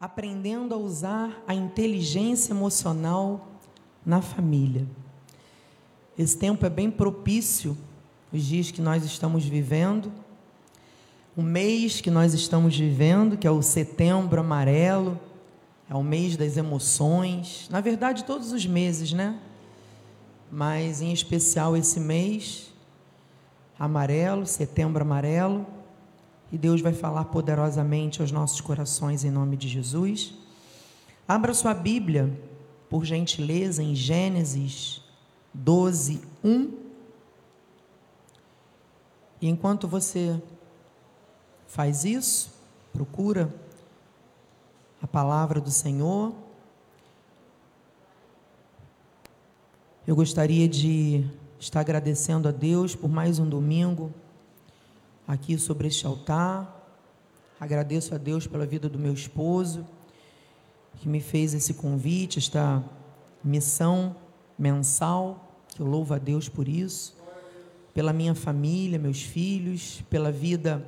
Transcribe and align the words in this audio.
aprendendo 0.00 0.74
a 0.74 0.76
usar 0.76 1.42
a 1.46 1.54
inteligência 1.54 2.52
emocional 2.52 3.48
na 4.04 4.20
família. 4.20 4.86
Esse 6.18 6.36
tempo 6.36 6.64
é 6.66 6.70
bem 6.70 6.90
propício, 6.90 7.76
os 8.32 8.42
dias 8.42 8.70
que 8.70 8.80
nós 8.80 9.04
estamos 9.04 9.44
vivendo, 9.44 10.12
o 11.36 11.42
mês 11.42 12.00
que 12.00 12.10
nós 12.10 12.34
estamos 12.34 12.76
vivendo, 12.76 13.36
que 13.36 13.46
é 13.46 13.50
o 13.50 13.62
setembro 13.62 14.40
amarelo, 14.40 15.18
é 15.88 15.94
o 15.94 16.02
mês 16.02 16.36
das 16.36 16.56
emoções, 16.56 17.68
na 17.70 17.80
verdade, 17.80 18.24
todos 18.24 18.52
os 18.52 18.66
meses, 18.66 19.12
né? 19.12 19.38
Mas 20.50 21.00
em 21.00 21.12
especial 21.12 21.76
esse 21.76 22.00
mês 22.00 22.72
amarelo, 23.78 24.46
setembro 24.46 25.02
amarelo, 25.02 25.66
e 26.50 26.56
Deus 26.56 26.80
vai 26.80 26.92
falar 26.92 27.24
poderosamente 27.26 28.20
aos 28.20 28.30
nossos 28.30 28.60
corações 28.60 29.24
em 29.24 29.30
nome 29.30 29.56
de 29.56 29.68
Jesus. 29.68 30.34
Abra 31.26 31.52
sua 31.52 31.74
Bíblia, 31.74 32.32
por 32.88 33.04
gentileza, 33.04 33.82
em 33.82 33.94
Gênesis 33.94 35.02
12, 35.52 36.22
1. 36.44 36.72
E 39.40 39.48
enquanto 39.48 39.88
você 39.88 40.40
faz 41.66 42.04
isso, 42.04 42.52
procura 42.92 43.52
a 45.02 45.06
palavra 45.06 45.60
do 45.60 45.70
Senhor. 45.70 46.32
Eu 50.06 50.14
gostaria 50.14 50.68
de 50.68 51.28
estar 51.58 51.80
agradecendo 51.80 52.48
a 52.48 52.52
Deus 52.52 52.94
por 52.94 53.10
mais 53.10 53.40
um 53.40 53.48
domingo 53.48 54.14
aqui 55.26 55.58
sobre 55.58 55.88
este 55.88 56.06
altar. 56.06 56.72
Agradeço 57.58 58.14
a 58.14 58.18
Deus 58.18 58.46
pela 58.46 58.66
vida 58.66 58.88
do 58.88 58.98
meu 58.98 59.12
esposo, 59.12 59.86
que 60.96 61.08
me 61.08 61.20
fez 61.20 61.54
esse 61.54 61.74
convite, 61.74 62.38
esta 62.38 62.84
missão 63.42 64.14
mensal, 64.58 65.64
que 65.68 65.80
eu 65.80 65.86
louvo 65.86 66.14
a 66.14 66.18
Deus 66.18 66.48
por 66.48 66.68
isso, 66.68 67.16
pela 67.92 68.12
minha 68.12 68.34
família, 68.34 68.98
meus 68.98 69.22
filhos, 69.22 70.02
pela 70.10 70.30
vida 70.30 70.84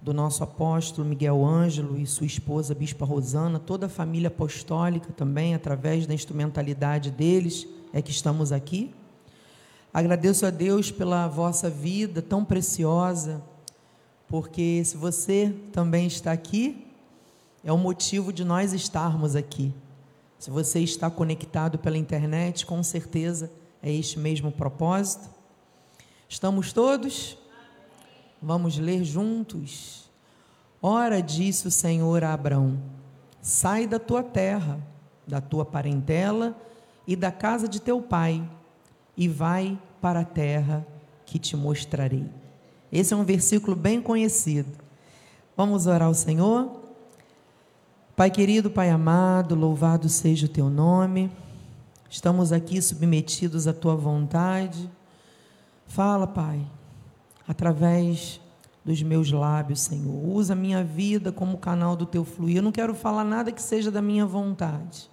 do 0.00 0.12
nosso 0.12 0.44
apóstolo 0.44 1.08
Miguel 1.08 1.44
Ângelo 1.44 1.98
e 1.98 2.06
sua 2.06 2.26
esposa 2.26 2.74
Bispa 2.74 3.06
Rosana, 3.06 3.58
toda 3.58 3.86
a 3.86 3.88
família 3.88 4.28
apostólica 4.28 5.12
também, 5.12 5.54
através 5.54 6.06
da 6.06 6.12
instrumentalidade 6.12 7.10
deles, 7.10 7.66
é 7.92 8.02
que 8.02 8.10
estamos 8.10 8.52
aqui. 8.52 8.94
Agradeço 9.94 10.44
a 10.44 10.50
Deus 10.50 10.90
pela 10.90 11.28
vossa 11.28 11.70
vida 11.70 12.20
tão 12.20 12.44
preciosa, 12.44 13.40
porque 14.26 14.82
se 14.84 14.96
você 14.96 15.54
também 15.70 16.08
está 16.08 16.32
aqui, 16.32 16.84
é 17.62 17.72
o 17.72 17.78
motivo 17.78 18.32
de 18.32 18.42
nós 18.42 18.72
estarmos 18.72 19.36
aqui. 19.36 19.72
Se 20.36 20.50
você 20.50 20.80
está 20.80 21.08
conectado 21.08 21.78
pela 21.78 21.96
internet, 21.96 22.66
com 22.66 22.82
certeza 22.82 23.52
é 23.80 23.92
este 23.92 24.18
mesmo 24.18 24.50
propósito. 24.50 25.30
Estamos 26.28 26.72
todos? 26.72 27.38
Vamos 28.42 28.76
ler 28.76 29.04
juntos. 29.04 30.10
Ora, 30.82 31.22
disse 31.22 31.68
o 31.68 31.70
Senhor 31.70 32.24
a 32.24 32.34
Abraão: 32.34 32.82
Sai 33.40 33.86
da 33.86 34.00
tua 34.00 34.24
terra, 34.24 34.84
da 35.24 35.40
tua 35.40 35.64
parentela 35.64 36.60
e 37.06 37.14
da 37.14 37.30
casa 37.30 37.68
de 37.68 37.80
teu 37.80 38.02
pai 38.02 38.44
e 39.16 39.28
vai 39.28 39.78
para 40.00 40.20
a 40.20 40.24
terra 40.24 40.86
que 41.24 41.38
te 41.38 41.56
mostrarei. 41.56 42.26
Esse 42.92 43.14
é 43.14 43.16
um 43.16 43.24
versículo 43.24 43.74
bem 43.74 44.00
conhecido. 44.00 44.70
Vamos 45.56 45.86
orar 45.86 46.08
ao 46.08 46.14
Senhor? 46.14 46.82
Pai 48.16 48.30
querido, 48.30 48.70
Pai 48.70 48.90
amado, 48.90 49.54
louvado 49.54 50.08
seja 50.08 50.46
o 50.46 50.48
teu 50.48 50.70
nome. 50.70 51.30
Estamos 52.08 52.52
aqui 52.52 52.80
submetidos 52.80 53.66
à 53.66 53.72
tua 53.72 53.96
vontade. 53.96 54.88
Fala, 55.86 56.26
Pai, 56.26 56.64
através 57.46 58.40
dos 58.84 59.02
meus 59.02 59.32
lábios, 59.32 59.80
Senhor. 59.80 60.28
Usa 60.28 60.52
a 60.52 60.56
minha 60.56 60.84
vida 60.84 61.32
como 61.32 61.58
canal 61.58 61.96
do 61.96 62.06
teu 62.06 62.24
fluir. 62.24 62.58
Eu 62.58 62.62
não 62.62 62.70
quero 62.70 62.94
falar 62.94 63.24
nada 63.24 63.50
que 63.50 63.62
seja 63.62 63.90
da 63.90 64.02
minha 64.02 64.26
vontade. 64.26 65.10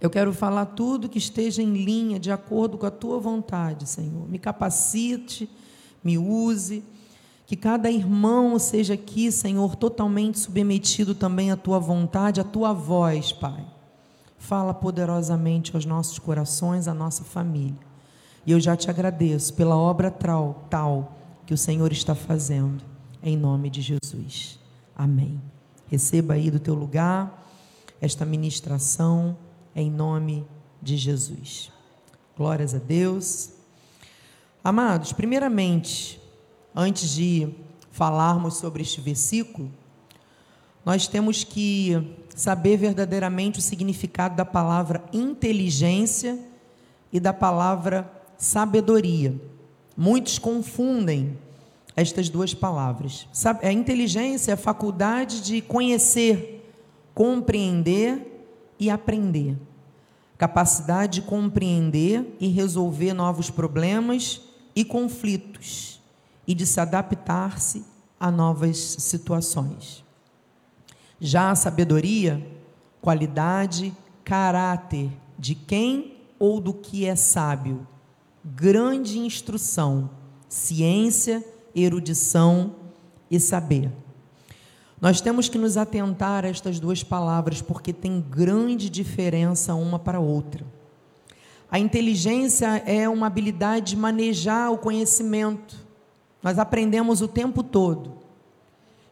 Eu 0.00 0.08
quero 0.08 0.32
falar 0.32 0.66
tudo 0.66 1.08
que 1.08 1.18
esteja 1.18 1.60
em 1.60 1.72
linha, 1.72 2.20
de 2.20 2.30
acordo 2.30 2.78
com 2.78 2.86
a 2.86 2.90
tua 2.90 3.18
vontade, 3.18 3.88
Senhor. 3.88 4.28
Me 4.28 4.38
capacite, 4.38 5.50
me 6.04 6.16
use. 6.16 6.84
Que 7.46 7.56
cada 7.56 7.90
irmão 7.90 8.58
seja 8.58 8.94
aqui, 8.94 9.32
Senhor, 9.32 9.74
totalmente 9.74 10.38
submetido 10.38 11.14
também 11.14 11.50
à 11.50 11.56
tua 11.56 11.78
vontade, 11.78 12.40
à 12.40 12.44
tua 12.44 12.72
voz, 12.72 13.32
Pai. 13.32 13.64
Fala 14.36 14.72
poderosamente 14.72 15.74
aos 15.74 15.84
nossos 15.84 16.18
corações, 16.18 16.86
à 16.86 16.94
nossa 16.94 17.24
família. 17.24 17.88
E 18.46 18.52
eu 18.52 18.60
já 18.60 18.76
te 18.76 18.88
agradeço 18.88 19.54
pela 19.54 19.76
obra 19.76 20.10
tal, 20.10 20.66
tal 20.70 21.16
que 21.44 21.54
o 21.54 21.58
Senhor 21.58 21.90
está 21.90 22.14
fazendo, 22.14 22.84
em 23.22 23.36
nome 23.36 23.68
de 23.68 23.80
Jesus. 23.80 24.60
Amém. 24.94 25.40
Receba 25.86 26.34
aí 26.34 26.50
do 26.50 26.60
teu 26.60 26.74
lugar 26.74 27.46
esta 28.00 28.24
ministração 28.24 29.36
em 29.74 29.90
nome 29.90 30.46
de 30.80 30.96
Jesus. 30.96 31.72
Glórias 32.36 32.74
a 32.74 32.78
Deus. 32.78 33.50
Amados, 34.62 35.12
primeiramente, 35.12 36.20
antes 36.74 37.14
de 37.14 37.48
falarmos 37.90 38.56
sobre 38.56 38.82
este 38.82 39.00
versículo, 39.00 39.70
nós 40.84 41.06
temos 41.06 41.44
que 41.44 42.16
saber 42.34 42.76
verdadeiramente 42.76 43.58
o 43.58 43.62
significado 43.62 44.36
da 44.36 44.44
palavra 44.44 45.04
inteligência 45.12 46.38
e 47.12 47.18
da 47.18 47.32
palavra 47.32 48.10
sabedoria. 48.36 49.34
Muitos 49.96 50.38
confundem 50.38 51.36
estas 51.96 52.28
duas 52.28 52.54
palavras. 52.54 53.26
A 53.60 53.72
inteligência 53.72 54.52
é 54.52 54.54
a 54.54 54.56
faculdade 54.56 55.40
de 55.40 55.60
conhecer, 55.60 56.64
compreender 57.12 58.37
e 58.78 58.90
aprender 58.90 59.56
capacidade 60.38 61.20
de 61.20 61.26
compreender 61.26 62.36
e 62.38 62.46
resolver 62.46 63.12
novos 63.12 63.50
problemas 63.50 64.40
e 64.74 64.84
conflitos 64.84 66.00
e 66.46 66.54
de 66.54 66.64
se 66.64 66.78
adaptar-se 66.78 67.84
a 68.18 68.30
novas 68.30 68.78
situações. 68.78 70.04
Já 71.20 71.50
a 71.50 71.56
sabedoria, 71.56 72.46
qualidade, 73.02 73.92
caráter 74.22 75.10
de 75.36 75.56
quem 75.56 76.16
ou 76.38 76.60
do 76.60 76.72
que 76.72 77.04
é 77.04 77.16
sábio, 77.16 77.84
grande 78.44 79.18
instrução, 79.18 80.08
ciência, 80.48 81.44
erudição 81.74 82.76
e 83.28 83.40
saber. 83.40 83.90
Nós 85.00 85.20
temos 85.20 85.48
que 85.48 85.58
nos 85.58 85.76
atentar 85.76 86.44
a 86.44 86.48
estas 86.48 86.80
duas 86.80 87.02
palavras 87.04 87.62
porque 87.62 87.92
tem 87.92 88.20
grande 88.20 88.90
diferença 88.90 89.74
uma 89.74 89.98
para 89.98 90.18
a 90.18 90.20
outra. 90.20 90.64
A 91.70 91.78
inteligência 91.78 92.82
é 92.86 93.08
uma 93.08 93.26
habilidade 93.26 93.90
de 93.90 93.96
manejar 93.96 94.72
o 94.72 94.78
conhecimento. 94.78 95.76
Nós 96.42 96.58
aprendemos 96.58 97.20
o 97.20 97.28
tempo 97.28 97.62
todo. 97.62 98.14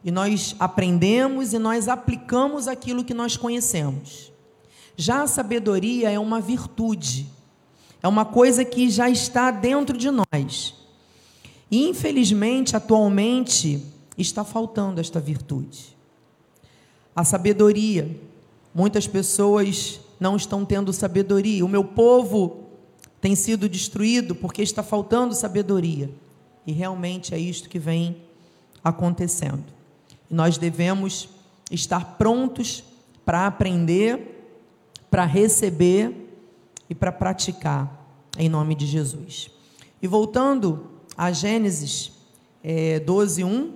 E 0.03 0.11
nós 0.11 0.55
aprendemos 0.59 1.53
e 1.53 1.59
nós 1.59 1.87
aplicamos 1.87 2.67
aquilo 2.67 3.03
que 3.03 3.13
nós 3.13 3.37
conhecemos. 3.37 4.31
Já 4.95 5.21
a 5.21 5.27
sabedoria 5.27 6.09
é 6.09 6.19
uma 6.19 6.41
virtude. 6.41 7.27
É 8.01 8.07
uma 8.07 8.25
coisa 8.25 8.65
que 8.65 8.89
já 8.89 9.09
está 9.09 9.51
dentro 9.51 9.97
de 9.97 10.09
nós. 10.11 10.75
E 11.69 11.87
infelizmente, 11.87 12.75
atualmente, 12.75 13.83
está 14.17 14.43
faltando 14.43 14.99
esta 14.99 15.19
virtude. 15.19 15.95
A 17.15 17.23
sabedoria. 17.23 18.19
Muitas 18.73 19.07
pessoas 19.07 19.99
não 20.19 20.35
estão 20.35 20.65
tendo 20.65 20.91
sabedoria. 20.91 21.65
O 21.65 21.69
meu 21.69 21.83
povo 21.83 22.63
tem 23.21 23.35
sido 23.35 23.67
destruído 23.67 24.35
porque 24.35 24.61
está 24.61 24.83
faltando 24.83 25.33
sabedoria. 25.33 26.09
E 26.65 26.71
realmente 26.71 27.33
é 27.33 27.39
isto 27.39 27.69
que 27.69 27.79
vem 27.79 28.17
acontecendo. 28.83 29.63
Nós 30.29 30.57
devemos 30.57 31.29
estar 31.71 32.17
prontos 32.17 32.83
para 33.25 33.47
aprender, 33.47 34.55
para 35.09 35.25
receber 35.25 36.13
e 36.89 36.95
para 36.95 37.11
praticar, 37.11 38.05
em 38.37 38.49
nome 38.49 38.75
de 38.75 38.85
Jesus. 38.85 39.49
E 40.01 40.07
voltando 40.07 40.87
a 41.17 41.31
Gênesis 41.31 42.11
é, 42.63 42.99
12, 42.99 43.43
1, 43.43 43.73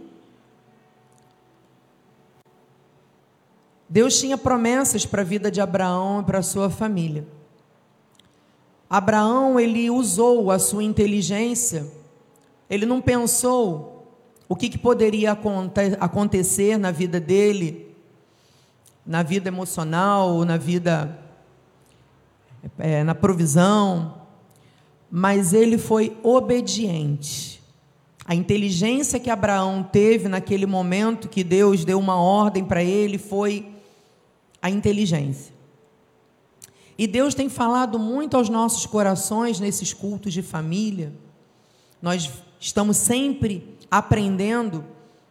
Deus 3.92 4.20
tinha 4.20 4.38
promessas 4.38 5.06
para 5.06 5.22
a 5.22 5.26
vida 5.26 5.52
de 5.52 5.62
Abraão 5.62 6.22
e 6.22 6.24
para 6.24 6.40
a 6.40 6.44
sua 6.44 6.70
família. 6.70 7.28
Abraão, 8.90 9.60
ele 9.60 9.90
usou 9.90 10.50
a 10.50 10.58
sua 10.58 10.84
inteligência, 10.84 11.86
ele 12.70 12.86
não 12.86 13.02
pensou 13.02 14.08
o 14.50 14.56
que, 14.56 14.70
que 14.70 14.78
poderia 14.78 15.38
acontecer 16.00 16.78
na 16.78 16.90
vida 16.90 17.20
dele 17.20 17.92
na 19.06 19.24
vida 19.24 19.48
emocional, 19.48 20.46
na 20.46 20.58
vida, 20.58 21.20
é, 22.78 23.04
na 23.04 23.16
provisão, 23.16 24.22
mas 25.10 25.54
ele 25.54 25.78
foi 25.78 26.18
obediente. 26.24 27.62
A 28.26 28.36
inteligência 28.36 29.20
que 29.20 29.30
Abraão 29.30 29.84
teve 29.84 30.30
naquele 30.30 30.66
momento 30.66 31.28
que 31.28 31.44
Deus 31.44 31.84
deu 31.84 32.00
uma 32.00 32.16
ordem 32.16 32.64
para 32.64 32.84
ele 32.84 33.18
foi 33.18 33.68
a 34.62 34.70
inteligência. 34.70 35.54
E 36.98 37.08
Deus 37.08 37.34
tem 37.34 37.50
falado 37.50 37.98
muito 37.98 38.38
aos 38.38 38.48
nossos 38.48 38.86
corações 38.86 39.60
nesses 39.60 39.94
cultos 39.94 40.34
de 40.34 40.42
família. 40.42 41.12
Nós 42.02 42.30
estamos 42.60 42.98
sempre 42.98 43.76
aprendendo 43.90 44.86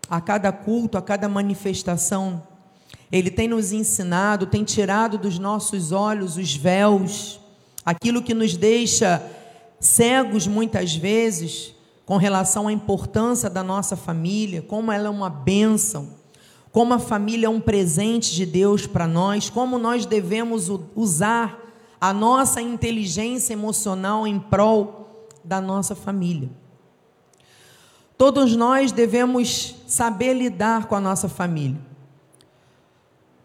a 0.09 0.21
cada 0.21 0.51
culto, 0.51 0.99
a 0.99 1.03
cada 1.03 1.29
manifestação. 1.29 2.43
Ele 3.13 3.31
tem 3.31 3.47
nos 3.47 3.73
ensinado, 3.73 4.47
tem 4.47 4.65
tirado 4.65 5.17
dos 5.17 5.39
nossos 5.39 5.93
olhos 5.93 6.37
os 6.37 6.57
véus, 6.57 7.39
aquilo 7.85 8.23
que 8.23 8.35
nos 8.35 8.57
deixa 8.57 9.25
cegos 9.79 10.47
muitas 10.47 10.95
vezes 10.95 11.75
com 12.05 12.17
relação 12.17 12.67
à 12.67 12.73
importância 12.73 13.49
da 13.49 13.63
nossa 13.63 13.97
família, 13.97 14.61
como 14.63 14.91
ela 14.91 15.07
é 15.07 15.11
uma 15.11 15.31
bênção 15.31 16.20
como 16.73 16.95
a 16.95 16.99
família 16.99 17.47
é 17.47 17.51
um 17.51 17.61
presente 17.61 18.35
de 18.35 18.47
Deus 18.47 18.87
para 18.87 19.07
nós, 19.07 19.51
como 19.51 19.79
nós 19.79 20.07
devemos 20.07 20.71
usar 20.95 21.59
a 22.01 22.13
nossa 22.13 22.63
inteligência 22.63 23.53
emocional 23.53 24.27
em 24.27 24.39
prol 24.39 25.27
da 25.45 25.61
nossa 25.61 25.95
família. 25.95 26.49
Todos 28.17 28.55
nós 28.55 28.93
devemos 28.93 29.75
saber 29.87 30.35
lidar 30.35 30.87
com 30.87 30.95
a 30.95 31.01
nossa 31.01 31.29
família. 31.29 31.81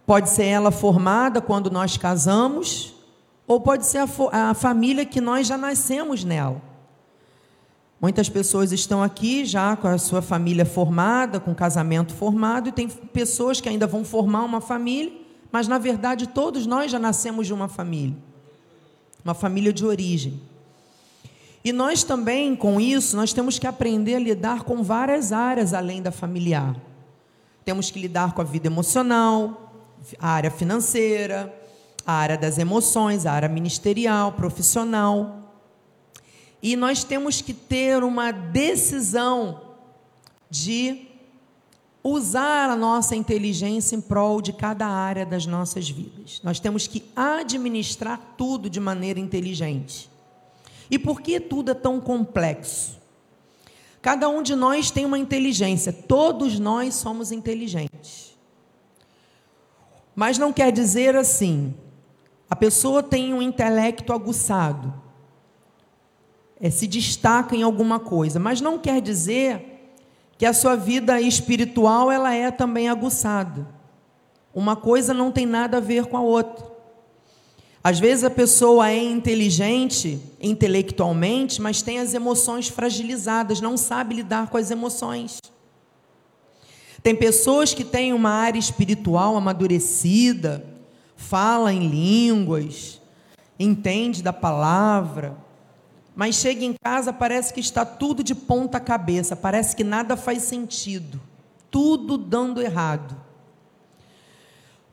Pode 0.05 0.29
ser 0.29 0.45
ela 0.45 0.69
formada 0.69 1.41
quando 1.41 1.71
nós 1.71 1.97
casamos, 1.97 2.93
ou 3.47 3.59
pode 3.59 3.85
ser 3.85 3.99
a, 3.99 4.49
a 4.49 4.53
família 4.53 5.05
que 5.05 5.19
nós 5.19 5.47
já 5.47 5.57
nascemos 5.57 6.23
nela. 6.23 6.61
Muitas 8.05 8.29
pessoas 8.29 8.71
estão 8.71 9.01
aqui 9.01 9.45
já 9.45 9.75
com 9.75 9.87
a 9.87 9.97
sua 9.97 10.21
família 10.21 10.63
formada, 10.63 11.39
com 11.39 11.55
casamento 11.55 12.13
formado, 12.13 12.69
e 12.69 12.71
tem 12.71 12.87
pessoas 12.87 13.59
que 13.59 13.67
ainda 13.67 13.87
vão 13.87 14.05
formar 14.05 14.43
uma 14.43 14.61
família, 14.61 15.11
mas 15.51 15.67
na 15.67 15.79
verdade 15.79 16.27
todos 16.27 16.67
nós 16.67 16.91
já 16.91 16.99
nascemos 16.99 17.47
de 17.47 17.53
uma 17.53 17.67
família, 17.67 18.15
uma 19.23 19.33
família 19.33 19.73
de 19.73 19.83
origem. 19.83 20.39
E 21.63 21.73
nós 21.73 22.03
também, 22.03 22.55
com 22.55 22.79
isso, 22.79 23.17
nós 23.17 23.33
temos 23.33 23.57
que 23.57 23.65
aprender 23.65 24.13
a 24.13 24.19
lidar 24.19 24.61
com 24.65 24.83
várias 24.83 25.31
áreas 25.31 25.73
além 25.73 25.99
da 25.99 26.11
familiar. 26.11 26.75
Temos 27.65 27.89
que 27.89 27.99
lidar 27.99 28.35
com 28.35 28.41
a 28.41 28.45
vida 28.45 28.67
emocional, 28.67 29.73
a 30.19 30.29
área 30.29 30.51
financeira, 30.51 31.51
a 32.05 32.13
área 32.13 32.37
das 32.37 32.59
emoções, 32.59 33.25
a 33.25 33.31
área 33.31 33.49
ministerial, 33.49 34.33
profissional. 34.33 35.44
E 36.65 36.75
nós 36.75 37.03
temos 37.03 37.41
que 37.41 37.53
ter 37.53 38.03
uma 38.03 38.31
decisão 38.31 39.61
de 40.49 41.09
usar 42.03 42.71
a 42.71 42.75
nossa 42.75 43.15
inteligência 43.15 43.95
em 43.95 44.01
prol 44.01 44.41
de 44.41 44.51
cada 44.51 44.87
área 44.87 45.27
das 45.27 45.45
nossas 45.45 45.87
vidas. 45.87 46.41
Nós 46.43 46.59
temos 46.59 46.87
que 46.87 47.03
administrar 47.15 48.19
tudo 48.35 48.67
de 48.67 48.79
maneira 48.79 49.19
inteligente. 49.19 50.09
E 50.89 50.97
por 50.97 51.21
que 51.21 51.39
tudo 51.39 51.69
é 51.69 51.75
tão 51.75 52.01
complexo? 52.01 52.99
Cada 54.01 54.27
um 54.27 54.41
de 54.41 54.55
nós 54.55 54.89
tem 54.89 55.05
uma 55.05 55.19
inteligência, 55.19 55.93
todos 55.93 56.57
nós 56.57 56.95
somos 56.95 57.31
inteligentes. 57.31 58.35
Mas 60.15 60.39
não 60.39 60.51
quer 60.51 60.71
dizer 60.71 61.15
assim, 61.15 61.75
a 62.49 62.55
pessoa 62.55 63.03
tem 63.03 63.35
um 63.35 63.41
intelecto 63.43 64.11
aguçado, 64.11 65.04
é, 66.59 66.69
se 66.69 66.87
destaca 66.87 67.55
em 67.55 67.63
alguma 67.63 67.99
coisa, 67.99 68.39
mas 68.39 68.61
não 68.61 68.79
quer 68.79 69.01
dizer 69.01 69.75
que 70.37 70.45
a 70.45 70.53
sua 70.53 70.75
vida 70.75 71.19
espiritual 71.21 72.11
ela 72.11 72.33
é 72.33 72.51
também 72.51 72.89
aguçada. 72.89 73.67
Uma 74.53 74.75
coisa 74.75 75.13
não 75.13 75.31
tem 75.31 75.45
nada 75.45 75.77
a 75.77 75.81
ver 75.81 76.05
com 76.05 76.17
a 76.17 76.21
outra. 76.21 76.75
Às 77.83 77.99
vezes 77.99 78.23
a 78.23 78.29
pessoa 78.29 78.89
é 78.89 79.03
inteligente 79.03 80.19
intelectualmente, 80.41 81.61
mas 81.61 81.81
tem 81.81 81.99
as 81.99 82.13
emoções 82.13 82.67
fragilizadas, 82.67 83.61
não 83.61 83.77
sabe 83.77 84.15
lidar 84.15 84.49
com 84.49 84.57
as 84.57 84.71
emoções. 84.71 85.39
Tem 87.03 87.15
pessoas 87.15 87.75
que 87.75 87.83
têm 87.83 88.11
uma 88.11 88.31
área 88.31 88.57
espiritual 88.57 89.37
amadurecida, 89.37 90.65
fala 91.15 91.71
em 91.71 91.87
línguas, 91.87 92.99
entende 93.59 94.23
da 94.23 94.33
palavra, 94.33 95.37
mas 96.15 96.35
chega 96.35 96.63
em 96.63 96.73
casa, 96.81 97.11
parece 97.11 97.53
que 97.53 97.59
está 97.59 97.85
tudo 97.85 98.23
de 98.23 98.33
ponta 98.33 98.79
cabeça, 98.79 99.35
parece 99.35 99.75
que 99.75 99.83
nada 99.83 100.15
faz 100.15 100.43
sentido, 100.43 101.19
tudo 101.69 102.17
dando 102.17 102.61
errado. 102.61 103.15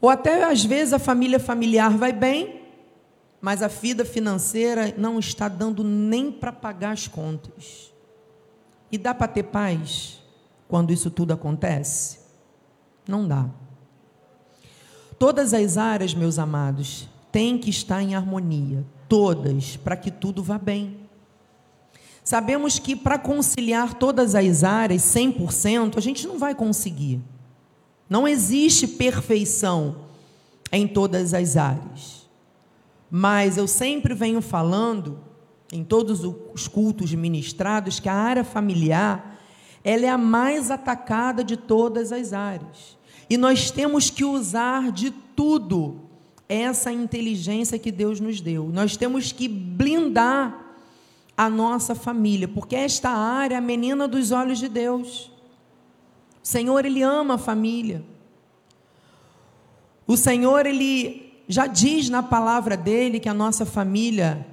Ou 0.00 0.10
até 0.10 0.42
às 0.42 0.64
vezes 0.64 0.92
a 0.92 0.98
família 0.98 1.38
familiar 1.38 1.96
vai 1.96 2.12
bem, 2.12 2.62
mas 3.40 3.62
a 3.62 3.68
vida 3.68 4.04
financeira 4.04 4.92
não 4.98 5.18
está 5.18 5.46
dando 5.46 5.84
nem 5.84 6.32
para 6.32 6.52
pagar 6.52 6.92
as 6.92 7.06
contas. 7.06 7.92
E 8.90 8.98
dá 8.98 9.14
para 9.14 9.28
ter 9.28 9.44
paz 9.44 10.20
quando 10.68 10.92
isso 10.92 11.10
tudo 11.10 11.32
acontece? 11.32 12.18
Não 13.06 13.26
dá. 13.26 13.48
Todas 15.18 15.54
as 15.54 15.76
áreas, 15.76 16.14
meus 16.14 16.36
amados, 16.36 17.08
têm 17.30 17.56
que 17.56 17.70
estar 17.70 18.02
em 18.02 18.14
harmonia, 18.16 18.84
todas, 19.08 19.76
para 19.76 19.96
que 19.96 20.10
tudo 20.10 20.42
vá 20.42 20.58
bem. 20.58 21.01
Sabemos 22.24 22.78
que 22.78 22.94
para 22.94 23.18
conciliar 23.18 23.94
todas 23.94 24.34
as 24.34 24.62
áreas 24.62 25.02
100%, 25.02 25.96
a 25.96 26.00
gente 26.00 26.26
não 26.26 26.38
vai 26.38 26.54
conseguir. 26.54 27.20
Não 28.08 28.28
existe 28.28 28.86
perfeição 28.86 29.96
em 30.70 30.86
todas 30.86 31.34
as 31.34 31.56
áreas. 31.56 32.28
Mas 33.10 33.56
eu 33.56 33.66
sempre 33.66 34.14
venho 34.14 34.40
falando 34.40 35.18
em 35.72 35.82
todos 35.82 36.22
os 36.22 36.68
cultos 36.68 37.12
ministrados 37.14 37.98
que 37.98 38.08
a 38.08 38.14
área 38.14 38.44
familiar, 38.44 39.40
ela 39.82 40.04
é 40.04 40.08
a 40.08 40.18
mais 40.18 40.70
atacada 40.70 41.42
de 41.42 41.56
todas 41.56 42.12
as 42.12 42.32
áreas. 42.32 42.96
E 43.28 43.36
nós 43.36 43.70
temos 43.70 44.10
que 44.10 44.24
usar 44.24 44.92
de 44.92 45.10
tudo 45.10 46.00
essa 46.48 46.92
inteligência 46.92 47.78
que 47.78 47.90
Deus 47.90 48.20
nos 48.20 48.40
deu. 48.40 48.68
Nós 48.72 48.96
temos 48.96 49.32
que 49.32 49.48
blindar 49.48 50.71
a 51.36 51.48
nossa 51.48 51.94
família, 51.94 52.46
porque 52.46 52.76
esta 52.76 53.10
área 53.10 53.54
é 53.54 53.58
a 53.58 53.60
menina 53.60 54.06
dos 54.06 54.30
olhos 54.32 54.58
de 54.58 54.68
Deus. 54.68 55.30
O 56.42 56.46
Senhor, 56.46 56.84
Ele 56.84 57.02
ama 57.02 57.34
a 57.34 57.38
família. 57.38 58.04
O 60.06 60.16
Senhor, 60.16 60.66
Ele 60.66 61.32
já 61.48 61.66
diz 61.66 62.08
na 62.08 62.22
palavra 62.22 62.76
dele 62.76 63.20
que 63.20 63.28
a 63.28 63.34
nossa 63.34 63.66
família, 63.66 64.46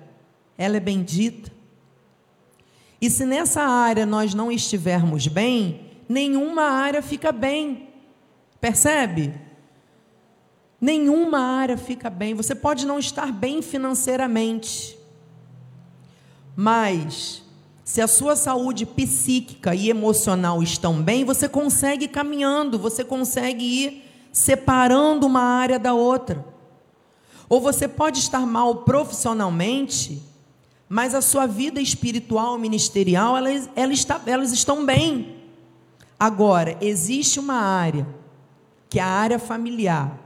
ela 0.58 0.78
é 0.78 0.80
bendita. 0.80 1.52
E 3.02 3.10
se 3.10 3.26
nessa 3.26 3.62
área 3.62 4.06
nós 4.06 4.34
não 4.34 4.52
estivermos 4.52 5.28
bem, 5.28 5.82
nenhuma 6.08 6.64
área 6.64 7.02
fica 7.02 7.32
bem. 7.32 7.88
Percebe? 8.60 9.34
Nenhuma 10.82 11.40
área 11.40 11.78
fica 11.78 12.10
bem. 12.10 12.34
Você 12.34 12.54
pode 12.54 12.86
não 12.86 13.00
estar 13.00 13.32
bem 13.32 13.62
financeiramente, 13.62 14.99
mas, 16.62 17.42
se 17.86 18.02
a 18.02 18.08
sua 18.08 18.36
saúde 18.36 18.86
psíquica 18.86 19.74
e 19.74 19.90
emocional 19.90 20.62
estão 20.62 21.02
bem, 21.02 21.24
você 21.24 21.48
consegue 21.48 22.06
caminhando, 22.06 22.78
você 22.78 23.02
consegue 23.02 23.64
ir 23.64 24.04
separando 24.34 25.26
uma 25.26 25.40
área 25.40 25.80
da 25.80 25.94
outra. 25.94 26.46
Ou 27.48 27.62
você 27.62 27.88
pode 27.88 28.20
estar 28.20 28.46
mal 28.46 28.84
profissionalmente, 28.84 30.22
mas 30.90 31.16
a 31.16 31.22
sua 31.22 31.46
vida 31.46 31.80
espiritual, 31.80 32.58
ministerial, 32.58 33.36
está, 33.90 34.22
elas 34.26 34.52
estão 34.52 34.86
bem. 34.86 35.38
Agora, 36.20 36.78
existe 36.82 37.40
uma 37.40 37.56
área, 37.56 38.06
que 38.90 39.00
é 39.00 39.02
a 39.02 39.08
área 39.08 39.40
familiar, 39.40 40.20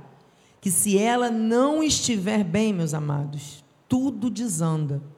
que 0.59 0.71
se 0.71 0.97
ela 0.97 1.29
não 1.29 1.83
estiver 1.83 2.43
bem, 2.43 2.73
meus 2.73 2.95
amados, 2.95 3.63
tudo 3.87 4.31
desanda 4.31 5.12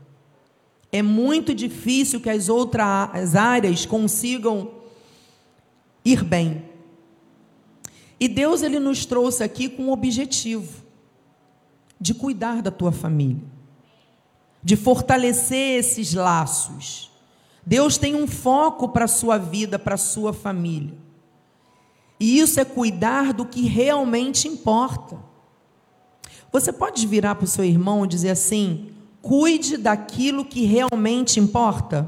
é 0.96 1.02
muito 1.02 1.54
difícil 1.54 2.22
que 2.22 2.30
as 2.30 2.48
outras 2.48 3.36
áreas 3.36 3.86
consigam 3.86 4.72
ir 6.04 6.24
bem. 6.24 6.64
E 8.20 8.28
Deus 8.28 8.62
ele 8.62 8.80
nos 8.80 9.06
trouxe 9.06 9.44
aqui 9.44 9.68
com 9.68 9.88
o 9.88 9.92
objetivo 9.92 10.86
de 12.00 12.14
cuidar 12.14 12.62
da 12.62 12.72
tua 12.72 12.92
família, 12.92 13.44
de 14.64 14.76
fortalecer 14.76 15.80
esses 15.80 16.14
laços. 16.14 17.12
Deus 17.66 17.98
tem 17.98 18.16
um 18.16 18.28
foco 18.28 18.90
para 18.90 19.06
a 19.06 19.10
sua 19.10 19.38
vida, 19.38 19.78
para 19.78 19.96
a 19.96 19.98
sua 19.98 20.32
família. 20.32 20.98
E 22.20 22.40
isso 22.40 22.60
é 22.60 22.66
cuidar 22.66 23.34
do 23.34 23.46
que 23.46 23.62
realmente 23.62 24.48
importa. 24.48 25.18
Você 26.52 26.72
pode 26.72 27.06
virar 27.06 27.36
para 27.36 27.44
o 27.44 27.48
seu 27.48 27.66
irmão 27.66 28.06
e 28.06 28.08
dizer 28.08 28.30
assim: 28.30 28.92
cuide 29.26 29.76
daquilo 29.76 30.46
que 30.46 30.66
realmente 30.66 31.40
importa? 31.40 32.08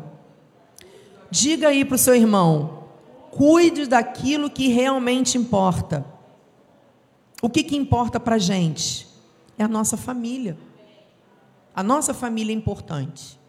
Diga 1.32 1.70
aí 1.70 1.84
para 1.84 1.96
o 1.96 1.98
seu 1.98 2.16
irmão: 2.16 2.84
cuide 3.32 3.88
daquilo 3.88 4.52
que 4.52 4.68
realmente 4.68 5.36
importa. 5.36 6.06
O 7.42 7.50
que, 7.50 7.64
que 7.64 7.76
importa 7.76 8.20
para 8.20 8.36
a 8.36 8.40
gente? 8.40 9.08
É 9.58 9.64
a 9.64 9.68
nossa 9.68 9.98
família. 9.98 10.58
A 11.76 11.82
nossa 11.82 12.14
família 12.14 12.54
é 12.54 12.56
importante. 12.56 13.40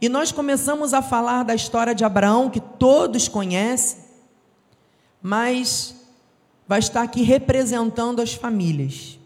E 0.00 0.08
nós 0.08 0.30
começamos 0.30 0.92
a 0.92 1.00
falar 1.00 1.44
da 1.44 1.54
história 1.54 1.94
de 1.94 2.04
Abraão, 2.04 2.50
que 2.50 2.60
todos 2.60 3.26
conhecem, 3.26 4.04
mas 5.20 5.94
vai 6.66 6.78
estar 6.78 7.02
aqui 7.02 7.22
representando 7.22 8.20
as 8.20 8.34
famílias. 8.34 9.18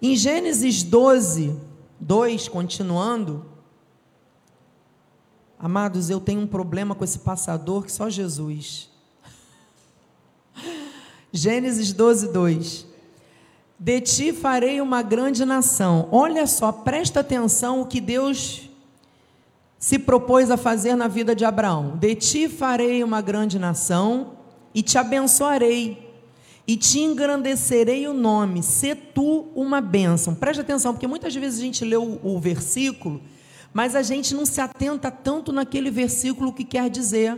Em 0.00 0.16
Gênesis 0.16 0.82
12, 0.82 1.69
2, 2.00 2.48
continuando, 2.48 3.44
amados, 5.58 6.08
eu 6.08 6.18
tenho 6.20 6.40
um 6.40 6.46
problema 6.46 6.94
com 6.94 7.04
esse 7.04 7.18
passador 7.18 7.84
que 7.84 7.92
só 7.92 8.08
Jesus. 8.08 8.88
Gênesis 11.30 11.92
12, 11.92 12.28
2. 12.28 12.86
De 13.78 14.00
ti 14.00 14.32
farei 14.32 14.80
uma 14.80 15.02
grande 15.02 15.44
nação. 15.44 16.08
Olha 16.10 16.46
só, 16.46 16.72
presta 16.72 17.20
atenção 17.20 17.80
o 17.80 17.86
que 17.86 18.00
Deus 18.00 18.68
se 19.78 19.98
propôs 19.98 20.50
a 20.50 20.56
fazer 20.56 20.96
na 20.96 21.08
vida 21.08 21.34
de 21.34 21.44
Abraão. 21.44 21.96
De 21.96 22.14
ti 22.14 22.48
farei 22.48 23.02
uma 23.04 23.22
grande 23.22 23.58
nação 23.58 24.32
e 24.74 24.82
te 24.82 24.98
abençoarei 24.98 26.09
e 26.70 26.76
te 26.76 27.00
engrandecerei 27.00 28.06
o 28.06 28.14
nome, 28.14 28.62
se 28.62 28.94
tu 28.94 29.48
uma 29.56 29.80
bênção. 29.80 30.36
Preste 30.36 30.60
atenção, 30.60 30.92
porque 30.92 31.08
muitas 31.08 31.34
vezes 31.34 31.58
a 31.58 31.62
gente 31.64 31.84
lê 31.84 31.96
o, 31.96 32.20
o 32.22 32.38
versículo, 32.38 33.20
mas 33.74 33.96
a 33.96 34.02
gente 34.02 34.36
não 34.36 34.46
se 34.46 34.60
atenta 34.60 35.10
tanto 35.10 35.50
naquele 35.50 35.90
versículo 35.90 36.52
que 36.52 36.64
quer 36.64 36.88
dizer. 36.88 37.36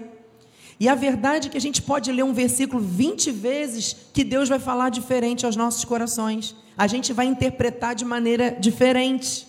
E 0.78 0.86
a 0.86 0.94
verdade 0.94 1.48
é 1.48 1.50
que 1.50 1.56
a 1.56 1.60
gente 1.62 1.80
pode 1.80 2.12
ler 2.12 2.22
um 2.24 2.34
versículo 2.34 2.82
20 2.82 3.30
vezes 3.30 3.96
que 4.12 4.22
Deus 4.22 4.50
vai 4.50 4.58
falar 4.58 4.90
diferente 4.90 5.46
aos 5.46 5.56
nossos 5.56 5.82
corações. 5.82 6.54
A 6.76 6.86
gente 6.86 7.14
vai 7.14 7.24
interpretar 7.24 7.94
de 7.94 8.04
maneira 8.04 8.50
diferente. 8.50 9.48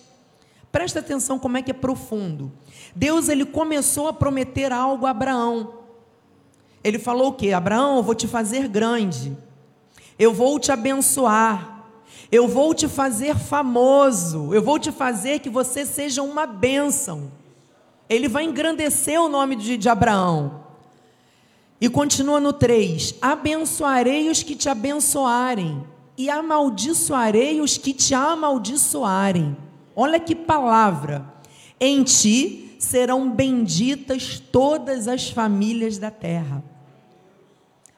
Presta 0.72 1.00
atenção 1.00 1.38
como 1.38 1.58
é 1.58 1.62
que 1.62 1.72
é 1.72 1.74
profundo. 1.74 2.50
Deus 2.96 3.28
ele 3.28 3.44
começou 3.44 4.08
a 4.08 4.14
prometer 4.14 4.72
algo 4.72 5.04
a 5.04 5.10
Abraão. 5.10 5.74
Ele 6.82 6.98
falou 6.98 7.28
o 7.28 7.32
quê? 7.34 7.52
Abraão, 7.52 7.98
eu 7.98 8.02
vou 8.02 8.14
te 8.14 8.26
fazer 8.26 8.66
grande 8.66 9.36
eu 10.18 10.32
vou 10.32 10.58
te 10.58 10.70
abençoar, 10.70 11.84
eu 12.30 12.48
vou 12.48 12.74
te 12.74 12.88
fazer 12.88 13.36
famoso, 13.36 14.54
eu 14.54 14.62
vou 14.62 14.78
te 14.78 14.90
fazer 14.90 15.40
que 15.40 15.48
você 15.48 15.84
seja 15.84 16.22
uma 16.22 16.46
bênção. 16.46 17.30
Ele 18.08 18.28
vai 18.28 18.44
engrandecer 18.44 19.20
o 19.20 19.28
nome 19.28 19.56
de, 19.56 19.76
de 19.76 19.88
Abraão. 19.88 20.64
E 21.80 21.88
continua 21.88 22.40
no 22.40 22.52
3: 22.52 23.16
Abençoarei 23.20 24.30
os 24.30 24.42
que 24.42 24.54
te 24.54 24.68
abençoarem, 24.68 25.84
e 26.16 26.30
amaldiçoarei 26.30 27.60
os 27.60 27.76
que 27.76 27.92
te 27.92 28.14
amaldiçoarem. 28.14 29.56
Olha 29.94 30.18
que 30.18 30.34
palavra! 30.34 31.32
Em 31.80 32.02
ti 32.02 32.76
serão 32.78 33.30
benditas 33.30 34.38
todas 34.38 35.08
as 35.08 35.28
famílias 35.28 35.98
da 35.98 36.10
terra. 36.10 36.62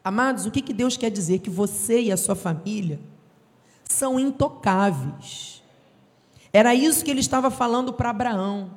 Amados, 0.06 0.46
o 0.46 0.52
que, 0.52 0.62
que 0.62 0.72
Deus 0.72 0.96
quer 0.96 1.10
dizer? 1.10 1.40
Que 1.40 1.50
você 1.50 2.00
e 2.00 2.12
a 2.12 2.16
sua 2.16 2.36
família 2.36 3.00
são 3.88 4.20
intocáveis. 4.20 5.60
Era 6.52 6.76
isso 6.76 7.04
que 7.04 7.10
ele 7.10 7.18
estava 7.18 7.50
falando 7.50 7.92
para 7.92 8.10
Abraão. 8.10 8.70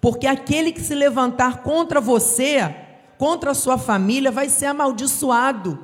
Porque 0.00 0.26
aquele 0.26 0.72
que 0.72 0.80
se 0.80 0.92
levantar 0.92 1.62
contra 1.62 2.00
você, 2.00 2.74
contra 3.16 3.52
a 3.52 3.54
sua 3.54 3.78
família, 3.78 4.32
vai 4.32 4.48
ser 4.48 4.66
amaldiçoado. 4.66 5.78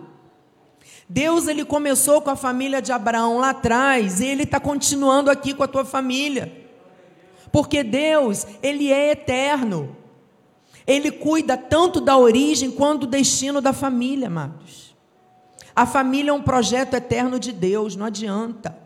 Deus 1.09 1.47
ele 1.47 1.65
começou 1.65 2.21
com 2.21 2.31
a 2.31 2.37
família 2.37 2.83
de 2.83 2.91
Abraão 2.91 3.39
lá 3.39 3.51
atrás 3.51 4.21
e 4.21 4.27
ele 4.27 4.43
está 4.43 4.59
continuando 4.59 5.31
aqui 5.31 5.55
com 5.55 5.63
a 5.63 5.69
tua 5.69 5.85
família. 5.85 6.67
Porque 7.53 7.85
Deus, 7.85 8.45
ele 8.61 8.91
é 8.91 9.13
eterno. 9.13 9.97
Ele 10.85 11.13
cuida 11.13 11.57
tanto 11.57 12.01
da 12.01 12.19
origem 12.19 12.69
quanto 12.69 13.03
do 13.03 13.07
destino 13.07 13.61
da 13.61 13.73
família, 13.73 14.27
amados. 14.27 14.88
A 15.79 15.87
família 15.87 16.33
é 16.33 16.35
um 16.35 16.43
projeto 16.43 16.95
eterno 16.95 17.39
de 17.39 17.53
Deus, 17.53 17.95
não 17.95 18.07
adianta. 18.07 18.77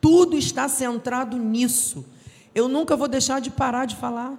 Tudo 0.00 0.36
está 0.36 0.68
centrado 0.68 1.36
nisso. 1.36 2.04
Eu 2.52 2.66
nunca 2.66 2.96
vou 2.96 3.06
deixar 3.06 3.40
de 3.40 3.48
parar 3.48 3.84
de 3.84 3.94
falar. 3.94 4.36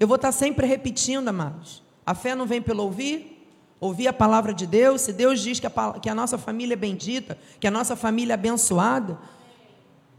Eu 0.00 0.08
vou 0.08 0.16
estar 0.16 0.32
sempre 0.32 0.66
repetindo, 0.66 1.28
amados. 1.28 1.84
A 2.04 2.16
fé 2.16 2.34
não 2.34 2.46
vem 2.46 2.60
pelo 2.60 2.82
ouvir, 2.82 3.48
ouvir 3.78 4.08
a 4.08 4.12
palavra 4.12 4.52
de 4.52 4.66
Deus. 4.66 5.02
Se 5.02 5.12
Deus 5.12 5.40
diz 5.40 5.60
que 5.60 5.68
a, 5.68 5.92
que 6.02 6.08
a 6.08 6.14
nossa 6.16 6.36
família 6.36 6.74
é 6.74 6.76
bendita, 6.76 7.38
que 7.60 7.68
a 7.68 7.70
nossa 7.70 7.94
família 7.94 8.32
é 8.32 8.34
abençoada, 8.34 9.16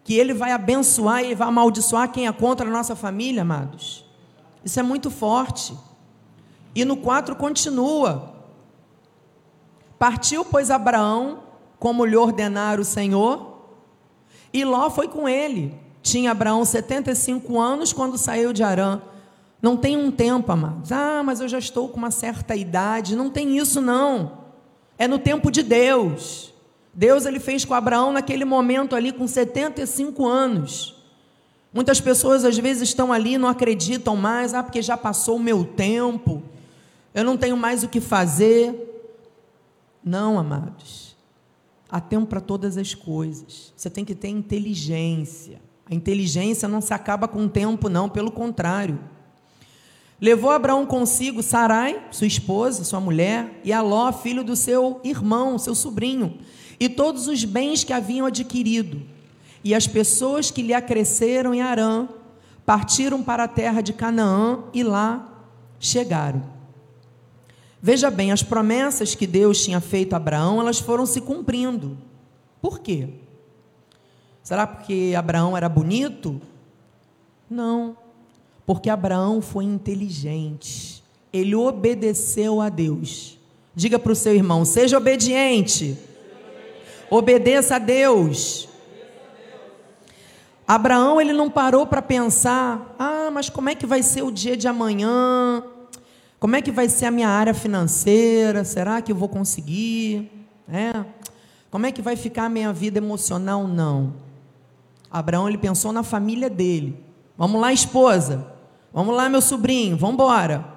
que 0.02 0.14
Ele 0.14 0.34
vai 0.34 0.54
abençoar 0.54 1.26
e 1.26 1.36
vai 1.36 1.50
amaldiçoar 1.50 2.10
quem 2.10 2.26
é 2.26 2.32
contra 2.32 2.66
a 2.66 2.72
nossa 2.72 2.96
família, 2.96 3.42
amados. 3.42 4.06
Isso 4.64 4.80
é 4.80 4.84
muito 4.84 5.12
forte. 5.12 5.78
E 6.74 6.86
no 6.86 6.96
4 6.96 7.36
continua. 7.36 8.35
Partiu, 9.98 10.44
pois, 10.44 10.70
Abraão, 10.70 11.40
como 11.80 12.06
lhe 12.06 12.16
ordenara 12.16 12.80
o 12.80 12.86
Senhor, 12.86 13.56
e 14.54 14.64
Ló 14.64 14.90
foi 14.90 15.08
com 15.08 15.28
ele. 15.28 15.74
Tinha 16.02 16.32
Abraão 16.32 16.64
75 16.64 17.60
anos 17.60 17.92
quando 17.92 18.18
saiu 18.18 18.54
de 18.54 18.64
Arã. 18.64 19.02
Não 19.62 19.76
tem 19.76 19.98
um 19.98 20.12
tempo, 20.12 20.52
amados. 20.52 20.92
Ah, 20.92 21.22
mas 21.24 21.42
eu 21.42 21.48
já 21.48 21.58
estou 21.58 21.90
com 21.90 21.98
uma 21.98 22.12
certa 22.12 22.56
idade. 22.56 23.16
Não 23.16 23.30
tem 23.30 23.58
isso, 23.58 23.82
não. 23.82 24.40
É 24.98 25.08
no 25.08 25.20
tempo 25.20 25.52
de 25.52 25.64
Deus. 25.64 26.54
Deus 26.94 27.26
ele 27.26 27.40
fez 27.40 27.66
com 27.66 27.74
Abraão 27.74 28.14
naquele 28.14 28.46
momento 28.46 28.96
ali 28.96 29.12
com 29.12 29.28
75 29.28 30.26
anos. 30.26 30.96
Muitas 31.74 32.00
pessoas 32.00 32.46
às 32.46 32.58
vezes 32.58 32.84
estão 32.84 33.12
ali 33.12 33.38
não 33.38 33.50
acreditam 33.50 34.16
mais, 34.16 34.54
ah, 34.54 34.64
porque 34.64 34.82
já 34.82 34.96
passou 34.96 35.36
o 35.36 35.40
meu 35.40 35.66
tempo, 35.66 36.42
eu 37.14 37.26
não 37.26 37.36
tenho 37.36 37.58
mais 37.58 37.84
o 37.84 37.90
que 37.90 38.00
fazer. 38.00 38.95
Não, 40.06 40.38
amados. 40.38 41.16
Há 41.90 42.00
tempo 42.00 42.28
para 42.28 42.40
todas 42.40 42.78
as 42.78 42.94
coisas. 42.94 43.74
Você 43.76 43.90
tem 43.90 44.06
que 44.06 44.14
ter 44.14 44.28
inteligência. 44.28 45.60
A 45.90 45.96
inteligência 45.96 46.68
não 46.68 46.80
se 46.80 46.94
acaba 46.94 47.28
com 47.28 47.46
o 47.46 47.50
tempo, 47.50 47.90
não, 47.90 48.08
pelo 48.08 48.32
contrário. 48.32 49.00
Levou 50.22 50.52
Abraão 50.52 50.86
consigo 50.86 51.42
Sarai, 51.42 52.08
sua 52.12 52.28
esposa, 52.28 52.84
sua 52.84 53.00
mulher, 53.00 53.60
e 53.64 53.74
Aló, 53.74 54.12
filho 54.12 54.44
do 54.44 54.56
seu 54.56 55.02
irmão, 55.04 55.58
seu 55.58 55.76
sobrinho, 55.76 56.38
e 56.80 56.88
todos 56.88 57.28
os 57.28 57.44
bens 57.44 57.84
que 57.84 57.92
haviam 57.92 58.28
adquirido. 58.28 59.02
E 59.64 59.74
as 59.74 59.88
pessoas 59.88 60.52
que 60.52 60.62
lhe 60.62 60.74
acresceram 60.74 61.54
em 61.54 61.62
Arã 61.62 62.08
partiram 62.66 63.24
para 63.24 63.44
a 63.44 63.48
terra 63.48 63.82
de 63.82 63.94
Canaã 63.94 64.64
e 64.74 64.84
lá 64.84 65.48
chegaram. 65.80 66.55
Veja 67.86 68.10
bem, 68.10 68.32
as 68.32 68.42
promessas 68.42 69.14
que 69.14 69.28
Deus 69.28 69.64
tinha 69.64 69.80
feito 69.80 70.14
a 70.14 70.18
Abraão, 70.18 70.60
elas 70.60 70.80
foram 70.80 71.06
se 71.06 71.22
cumprindo. 71.22 71.96
Por 72.60 72.80
quê? 72.80 73.10
Será 74.42 74.66
porque 74.66 75.14
Abraão 75.16 75.56
era 75.56 75.70
bonito? 75.70 76.42
Não. 77.48 77.96
Porque 78.66 78.90
Abraão 78.90 79.40
foi 79.40 79.66
inteligente. 79.66 81.04
Ele 81.32 81.54
obedeceu 81.54 82.60
a 82.60 82.70
Deus. 82.70 83.38
Diga 83.76 84.00
para 84.00 84.14
o 84.14 84.16
seu 84.16 84.34
irmão: 84.34 84.66
seja 84.66 84.98
obediente. 84.98 85.96
Obedeça 87.08 87.76
a 87.76 87.80
Deus. 87.80 88.68
Abraão 90.68 91.22
ele 91.22 91.34
não 91.34 91.52
parou 91.52 91.86
para 91.86 92.02
pensar: 92.02 92.96
ah, 92.98 93.30
mas 93.32 93.48
como 93.48 93.70
é 93.70 93.76
que 93.76 93.86
vai 93.86 94.02
ser 94.02 94.24
o 94.24 94.32
dia 94.32 94.58
de 94.58 94.68
amanhã? 94.68 95.64
Como 96.46 96.56
é 96.56 96.62
que 96.62 96.72
vai 96.72 96.88
ser 96.88 97.08
a 97.08 97.12
minha 97.12 97.28
área 97.28 97.56
financeira? 97.56 98.64
Será 98.64 99.02
que 99.02 99.12
eu 99.12 99.16
vou 99.16 99.28
conseguir? 99.28 100.30
É. 100.70 101.04
Como 101.72 101.88
é 101.88 101.92
que 101.92 102.04
vai 102.04 102.16
ficar 102.16 102.46
a 102.46 102.50
minha 102.50 102.72
vida 102.72 103.00
emocional? 103.00 103.68
Não. 103.68 104.14
Abraão 105.10 105.50
ele 105.50 105.58
pensou 105.58 105.92
na 105.92 106.04
família 106.04 106.48
dele. 106.48 107.04
Vamos 107.36 107.60
lá, 107.60 107.74
esposa. 107.74 108.46
Vamos 108.94 109.16
lá, 109.16 109.28
meu 109.28 109.42
sobrinho. 109.42 109.98
Vamos 109.98 110.14
embora. 110.14 110.72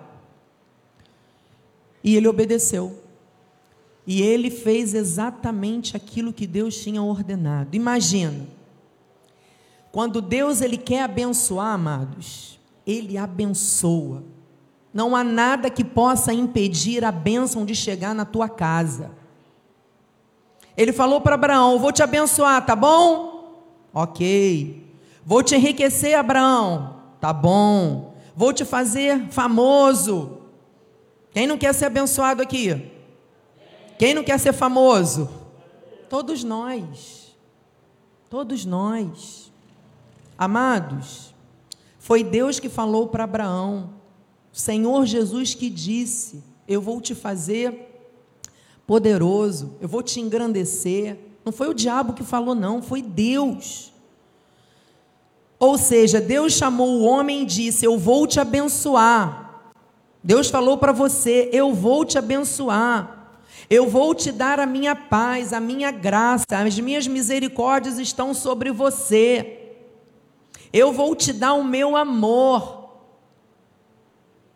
E 2.02 2.16
ele 2.16 2.28
obedeceu. 2.28 3.02
E 4.06 4.22
ele 4.22 4.50
fez 4.50 4.94
exatamente 4.94 5.94
aquilo 5.94 6.32
que 6.32 6.46
Deus 6.46 6.82
tinha 6.82 7.02
ordenado. 7.02 7.76
Imagina. 7.76 8.46
Quando 9.92 10.22
Deus 10.22 10.62
ele 10.62 10.78
quer 10.78 11.02
abençoar, 11.02 11.74
amados, 11.74 12.58
ele 12.86 13.18
abençoa. 13.18 14.37
Não 14.92 15.14
há 15.14 15.22
nada 15.22 15.70
que 15.70 15.84
possa 15.84 16.32
impedir 16.32 17.04
a 17.04 17.12
bênção 17.12 17.64
de 17.64 17.74
chegar 17.74 18.14
na 18.14 18.24
tua 18.24 18.48
casa. 18.48 19.10
Ele 20.76 20.92
falou 20.92 21.20
para 21.20 21.34
Abraão: 21.34 21.78
Vou 21.78 21.92
te 21.92 22.02
abençoar, 22.02 22.64
tá 22.64 22.74
bom? 22.74 23.62
Ok. 23.92 24.86
Vou 25.24 25.42
te 25.42 25.54
enriquecer, 25.56 26.18
Abraão. 26.18 26.96
Tá 27.20 27.32
bom. 27.32 28.14
Vou 28.34 28.52
te 28.52 28.64
fazer 28.64 29.28
famoso. 29.30 30.38
Quem 31.32 31.46
não 31.46 31.58
quer 31.58 31.74
ser 31.74 31.86
abençoado 31.86 32.42
aqui? 32.42 32.90
Quem 33.98 34.14
não 34.14 34.22
quer 34.24 34.38
ser 34.38 34.52
famoso? 34.52 35.28
Todos 36.08 36.42
nós. 36.44 37.36
Todos 38.30 38.64
nós. 38.64 39.52
Amados, 40.38 41.34
foi 41.98 42.22
Deus 42.22 42.60
que 42.60 42.68
falou 42.68 43.08
para 43.08 43.24
Abraão, 43.24 43.94
Senhor 44.52 45.06
Jesus 45.06 45.54
que 45.54 45.70
disse: 45.70 46.42
Eu 46.66 46.80
vou 46.80 47.00
te 47.00 47.14
fazer 47.14 47.86
poderoso, 48.86 49.76
eu 49.80 49.88
vou 49.88 50.02
te 50.02 50.20
engrandecer. 50.20 51.18
Não 51.44 51.52
foi 51.52 51.68
o 51.68 51.74
diabo 51.74 52.12
que 52.12 52.24
falou, 52.24 52.54
não, 52.54 52.82
foi 52.82 53.02
Deus. 53.02 53.92
Ou 55.58 55.76
seja, 55.76 56.20
Deus 56.20 56.52
chamou 56.52 56.88
o 56.88 57.04
homem 57.04 57.42
e 57.42 57.46
disse: 57.46 57.84
Eu 57.84 57.98
vou 57.98 58.26
te 58.26 58.38
abençoar. 58.38 59.72
Deus 60.22 60.48
falou 60.48 60.78
para 60.78 60.92
você: 60.92 61.50
Eu 61.52 61.74
vou 61.74 62.04
te 62.04 62.16
abençoar. 62.16 63.16
Eu 63.68 63.88
vou 63.88 64.14
te 64.14 64.32
dar 64.32 64.60
a 64.60 64.66
minha 64.66 64.94
paz, 64.94 65.52
a 65.52 65.60
minha 65.60 65.90
graça, 65.90 66.44
as 66.50 66.78
minhas 66.78 67.06
misericórdias 67.06 67.98
estão 67.98 68.32
sobre 68.32 68.70
você. 68.70 69.74
Eu 70.72 70.92
vou 70.92 71.14
te 71.14 71.32
dar 71.32 71.54
o 71.54 71.64
meu 71.64 71.96
amor. 71.96 72.77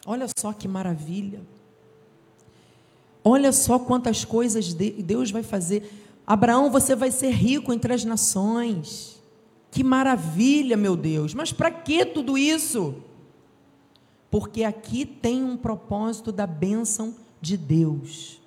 Olha 0.04 0.26
só 0.37 0.52
que 0.52 0.66
maravilha. 0.66 1.40
Olha 3.25 3.52
só 3.52 3.78
quantas 3.78 4.25
coisas 4.25 4.75
Deus 4.75 5.30
vai 5.30 5.42
fazer. 5.42 5.90
Abraão, 6.26 6.71
você 6.71 6.94
vai 6.94 7.11
ser 7.11 7.30
rico 7.30 7.73
entre 7.73 7.92
as 7.92 8.04
nações. 8.04 9.21
Que 9.71 9.85
maravilha, 9.85 10.76
meu 10.76 10.97
Deus. 10.97 11.35
Mas 11.35 11.52
para 11.52 11.71
que 11.71 12.04
tudo 12.04 12.37
isso? 12.37 12.97
Porque 14.30 14.64
aqui 14.64 15.04
tem 15.06 15.44
um 15.44 15.56
propósito 15.56 16.32
da 16.32 16.47
bênção 16.47 17.14
de 17.40 17.56
Deus. 17.56 18.40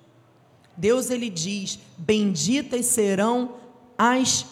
Deus 0.76 1.10
ele 1.10 1.30
diz: 1.30 1.78
"Benditas 1.96 2.86
serão 2.86 3.54
as 3.96 4.44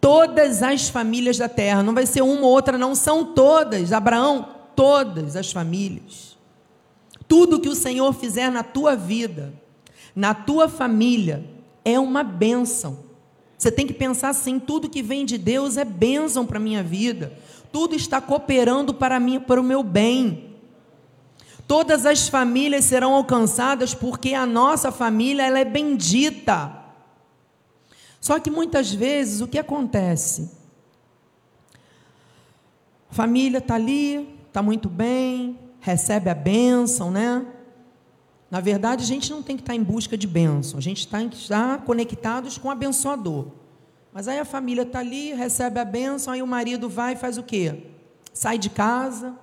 todas 0.00 0.62
as 0.62 0.88
famílias 0.88 1.38
da 1.38 1.48
terra". 1.48 1.82
Não 1.82 1.94
vai 1.94 2.04
ser 2.04 2.22
uma 2.22 2.42
ou 2.42 2.52
outra, 2.52 2.76
não, 2.76 2.94
são 2.94 3.32
todas. 3.32 3.92
Abraão, 3.92 4.48
todas 4.74 5.36
as 5.36 5.52
famílias. 5.52 6.27
Tudo 7.28 7.60
que 7.60 7.68
o 7.68 7.74
Senhor 7.74 8.12
fizer 8.14 8.50
na 8.50 8.62
tua 8.62 8.96
vida, 8.96 9.52
na 10.16 10.32
tua 10.34 10.68
família, 10.68 11.44
é 11.84 12.00
uma 12.00 12.24
bênção. 12.24 13.06
Você 13.56 13.70
tem 13.70 13.86
que 13.86 13.92
pensar 13.92 14.30
assim: 14.30 14.58
tudo 14.58 14.88
que 14.88 15.02
vem 15.02 15.26
de 15.26 15.36
Deus 15.36 15.76
é 15.76 15.84
bênção 15.84 16.46
para 16.46 16.56
a 16.56 16.60
minha 16.60 16.82
vida, 16.82 17.32
tudo 17.70 17.94
está 17.94 18.20
cooperando 18.20 18.94
para 18.94 19.20
mim, 19.20 19.38
para 19.38 19.60
o 19.60 19.64
meu 19.64 19.82
bem. 19.82 20.56
Todas 21.66 22.06
as 22.06 22.28
famílias 22.28 22.86
serão 22.86 23.14
alcançadas 23.14 23.92
porque 23.94 24.32
a 24.32 24.46
nossa 24.46 24.90
família 24.90 25.42
ela 25.42 25.58
é 25.58 25.66
bendita. 25.66 26.74
Só 28.20 28.38
que 28.40 28.50
muitas 28.50 28.92
vezes 28.92 29.42
o 29.42 29.46
que 29.46 29.58
acontece? 29.58 30.50
Família 33.10 33.58
está 33.58 33.74
ali, 33.74 34.34
está 34.46 34.62
muito 34.62 34.88
bem, 34.88 35.58
recebe 35.88 36.28
a 36.28 36.34
bênção, 36.34 37.10
né? 37.10 37.46
Na 38.50 38.60
verdade, 38.60 39.02
a 39.02 39.06
gente 39.06 39.30
não 39.30 39.42
tem 39.42 39.56
que 39.56 39.62
estar 39.62 39.74
em 39.74 39.82
busca 39.82 40.18
de 40.18 40.26
bênção, 40.26 40.78
a 40.78 40.82
gente 40.82 41.08
tem 41.08 41.30
que 41.30 41.36
estar 41.36 41.78
conectados 41.84 42.58
com 42.58 42.68
o 42.68 42.70
abençoador. 42.70 43.46
Mas 44.12 44.28
aí 44.28 44.38
a 44.38 44.44
família 44.44 44.82
está 44.82 44.98
ali, 44.98 45.32
recebe 45.32 45.80
a 45.80 45.86
bênção, 45.86 46.34
aí 46.34 46.42
o 46.42 46.46
marido 46.46 46.90
vai 46.90 47.14
e 47.14 47.16
faz 47.16 47.38
o 47.38 47.42
quê? 47.42 47.84
Sai 48.34 48.58
de 48.58 48.68
casa, 48.68 49.34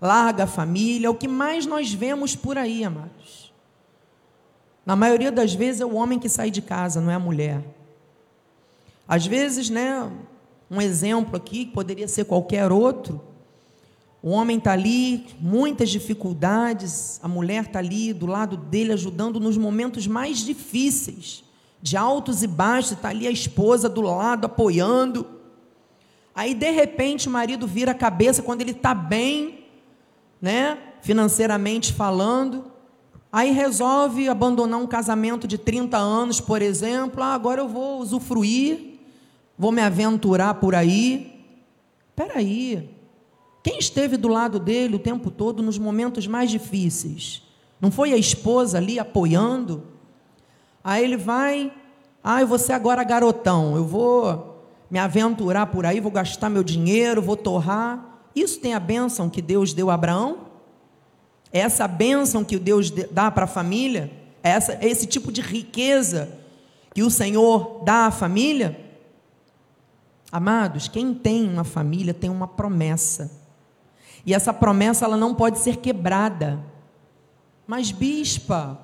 larga 0.00 0.44
a 0.44 0.46
família, 0.46 1.10
o 1.10 1.14
que 1.14 1.26
mais 1.26 1.66
nós 1.66 1.92
vemos 1.92 2.36
por 2.36 2.56
aí, 2.56 2.84
amados. 2.84 3.52
Na 4.86 4.94
maioria 4.94 5.32
das 5.32 5.54
vezes 5.54 5.80
é 5.80 5.84
o 5.84 5.94
homem 5.94 6.20
que 6.20 6.28
sai 6.28 6.52
de 6.52 6.62
casa, 6.62 7.00
não 7.00 7.10
é 7.10 7.14
a 7.14 7.20
mulher. 7.20 7.64
Às 9.08 9.26
vezes, 9.26 9.68
né, 9.70 10.08
um 10.70 10.80
exemplo 10.80 11.36
aqui, 11.36 11.64
que 11.64 11.72
poderia 11.72 12.06
ser 12.06 12.26
qualquer 12.26 12.70
outro, 12.70 13.20
o 14.20 14.30
homem 14.30 14.58
está 14.58 14.72
ali, 14.72 15.26
muitas 15.38 15.90
dificuldades, 15.90 17.20
a 17.22 17.28
mulher 17.28 17.64
está 17.64 17.78
ali 17.78 18.12
do 18.12 18.26
lado 18.26 18.56
dele, 18.56 18.92
ajudando 18.92 19.38
nos 19.38 19.56
momentos 19.56 20.06
mais 20.08 20.38
difíceis, 20.38 21.44
de 21.80 21.96
altos 21.96 22.42
e 22.42 22.48
baixos, 22.48 22.92
está 22.92 23.10
ali 23.10 23.28
a 23.28 23.30
esposa 23.30 23.88
do 23.88 24.00
lado, 24.00 24.46
apoiando. 24.46 25.24
Aí, 26.34 26.52
de 26.52 26.70
repente, 26.70 27.28
o 27.28 27.30
marido 27.30 27.66
vira 27.66 27.92
a 27.92 27.94
cabeça 27.94 28.42
quando 28.42 28.60
ele 28.60 28.72
está 28.72 28.92
bem, 28.92 29.66
né, 30.42 30.78
financeiramente 31.00 31.92
falando. 31.92 32.64
Aí 33.30 33.52
resolve 33.52 34.28
abandonar 34.28 34.80
um 34.80 34.86
casamento 34.86 35.46
de 35.46 35.58
30 35.58 35.96
anos, 35.96 36.40
por 36.40 36.60
exemplo. 36.60 37.22
Ah, 37.22 37.34
agora 37.34 37.60
eu 37.60 37.68
vou 37.68 38.00
usufruir, 38.00 38.98
vou 39.56 39.70
me 39.70 39.82
aventurar 39.82 40.54
por 40.54 40.74
aí. 40.74 41.44
Espera 42.10 42.38
aí, 42.38 42.97
quem 43.68 43.78
esteve 43.78 44.16
do 44.16 44.28
lado 44.28 44.58
dele 44.58 44.96
o 44.96 44.98
tempo 44.98 45.30
todo 45.30 45.62
nos 45.62 45.76
momentos 45.76 46.26
mais 46.26 46.50
difíceis? 46.50 47.42
Não 47.78 47.90
foi 47.90 48.14
a 48.14 48.16
esposa 48.16 48.78
ali 48.78 48.98
apoiando? 48.98 49.82
Aí 50.82 51.04
ele 51.04 51.18
vai, 51.18 51.70
ah, 52.24 52.40
eu 52.40 52.46
vou 52.46 52.58
ser 52.58 52.72
agora 52.72 53.04
garotão, 53.04 53.76
eu 53.76 53.84
vou 53.84 54.64
me 54.90 54.98
aventurar 54.98 55.66
por 55.66 55.84
aí, 55.84 56.00
vou 56.00 56.10
gastar 56.10 56.48
meu 56.48 56.64
dinheiro, 56.64 57.20
vou 57.20 57.36
torrar. 57.36 58.22
Isso 58.34 58.58
tem 58.58 58.72
a 58.72 58.80
bênção 58.80 59.28
que 59.28 59.42
Deus 59.42 59.74
deu 59.74 59.90
a 59.90 59.94
Abraão? 59.94 60.46
É 61.52 61.58
essa 61.58 61.86
bênção 61.86 62.42
que 62.42 62.58
Deus 62.58 62.90
dá 62.90 63.30
para 63.30 63.44
a 63.44 63.46
família? 63.46 64.10
É 64.42 64.48
essa, 64.48 64.72
é 64.80 64.88
esse 64.88 65.06
tipo 65.06 65.30
de 65.30 65.42
riqueza 65.42 66.30
que 66.94 67.02
o 67.02 67.10
Senhor 67.10 67.82
dá 67.84 68.06
à 68.06 68.10
família? 68.10 68.80
Amados, 70.32 70.88
quem 70.88 71.12
tem 71.12 71.46
uma 71.46 71.64
família 71.64 72.14
tem 72.14 72.30
uma 72.30 72.48
promessa. 72.48 73.46
E 74.28 74.34
essa 74.34 74.52
promessa 74.52 75.06
ela 75.06 75.16
não 75.16 75.34
pode 75.34 75.58
ser 75.58 75.78
quebrada. 75.78 76.62
Mas 77.66 77.90
bispa, 77.90 78.78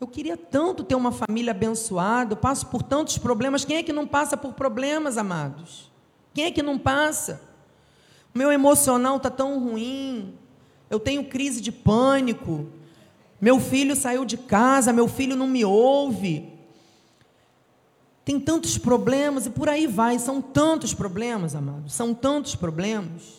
eu 0.00 0.06
queria 0.06 0.36
tanto 0.36 0.84
ter 0.84 0.94
uma 0.94 1.10
família 1.10 1.50
abençoada, 1.50 2.34
eu 2.34 2.36
passo 2.36 2.68
por 2.68 2.80
tantos 2.80 3.18
problemas. 3.18 3.64
Quem 3.64 3.78
é 3.78 3.82
que 3.82 3.92
não 3.92 4.06
passa 4.06 4.36
por 4.36 4.52
problemas, 4.52 5.18
amados? 5.18 5.90
Quem 6.32 6.44
é 6.44 6.52
que 6.52 6.62
não 6.62 6.78
passa? 6.78 7.42
O 8.32 8.38
meu 8.38 8.52
emocional 8.52 9.16
está 9.16 9.28
tão 9.28 9.58
ruim, 9.58 10.32
eu 10.88 11.00
tenho 11.00 11.24
crise 11.24 11.60
de 11.60 11.72
pânico, 11.72 12.68
meu 13.40 13.58
filho 13.58 13.96
saiu 13.96 14.24
de 14.24 14.36
casa, 14.36 14.92
meu 14.92 15.08
filho 15.08 15.34
não 15.34 15.48
me 15.48 15.64
ouve. 15.64 16.52
Tem 18.24 18.38
tantos 18.38 18.78
problemas 18.78 19.46
e 19.46 19.50
por 19.50 19.68
aí 19.68 19.88
vai, 19.88 20.20
são 20.20 20.40
tantos 20.40 20.94
problemas, 20.94 21.56
amados, 21.56 21.92
são 21.92 22.14
tantos 22.14 22.54
problemas. 22.54 23.35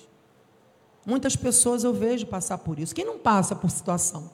Muitas 1.07 1.37
pessoas 1.37 1.85
eu 1.85 1.93
vejo 1.93 2.25
passar 2.25 2.57
por 2.57 2.77
isso. 2.77 2.93
Quem 2.93 3.05
não 3.05 3.17
passa 3.17 3.55
por 3.55 3.71
situação? 3.71 4.29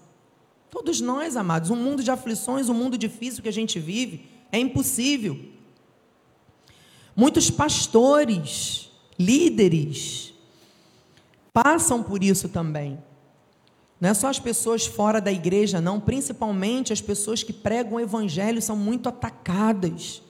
Todos 0.71 0.99
nós, 0.99 1.37
amados, 1.37 1.69
um 1.69 1.75
mundo 1.75 2.03
de 2.03 2.09
aflições, 2.09 2.67
um 2.67 2.73
mundo 2.73 2.97
difícil 2.97 3.43
que 3.43 3.47
a 3.47 3.53
gente 3.53 3.79
vive, 3.79 4.25
é 4.51 4.57
impossível. 4.57 5.39
Muitos 7.15 7.51
pastores, 7.51 8.89
líderes, 9.19 10.33
passam 11.53 12.01
por 12.01 12.23
isso 12.23 12.49
também. 12.49 12.97
Não 14.01 14.09
é 14.09 14.13
só 14.15 14.27
as 14.27 14.39
pessoas 14.39 14.87
fora 14.87 15.21
da 15.21 15.31
igreja, 15.31 15.79
não, 15.79 15.99
principalmente 15.99 16.91
as 16.91 16.99
pessoas 16.99 17.43
que 17.43 17.53
pregam 17.53 17.93
o 17.93 17.99
evangelho 17.99 18.59
são 18.63 18.75
muito 18.75 19.07
atacadas. 19.07 20.23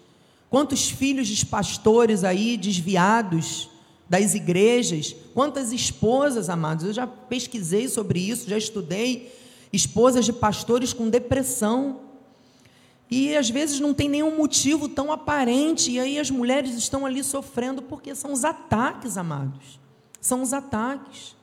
Quantos 0.50 0.90
filhos 0.90 1.30
de 1.30 1.46
pastores 1.46 2.26
aí 2.26 2.58
desviados, 2.58 3.70
das 4.14 4.36
igrejas. 4.36 5.16
Quantas 5.34 5.72
esposas, 5.72 6.48
amados, 6.48 6.86
eu 6.86 6.94
já 6.94 7.08
pesquisei 7.08 7.88
sobre 7.88 8.20
isso, 8.20 8.48
já 8.48 8.56
estudei 8.56 9.34
esposas 9.74 10.24
de 10.24 10.32
pastores 10.32 10.94
com 10.94 11.10
depressão. 11.10 12.02
E 13.10 13.36
às 13.36 13.50
vezes 13.50 13.80
não 13.80 13.92
tem 13.92 14.08
nenhum 14.08 14.38
motivo 14.38 14.88
tão 14.88 15.12
aparente, 15.12 15.90
e 15.90 16.00
aí 16.00 16.20
as 16.20 16.30
mulheres 16.30 16.76
estão 16.76 17.08
ali 17.08 17.24
sofrendo 17.24 17.82
porque 17.82 18.14
são 18.14 18.32
os 18.32 18.46
ataques, 18.46 19.18
amados. 19.18 19.80
São 20.22 20.44
os 20.44 20.54
ataques. 20.54 21.36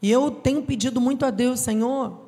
E 0.00 0.10
eu 0.10 0.30
tenho 0.30 0.62
pedido 0.62 1.02
muito 1.02 1.26
a 1.26 1.30
Deus, 1.30 1.60
Senhor, 1.60 2.18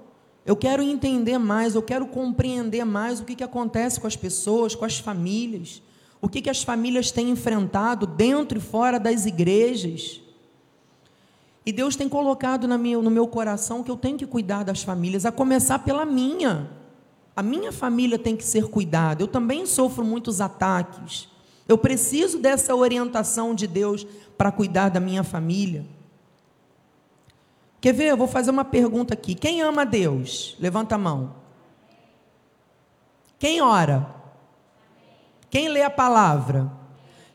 eu 0.45 0.55
quero 0.55 0.83
entender 0.83 1.39
mais, 1.39 1.75
eu 1.75 1.83
quero 1.83 2.07
compreender 2.07 2.85
mais 2.85 3.21
o 3.21 3.25
que, 3.25 3.37
que 3.37 3.45
acontece 3.45 3.99
com 3.99 4.07
as 4.07 4.17
pessoas, 4.17 4.75
com 4.75 4.85
as 4.85 4.99
famílias 4.99 5.81
o 6.21 6.29
que, 6.29 6.43
que 6.43 6.51
as 6.51 6.63
famílias 6.63 7.11
têm 7.11 7.31
enfrentado 7.31 8.07
dentro 8.07 8.59
e 8.59 8.61
fora 8.61 8.99
das 8.99 9.27
igrejas. 9.27 10.21
E 11.65 11.73
Deus 11.73 11.97
tem 11.97 12.09
colocado 12.09 12.67
minha, 12.79 12.99
no 13.03 13.11
meu 13.11 13.27
coração 13.27 13.83
que 13.83 13.91
eu 13.91 13.97
tenho 13.97 14.17
que 14.17 14.27
cuidar 14.27 14.65
das 14.65 14.83
famílias, 14.83 15.27
a 15.27 15.33
começar 15.33 15.81
pela 15.81 16.05
minha. 16.05 16.71
A 17.35 17.43
minha 17.43 17.73
família 17.73 18.19
tem 18.19 18.37
que 18.37 18.45
ser 18.45 18.69
cuidada. 18.69 19.23
Eu 19.23 19.29
também 19.29 19.67
sofro 19.67 20.05
muitos 20.05 20.41
ataques. 20.41 21.29
Eu 21.69 21.77
preciso 21.77 22.39
dessa 22.39 22.75
orientação 22.75 23.55
de 23.55 23.67
Deus 23.67 24.07
para 24.39 24.53
cuidar 24.53 24.89
da 24.89 25.01
minha 25.01 25.25
família. 25.25 25.85
Quer 27.81 27.93
ver? 27.93 28.11
Eu 28.11 28.17
vou 28.17 28.29
fazer 28.29 28.51
uma 28.51 28.65
pergunta 28.65 29.15
aqui. 29.15 29.35
Quem 29.35 29.61
ama 29.61 29.85
Deus? 29.85 30.57
Levanta 30.59 30.95
a 30.95 30.99
mão. 30.99 31.35
Quem 33.39 33.61
ora? 33.61 34.16
Quem 35.57 35.71
lê 35.71 35.81
a 35.81 35.89
palavra? 35.89 36.71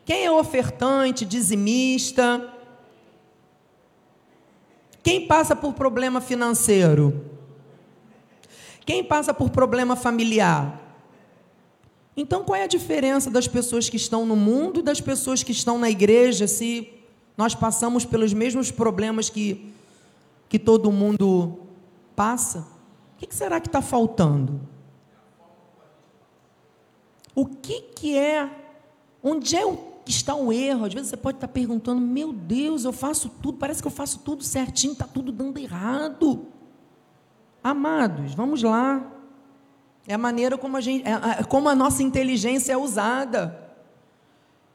Quem 0.04 0.24
é 0.24 0.30
ofertante, 0.30 1.24
dizimista? 1.24 2.54
Quem 5.02 5.26
passa 5.26 5.56
por 5.56 5.72
problema 5.72 6.20
financeiro? 6.20 7.28
Quem 8.86 9.02
passa 9.02 9.34
por 9.34 9.50
problema 9.50 9.96
familiar? 9.96 10.80
Então, 12.16 12.44
qual 12.44 12.54
é 12.54 12.62
a 12.62 12.68
diferença 12.68 13.28
das 13.28 13.48
pessoas 13.48 13.88
que 13.88 13.96
estão 13.96 14.24
no 14.24 14.36
mundo 14.36 14.78
e 14.78 14.84
das 14.84 15.00
pessoas 15.00 15.42
que 15.42 15.50
estão 15.50 15.76
na 15.76 15.90
igreja 15.90 16.46
se 16.46 16.94
nós 17.36 17.56
passamos 17.56 18.04
pelos 18.04 18.32
mesmos 18.32 18.70
problemas 18.70 19.28
que, 19.28 19.74
que 20.48 20.60
todo 20.60 20.92
mundo 20.92 21.58
passa? 22.14 22.68
O 23.16 23.26
que 23.26 23.34
será 23.34 23.60
que 23.60 23.66
está 23.66 23.82
faltando? 23.82 24.60
O 27.34 27.46
que, 27.46 27.80
que 27.94 28.16
é? 28.16 28.50
Onde 29.22 29.56
é 29.56 29.64
o 29.64 29.92
que 30.04 30.10
está 30.10 30.34
o 30.34 30.52
erro. 30.52 30.84
Às 30.84 30.94
vezes 30.94 31.10
você 31.10 31.16
pode 31.16 31.36
estar 31.36 31.48
perguntando: 31.48 32.00
meu 32.00 32.32
Deus, 32.32 32.84
eu 32.84 32.92
faço 32.92 33.28
tudo, 33.42 33.58
parece 33.58 33.80
que 33.80 33.88
eu 33.88 33.92
faço 33.92 34.20
tudo 34.20 34.42
certinho, 34.42 34.92
está 34.92 35.06
tudo 35.06 35.32
dando 35.32 35.58
errado. 35.58 36.46
Amados, 37.62 38.34
vamos 38.34 38.62
lá. 38.62 39.08
É 40.06 40.14
a 40.14 40.18
maneira 40.18 40.58
como 40.58 40.76
a, 40.76 40.80
gente, 40.80 41.06
é, 41.06 41.44
como 41.44 41.68
a 41.68 41.74
nossa 41.74 42.02
inteligência 42.02 42.72
é 42.72 42.76
usada. 42.76 43.60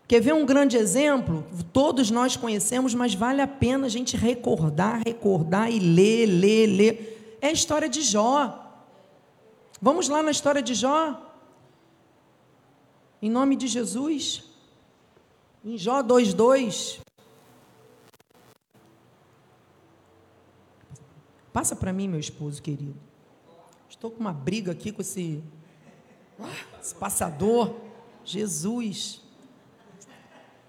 Quer 0.07 0.21
ver 0.21 0.33
um 0.33 0.45
grande 0.45 0.77
exemplo? 0.77 1.45
Todos 1.73 2.09
nós 2.09 2.37
conhecemos, 2.37 2.95
mas 2.95 3.13
vale 3.13 3.41
a 3.41 3.47
pena 3.47 3.87
a 3.87 3.89
gente 3.89 4.15
recordar, 4.15 5.01
recordar 5.05 5.69
e 5.69 5.79
ler, 5.79 6.25
ler, 6.27 6.65
ler. 6.65 7.37
É 7.41 7.47
a 7.47 7.51
história 7.51 7.89
de 7.89 8.01
Jó. 8.01 8.63
Vamos 9.81 10.07
lá 10.07 10.23
na 10.23 10.31
história 10.31 10.61
de 10.61 10.73
Jó? 10.73 11.26
Em 13.21 13.29
nome 13.29 13.55
de 13.55 13.67
Jesus. 13.67 14.43
Em 15.65 15.77
Jó 15.77 16.03
2,2. 16.03 16.99
Passa 21.51 21.75
para 21.75 21.91
mim, 21.91 22.07
meu 22.07 22.19
esposo 22.19 22.61
querido. 22.61 22.95
Estou 23.89 24.11
com 24.11 24.19
uma 24.19 24.33
briga 24.33 24.71
aqui 24.71 24.91
com 24.91 25.01
esse, 25.01 25.43
esse 26.79 26.93
passador. 26.93 27.73
Jesus. 28.23 29.21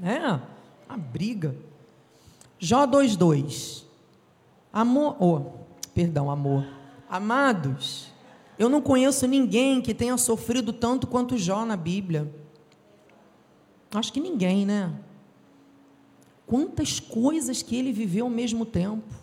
Né? 0.00 0.40
Uma 0.88 0.96
briga. 0.96 1.54
Jó 2.58 2.86
2,2. 2.86 3.84
Amor. 4.72 5.16
Oh, 5.20 5.90
perdão, 5.92 6.30
amor. 6.30 6.64
Amados, 7.10 8.12
eu 8.58 8.68
não 8.68 8.80
conheço 8.80 9.26
ninguém 9.26 9.80
que 9.80 9.94
tenha 9.94 10.16
sofrido 10.16 10.72
tanto 10.72 11.06
quanto 11.06 11.38
Jó 11.38 11.64
na 11.64 11.76
Bíblia. 11.76 12.32
Acho 13.92 14.12
que 14.12 14.20
ninguém, 14.20 14.66
né? 14.66 14.92
Quantas 16.46 16.98
coisas 16.98 17.62
que 17.62 17.76
ele 17.76 17.92
viveu 17.92 18.24
ao 18.24 18.30
mesmo 18.30 18.66
tempo. 18.66 19.14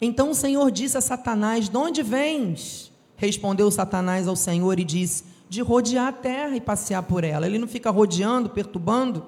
Então 0.00 0.30
o 0.30 0.34
Senhor 0.34 0.70
disse 0.70 0.98
a 0.98 1.00
Satanás: 1.00 1.68
De 1.68 1.76
onde 1.76 2.02
vens? 2.02 2.92
Respondeu 3.16 3.70
Satanás 3.70 4.28
ao 4.28 4.36
Senhor 4.36 4.78
e 4.78 4.84
disse: 4.84 5.24
De 5.48 5.62
rodear 5.62 6.08
a 6.08 6.12
terra 6.12 6.54
e 6.54 6.60
passear 6.60 7.02
por 7.02 7.24
ela. 7.24 7.46
Ele 7.46 7.58
não 7.58 7.66
fica 7.68 7.90
rodeando, 7.90 8.50
perturbando. 8.50 9.24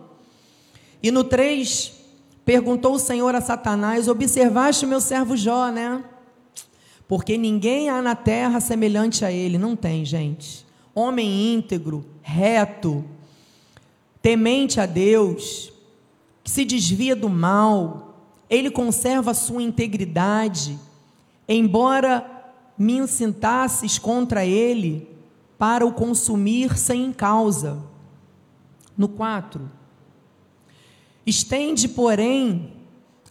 E 1.03 1.11
no 1.11 1.25
3, 1.25 1.93
perguntou 2.45 2.95
o 2.95 2.99
Senhor 2.99 3.35
a 3.35 3.41
Satanás: 3.41 4.09
Observaste 4.09 4.85
o 4.85 4.89
meu 4.89 5.01
servo 5.01 5.37
Jó, 5.37 5.71
né? 5.71 6.05
Porque 7.09 7.39
ninguém 7.39 7.89
há 7.89 8.03
na 8.03 8.15
terra 8.15 8.61
semelhante 8.61 9.25
a 9.25 9.33
ele. 9.33 9.57
Não 9.57 9.75
tem, 9.75 10.05
gente. 10.05 10.67
Homem 10.95 11.55
íntegro, 11.55 12.05
reto, 12.21 13.03
temente 14.21 14.79
a 14.79 14.85
Deus, 14.85 15.73
que 16.45 16.51
se 16.51 16.65
desvia 16.65 17.17
do 17.17 17.31
mal, 17.31 18.15
ele 18.51 18.71
conserva 18.71 19.31
a 19.31 19.35
sua 19.35 19.63
integridade, 19.63 20.79
embora 21.49 22.39
me 22.77 22.99
incitasses 22.99 23.99
contra 23.99 24.45
ele 24.45 25.09
para 25.57 25.87
o 25.87 25.93
consumir 25.93 26.77
sem 26.77 27.13
causa. 27.13 27.83
No 28.97 29.09
4. 29.09 29.71
Estende, 31.27 31.89
porém, 31.89 32.73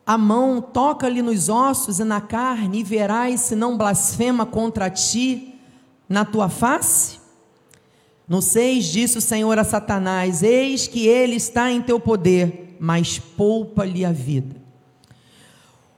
a 0.07 0.17
mão, 0.17 0.61
toca-lhe 0.61 1.21
nos 1.21 1.49
ossos 1.49 1.99
e 1.99 2.05
na 2.05 2.21
carne, 2.21 2.79
e 2.79 2.83
verás 2.83 3.41
se 3.41 3.57
não 3.57 3.77
blasfema 3.77 4.45
contra 4.45 4.89
ti 4.89 5.55
na 6.07 6.23
tua 6.23 6.47
face? 6.47 7.19
No 8.25 8.41
6 8.41 8.85
disse 8.85 9.17
o 9.17 9.21
Senhor 9.21 9.59
a 9.59 9.65
Satanás: 9.65 10.43
Eis 10.43 10.87
que 10.87 11.05
ele 11.05 11.35
está 11.35 11.69
em 11.69 11.81
teu 11.81 11.99
poder, 11.99 12.77
mas 12.79 13.19
poupa-lhe 13.19 14.05
a 14.05 14.11
vida. 14.13 14.55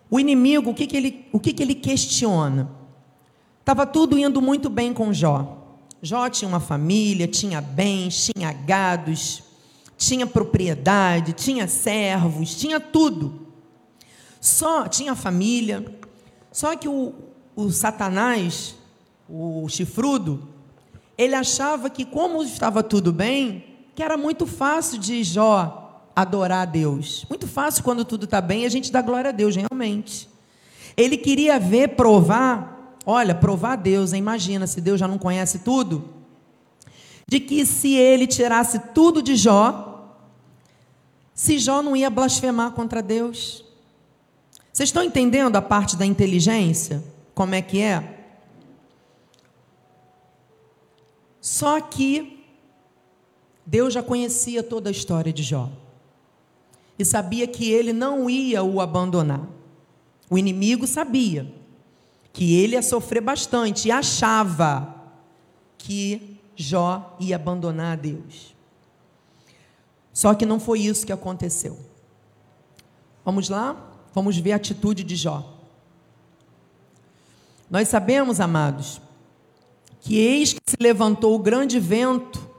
O 0.10 0.19
inimigo, 0.19 0.72
o 0.72 0.74
que, 0.74 0.88
que, 0.88 0.98
ele, 0.98 1.28
o 1.32 1.39
que, 1.39 1.54
que 1.54 1.62
ele 1.62 1.76
questiona? 1.76 2.67
Estava 3.60 3.86
tudo 3.86 4.17
indo 4.17 4.41
muito 4.41 4.72
bem 4.72 4.91
com 4.91 5.13
Jó. 5.13 5.56
Jó 6.02 6.28
tinha 6.30 6.50
uma 6.50 6.60
família, 6.60 7.28
tinha 7.28 7.62
bens, 7.62 8.32
tinha 8.34 8.52
gados, 8.52 9.43
tinha 9.95 10.26
propriedade, 10.26 11.34
tinha 11.34 11.67
servos, 11.67 12.56
tinha 12.56 12.80
tudo. 12.80 13.48
Só 14.39 14.88
tinha 14.88 15.15
família. 15.15 15.86
Só 16.52 16.75
que 16.75 16.88
o, 16.88 17.13
o 17.56 17.69
Satanás, 17.71 18.75
o 19.28 19.67
chifrudo, 19.69 20.47
ele 21.17 21.36
achava 21.36 21.89
que, 21.89 22.06
como 22.06 22.41
estava 22.43 22.82
tudo 22.82 23.12
bem, 23.12 23.65
que 23.93 24.02
era 24.02 24.15
muito 24.15 24.47
fácil 24.47 24.97
de 24.97 25.23
Jó 25.23 26.10
adorar 26.15 26.62
a 26.62 26.65
Deus. 26.65 27.25
Muito 27.30 27.47
fácil 27.47 27.84
quando 27.84 28.06
tudo 28.06 28.25
está 28.25 28.41
bem, 28.41 28.65
a 28.65 28.69
gente 28.69 28.91
dá 28.91 29.02
glória 29.02 29.30
a 29.30 29.34
Deus, 29.34 29.56
realmente. 29.56 30.30
Ele 30.95 31.17
queria 31.17 31.60
ver, 31.60 31.89
provar, 31.95 32.97
olha, 33.06 33.36
provar 33.36 33.73
a 33.73 33.75
Deus, 33.75 34.13
imagina 34.13 34.67
se 34.67 34.82
Deus 34.82 34.99
já 34.99 35.08
não 35.08 35.17
conhece 35.17 35.60
tudo, 35.60 36.10
de 37.28 37.39
que 37.39 37.65
se 37.65 37.93
ele 37.93 38.25
tirasse 38.25 38.80
tudo 38.93 39.21
de 39.21 39.36
Jó, 39.36 40.15
se 41.34 41.58
Jó 41.58 41.82
não 41.82 41.95
ia 41.95 42.10
blasfemar 42.10 42.71
contra 42.71 43.02
Deus. 43.02 43.63
Vocês 44.71 44.89
estão 44.89 45.03
entendendo 45.03 45.55
a 45.55 45.62
parte 45.62 45.95
da 45.95 46.05
inteligência? 46.05 47.03
Como 47.34 47.55
é 47.55 47.62
que 47.62 47.82
é? 47.82 48.17
Só 51.41 51.79
que 51.82 52.45
Deus 53.65 53.93
já 53.93 54.03
conhecia 54.03 54.62
toda 54.62 54.89
a 54.89 54.91
história 54.91 55.32
de 55.32 55.43
Jó 55.43 55.69
e 56.97 57.05
sabia 57.05 57.47
que 57.47 57.71
ele 57.71 57.93
não 57.93 58.29
ia 58.29 58.63
o 58.63 58.82
abandonar. 58.82 59.47
O 60.29 60.38
inimigo 60.38 60.86
sabia 60.86 61.51
que 62.34 62.55
ele 62.55 62.75
ia 62.75 62.82
sofrer 62.82 63.21
bastante 63.21 63.88
e 63.88 63.91
achava 63.91 64.95
que 65.77 66.38
Jó 66.55 67.15
ia 67.19 67.38
abandonar 67.38 67.93
a 67.93 67.95
Deus. 67.95 68.55
Só 70.12 70.34
que 70.36 70.45
não 70.45 70.60
foi 70.60 70.82
isso 70.82 71.05
que 71.05 71.13
aconteceu. 71.13 71.79
Vamos 73.23 73.47
lá? 73.47 73.88
Vamos 74.13 74.38
ver 74.38 74.54
a 74.54 74.56
atitude 74.56 75.04
de 75.04 75.15
Jó. 75.15 75.58
Nós 77.69 77.88
sabemos, 77.88 78.39
amados, 78.39 79.00
que 80.02 80.17
eis 80.17 80.54
que 80.54 80.60
se 80.65 80.78
levantou 80.80 81.36
o 81.36 81.39
grande 81.39 81.80
vento 81.80 82.50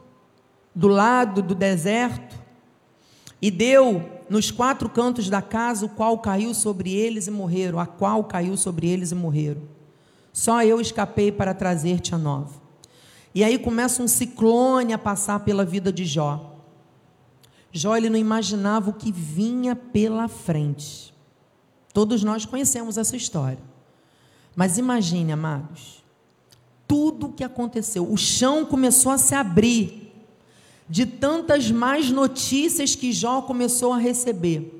do 0.74 0.86
lado 0.86 1.42
do 1.42 1.54
deserto 1.54 2.38
e 3.42 3.50
deu 3.50 4.20
nos 4.28 4.50
quatro 4.50 4.88
cantos 4.88 5.28
da 5.28 5.42
casa, 5.42 5.86
o 5.86 5.88
qual 5.88 6.18
caiu 6.18 6.54
sobre 6.54 6.94
eles 6.94 7.26
e 7.26 7.30
morreram, 7.30 7.80
a 7.80 7.86
qual 7.86 8.22
caiu 8.22 8.56
sobre 8.56 8.88
eles 8.88 9.10
e 9.10 9.14
morreram. 9.14 9.62
Só 10.32 10.62
eu 10.62 10.80
escapei 10.80 11.32
para 11.32 11.52
trazer-te 11.52 12.14
a 12.14 12.18
nova. 12.18 12.60
E 13.34 13.42
aí 13.42 13.58
começa 13.58 14.02
um 14.02 14.08
ciclone 14.08 14.92
a 14.92 14.98
passar 14.98 15.40
pela 15.40 15.64
vida 15.64 15.92
de 15.92 16.04
Jó. 16.04 16.58
Jó 17.72 17.96
ele 17.96 18.10
não 18.10 18.18
imaginava 18.18 18.90
o 18.90 18.94
que 18.94 19.10
vinha 19.10 19.74
pela 19.74 20.28
frente. 20.28 21.09
Todos 21.92 22.22
nós 22.22 22.44
conhecemos 22.44 22.96
essa 22.96 23.16
história. 23.16 23.58
Mas 24.54 24.78
imagine, 24.78 25.32
amados, 25.32 26.04
tudo 26.86 27.26
o 27.26 27.32
que 27.32 27.44
aconteceu. 27.44 28.10
O 28.10 28.16
chão 28.16 28.64
começou 28.64 29.12
a 29.12 29.18
se 29.18 29.34
abrir 29.34 30.12
de 30.88 31.06
tantas 31.06 31.70
más 31.70 32.10
notícias 32.10 32.96
que 32.96 33.12
Jó 33.12 33.42
começou 33.42 33.92
a 33.92 33.98
receber. 33.98 34.76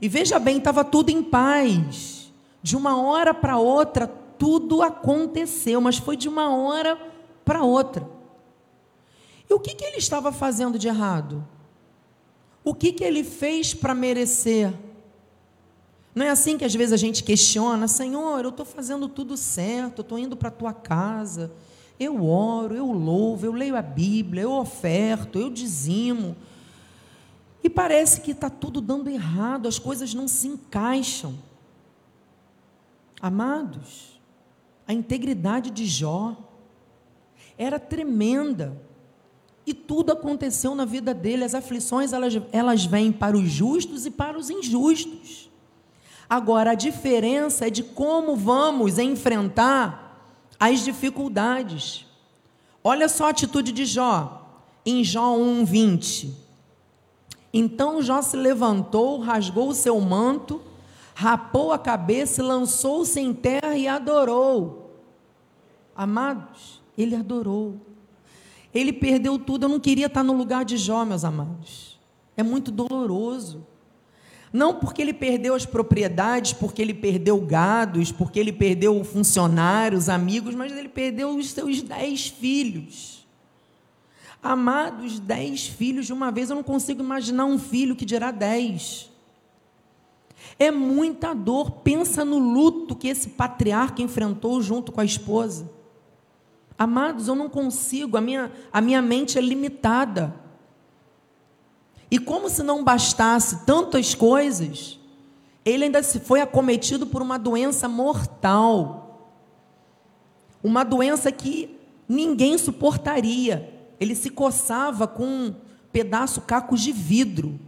E 0.00 0.08
veja 0.08 0.38
bem, 0.38 0.58
estava 0.58 0.82
tudo 0.82 1.10
em 1.10 1.22
paz. 1.22 2.32
De 2.62 2.76
uma 2.76 3.00
hora 3.00 3.34
para 3.34 3.58
outra, 3.58 4.06
tudo 4.06 4.82
aconteceu, 4.82 5.80
mas 5.80 5.98
foi 5.98 6.16
de 6.16 6.28
uma 6.28 6.54
hora 6.56 6.98
para 7.44 7.62
outra. 7.62 8.08
E 9.48 9.54
o 9.54 9.60
que, 9.60 9.74
que 9.74 9.84
ele 9.84 9.98
estava 9.98 10.32
fazendo 10.32 10.78
de 10.78 10.88
errado? 10.88 11.46
O 12.64 12.74
que, 12.74 12.92
que 12.92 13.04
ele 13.04 13.22
fez 13.22 13.74
para 13.74 13.94
merecer? 13.94 14.72
Não 16.14 16.26
é 16.26 16.30
assim 16.30 16.58
que 16.58 16.64
às 16.64 16.74
vezes 16.74 16.92
a 16.92 16.96
gente 16.96 17.24
questiona, 17.24 17.88
Senhor, 17.88 18.44
eu 18.44 18.50
estou 18.50 18.66
fazendo 18.66 19.08
tudo 19.08 19.36
certo, 19.36 20.02
estou 20.02 20.18
indo 20.18 20.36
para 20.36 20.48
a 20.48 20.52
tua 20.52 20.72
casa, 20.72 21.50
eu 21.98 22.26
oro, 22.26 22.74
eu 22.74 22.92
louvo, 22.92 23.46
eu 23.46 23.52
leio 23.52 23.76
a 23.76 23.82
Bíblia, 23.82 24.42
eu 24.42 24.52
oferto, 24.52 25.38
eu 25.38 25.48
dizimo. 25.48 26.36
E 27.64 27.70
parece 27.70 28.20
que 28.20 28.32
está 28.32 28.50
tudo 28.50 28.80
dando 28.80 29.08
errado, 29.08 29.68
as 29.68 29.78
coisas 29.78 30.12
não 30.12 30.28
se 30.28 30.48
encaixam. 30.48 31.34
Amados, 33.20 34.20
a 34.86 34.92
integridade 34.92 35.70
de 35.70 35.86
Jó 35.86 36.36
era 37.56 37.78
tremenda. 37.78 38.76
E 39.64 39.72
tudo 39.72 40.10
aconteceu 40.10 40.74
na 40.74 40.84
vida 40.84 41.14
dele. 41.14 41.44
As 41.44 41.54
aflições, 41.54 42.12
elas, 42.12 42.34
elas 42.50 42.84
vêm 42.84 43.12
para 43.12 43.36
os 43.36 43.48
justos 43.48 44.04
e 44.04 44.10
para 44.10 44.36
os 44.36 44.50
injustos. 44.50 45.41
Agora, 46.32 46.70
a 46.70 46.74
diferença 46.74 47.66
é 47.66 47.70
de 47.70 47.82
como 47.82 48.34
vamos 48.34 48.98
enfrentar 48.98 50.34
as 50.58 50.80
dificuldades. 50.80 52.06
Olha 52.82 53.06
só 53.06 53.26
a 53.26 53.28
atitude 53.28 53.70
de 53.70 53.84
Jó, 53.84 54.42
em 54.86 55.04
Jó 55.04 55.36
1, 55.36 55.62
20. 55.66 56.34
Então 57.52 58.00
Jó 58.00 58.22
se 58.22 58.34
levantou, 58.34 59.20
rasgou 59.20 59.68
o 59.68 59.74
seu 59.74 60.00
manto, 60.00 60.62
rapou 61.14 61.70
a 61.70 61.78
cabeça, 61.78 62.42
lançou-se 62.42 63.20
em 63.20 63.34
terra 63.34 63.76
e 63.76 63.86
adorou. 63.86 64.90
Amados, 65.94 66.80
ele 66.96 67.14
adorou. 67.14 67.76
Ele 68.72 68.94
perdeu 68.94 69.38
tudo. 69.38 69.66
Eu 69.66 69.68
não 69.68 69.78
queria 69.78 70.06
estar 70.06 70.24
no 70.24 70.32
lugar 70.32 70.64
de 70.64 70.78
Jó, 70.78 71.04
meus 71.04 71.26
amados. 71.26 72.00
É 72.38 72.42
muito 72.42 72.70
doloroso. 72.70 73.66
Não 74.52 74.74
porque 74.74 75.00
ele 75.00 75.14
perdeu 75.14 75.54
as 75.54 75.64
propriedades, 75.64 76.52
porque 76.52 76.82
ele 76.82 76.92
perdeu 76.92 77.40
gados, 77.40 78.12
porque 78.12 78.38
ele 78.38 78.52
perdeu 78.52 79.02
funcionários, 79.02 80.10
amigos, 80.10 80.54
mas 80.54 80.72
ele 80.76 80.88
perdeu 80.88 81.30
os 81.30 81.50
seus 81.50 81.80
dez 81.80 82.26
filhos. 82.26 83.26
Amados, 84.42 85.18
dez 85.18 85.66
filhos 85.66 86.06
de 86.06 86.12
uma 86.12 86.30
vez, 86.30 86.50
eu 86.50 86.56
não 86.56 86.62
consigo 86.62 87.02
imaginar 87.02 87.46
um 87.46 87.58
filho 87.58 87.96
que 87.96 88.04
dirá 88.04 88.30
dez. 88.30 89.10
É 90.58 90.70
muita 90.70 91.32
dor. 91.32 91.70
Pensa 91.82 92.24
no 92.24 92.38
luto 92.38 92.94
que 92.94 93.08
esse 93.08 93.30
patriarca 93.30 94.02
enfrentou 94.02 94.60
junto 94.60 94.92
com 94.92 95.00
a 95.00 95.04
esposa. 95.04 95.70
Amados, 96.76 97.28
eu 97.28 97.34
não 97.34 97.48
consigo, 97.48 98.16
a 98.16 98.20
minha, 98.20 98.50
a 98.72 98.80
minha 98.80 99.00
mente 99.00 99.38
é 99.38 99.40
limitada. 99.40 100.34
E 102.12 102.18
como 102.18 102.50
se 102.50 102.62
não 102.62 102.84
bastasse 102.84 103.64
tantas 103.64 104.14
coisas, 104.14 105.00
ele 105.64 105.84
ainda 105.84 106.02
se 106.02 106.20
foi 106.20 106.42
acometido 106.42 107.06
por 107.06 107.22
uma 107.22 107.38
doença 107.38 107.88
mortal. 107.88 109.32
Uma 110.62 110.84
doença 110.84 111.32
que 111.32 111.74
ninguém 112.06 112.58
suportaria. 112.58 113.94
Ele 113.98 114.14
se 114.14 114.28
coçava 114.28 115.08
com 115.08 115.24
um 115.24 115.54
pedaço 115.90 116.42
cacos 116.42 116.82
de 116.82 116.92
vidro. 116.92 117.58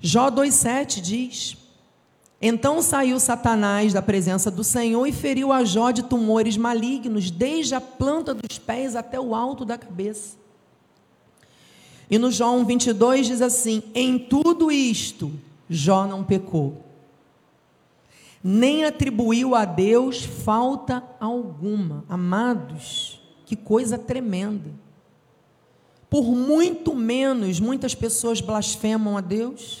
Jó 0.00 0.32
2,7 0.32 1.00
diz: 1.00 1.56
então 2.42 2.82
saiu 2.82 3.20
Satanás 3.20 3.92
da 3.92 4.02
presença 4.02 4.50
do 4.50 4.64
Senhor 4.64 5.06
e 5.06 5.12
feriu 5.12 5.52
a 5.52 5.62
Jó 5.62 5.92
de 5.92 6.02
tumores 6.02 6.56
malignos, 6.56 7.30
desde 7.30 7.76
a 7.76 7.80
planta 7.80 8.34
dos 8.34 8.58
pés 8.58 8.96
até 8.96 9.20
o 9.20 9.36
alto 9.36 9.64
da 9.64 9.78
cabeça. 9.78 10.47
E 12.10 12.18
no 12.18 12.30
João 12.30 12.64
22 12.64 13.26
diz 13.26 13.42
assim: 13.42 13.82
Em 13.94 14.18
tudo 14.18 14.70
isto, 14.72 15.30
Jó 15.68 16.06
não 16.06 16.24
pecou, 16.24 16.84
nem 18.42 18.84
atribuiu 18.84 19.54
a 19.54 19.64
Deus 19.64 20.24
falta 20.24 21.02
alguma. 21.20 22.04
Amados, 22.08 23.20
que 23.44 23.56
coisa 23.56 23.98
tremenda. 23.98 24.70
Por 26.08 26.24
muito 26.34 26.94
menos, 26.94 27.60
muitas 27.60 27.94
pessoas 27.94 28.40
blasfemam 28.40 29.16
a 29.16 29.20
Deus. 29.20 29.80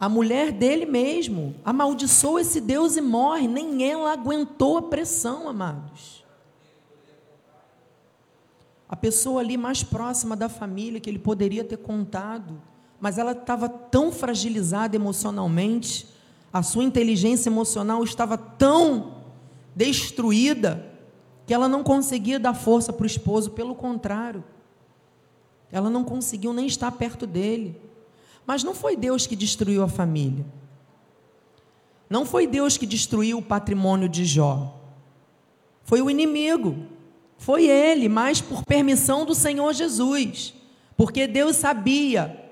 A 0.00 0.08
mulher 0.08 0.52
dele 0.52 0.86
mesmo 0.86 1.56
amaldiçoou 1.64 2.38
esse 2.38 2.60
Deus 2.60 2.96
e 2.96 3.00
morre. 3.00 3.48
Nem 3.48 3.84
ela 3.84 4.12
aguentou 4.12 4.78
a 4.78 4.82
pressão, 4.82 5.48
amados. 5.48 6.17
A 8.88 8.96
pessoa 8.96 9.40
ali 9.40 9.56
mais 9.56 9.82
próxima 9.82 10.34
da 10.34 10.48
família 10.48 11.00
que 11.00 11.10
ele 11.10 11.18
poderia 11.18 11.62
ter 11.62 11.76
contado, 11.76 12.60
mas 13.00 13.18
ela 13.18 13.32
estava 13.32 13.68
tão 13.68 14.10
fragilizada 14.10 14.96
emocionalmente, 14.96 16.08
a 16.52 16.62
sua 16.62 16.84
inteligência 16.84 17.50
emocional 17.50 18.02
estava 18.02 18.38
tão 18.38 19.18
destruída, 19.76 20.86
que 21.46 21.54
ela 21.54 21.68
não 21.68 21.82
conseguia 21.82 22.38
dar 22.38 22.54
força 22.54 22.92
para 22.92 23.04
o 23.04 23.06
esposo, 23.06 23.50
pelo 23.50 23.74
contrário, 23.74 24.42
ela 25.70 25.90
não 25.90 26.04
conseguiu 26.04 26.52
nem 26.52 26.66
estar 26.66 26.90
perto 26.92 27.26
dele. 27.26 27.80
Mas 28.46 28.64
não 28.64 28.74
foi 28.74 28.96
Deus 28.96 29.26
que 29.26 29.36
destruiu 29.36 29.82
a 29.82 29.88
família. 29.88 30.46
Não 32.08 32.24
foi 32.24 32.46
Deus 32.46 32.78
que 32.78 32.86
destruiu 32.86 33.38
o 33.38 33.42
patrimônio 33.42 34.08
de 34.08 34.24
Jó. 34.24 34.74
Foi 35.84 36.00
o 36.00 36.08
inimigo. 36.08 36.86
Foi 37.38 37.66
ele, 37.66 38.08
mas 38.08 38.40
por 38.40 38.64
permissão 38.64 39.24
do 39.24 39.34
Senhor 39.34 39.72
Jesus. 39.72 40.52
Porque 40.96 41.26
Deus 41.26 41.56
sabia 41.56 42.44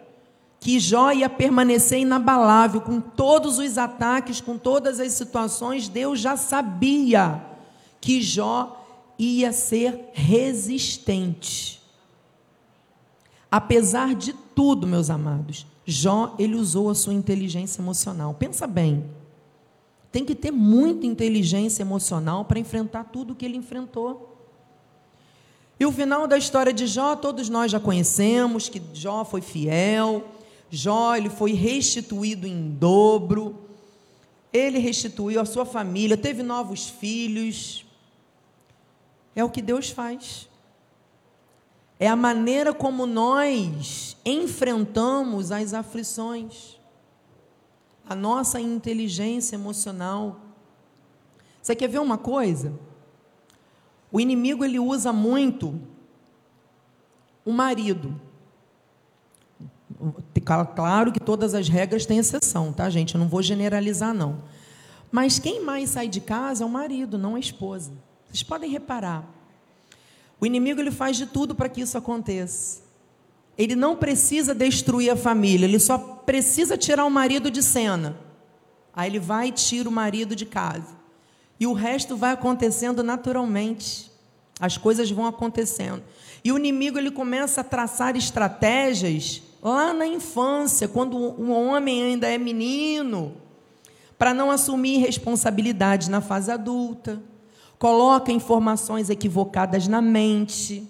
que 0.60 0.80
Jó 0.80 1.12
ia 1.12 1.28
permanecer 1.28 1.98
inabalável 1.98 2.80
com 2.80 3.00
todos 3.00 3.58
os 3.58 3.76
ataques, 3.76 4.40
com 4.40 4.56
todas 4.56 5.00
as 5.00 5.12
situações. 5.12 5.88
Deus 5.88 6.20
já 6.20 6.36
sabia 6.36 7.44
que 8.00 8.22
Jó 8.22 8.84
ia 9.18 9.52
ser 9.52 10.10
resistente. 10.12 11.82
Apesar 13.50 14.14
de 14.14 14.32
tudo, 14.54 14.86
meus 14.86 15.10
amados, 15.10 15.66
Jó, 15.84 16.34
ele 16.38 16.56
usou 16.56 16.90
a 16.90 16.94
sua 16.94 17.14
inteligência 17.14 17.80
emocional. 17.80 18.34
Pensa 18.34 18.66
bem. 18.66 19.04
Tem 20.10 20.24
que 20.24 20.34
ter 20.34 20.50
muita 20.50 21.06
inteligência 21.06 21.82
emocional 21.82 22.44
para 22.44 22.58
enfrentar 22.58 23.04
tudo 23.04 23.32
o 23.32 23.36
que 23.36 23.44
ele 23.44 23.56
enfrentou. 23.56 24.25
E 25.78 25.84
o 25.84 25.92
final 25.92 26.26
da 26.26 26.38
história 26.38 26.72
de 26.72 26.86
Jó, 26.86 27.16
todos 27.16 27.48
nós 27.48 27.70
já 27.70 27.78
conhecemos 27.78 28.68
que 28.68 28.80
Jó 28.94 29.24
foi 29.24 29.42
fiel, 29.42 30.24
Jó 30.70 31.14
ele 31.14 31.30
foi 31.30 31.52
restituído 31.52 32.46
em 32.46 32.70
dobro. 32.70 33.62
Ele 34.52 34.78
restituiu 34.78 35.40
a 35.40 35.44
sua 35.44 35.64
família, 35.64 36.16
teve 36.16 36.42
novos 36.42 36.88
filhos. 36.88 37.84
É 39.34 39.44
o 39.44 39.50
que 39.50 39.60
Deus 39.60 39.90
faz. 39.90 40.48
É 41.98 42.08
a 42.08 42.16
maneira 42.16 42.74
como 42.74 43.06
nós 43.06 44.16
enfrentamos 44.24 45.52
as 45.52 45.74
aflições. 45.74 46.80
A 48.08 48.14
nossa 48.14 48.60
inteligência 48.60 49.56
emocional. 49.56 50.40
Você 51.62 51.74
quer 51.74 51.88
ver 51.88 52.00
uma 52.00 52.16
coisa? 52.18 52.72
O 54.10 54.20
inimigo 54.20 54.64
ele 54.64 54.78
usa 54.78 55.12
muito 55.12 55.80
o 57.44 57.52
marido. 57.52 58.20
Claro 60.74 61.12
que 61.12 61.20
todas 61.20 61.54
as 61.54 61.68
regras 61.68 62.06
têm 62.06 62.18
exceção, 62.18 62.72
tá, 62.72 62.88
gente? 62.90 63.14
Eu 63.14 63.20
não 63.20 63.28
vou 63.28 63.42
generalizar, 63.42 64.14
não. 64.14 64.42
Mas 65.10 65.38
quem 65.38 65.62
mais 65.62 65.90
sai 65.90 66.08
de 66.08 66.20
casa 66.20 66.64
é 66.64 66.66
o 66.66 66.70
marido, 66.70 67.16
não 67.16 67.34
a 67.34 67.40
esposa. 67.40 67.92
Vocês 68.26 68.42
podem 68.42 68.70
reparar. 68.70 69.24
O 70.40 70.44
inimigo 70.44 70.80
ele 70.80 70.90
faz 70.90 71.16
de 71.16 71.26
tudo 71.26 71.54
para 71.54 71.68
que 71.68 71.80
isso 71.80 71.96
aconteça. 71.96 72.82
Ele 73.56 73.74
não 73.74 73.96
precisa 73.96 74.54
destruir 74.54 75.10
a 75.10 75.16
família, 75.16 75.64
ele 75.64 75.78
só 75.78 75.96
precisa 75.96 76.76
tirar 76.76 77.06
o 77.06 77.10
marido 77.10 77.50
de 77.50 77.62
cena. 77.62 78.18
Aí 78.92 79.08
ele 79.08 79.18
vai 79.18 79.48
e 79.48 79.52
tira 79.52 79.88
o 79.88 79.92
marido 79.92 80.36
de 80.36 80.44
casa. 80.44 80.94
E 81.58 81.66
o 81.66 81.72
resto 81.72 82.16
vai 82.16 82.32
acontecendo 82.32 83.02
naturalmente. 83.02 84.10
As 84.60 84.76
coisas 84.76 85.10
vão 85.10 85.26
acontecendo. 85.26 86.02
E 86.44 86.52
o 86.52 86.58
inimigo 86.58 86.98
ele 86.98 87.10
começa 87.10 87.60
a 87.60 87.64
traçar 87.64 88.16
estratégias 88.16 89.42
lá 89.62 89.92
na 89.92 90.06
infância, 90.06 90.86
quando 90.86 91.16
o 91.16 91.50
homem 91.50 92.02
ainda 92.02 92.28
é 92.28 92.38
menino, 92.38 93.34
para 94.16 94.32
não 94.32 94.50
assumir 94.50 94.98
responsabilidade 94.98 96.10
na 96.10 96.20
fase 96.20 96.50
adulta 96.50 97.20
coloca 97.78 98.32
informações 98.32 99.10
equivocadas 99.10 99.86
na 99.86 100.00
mente. 100.00 100.88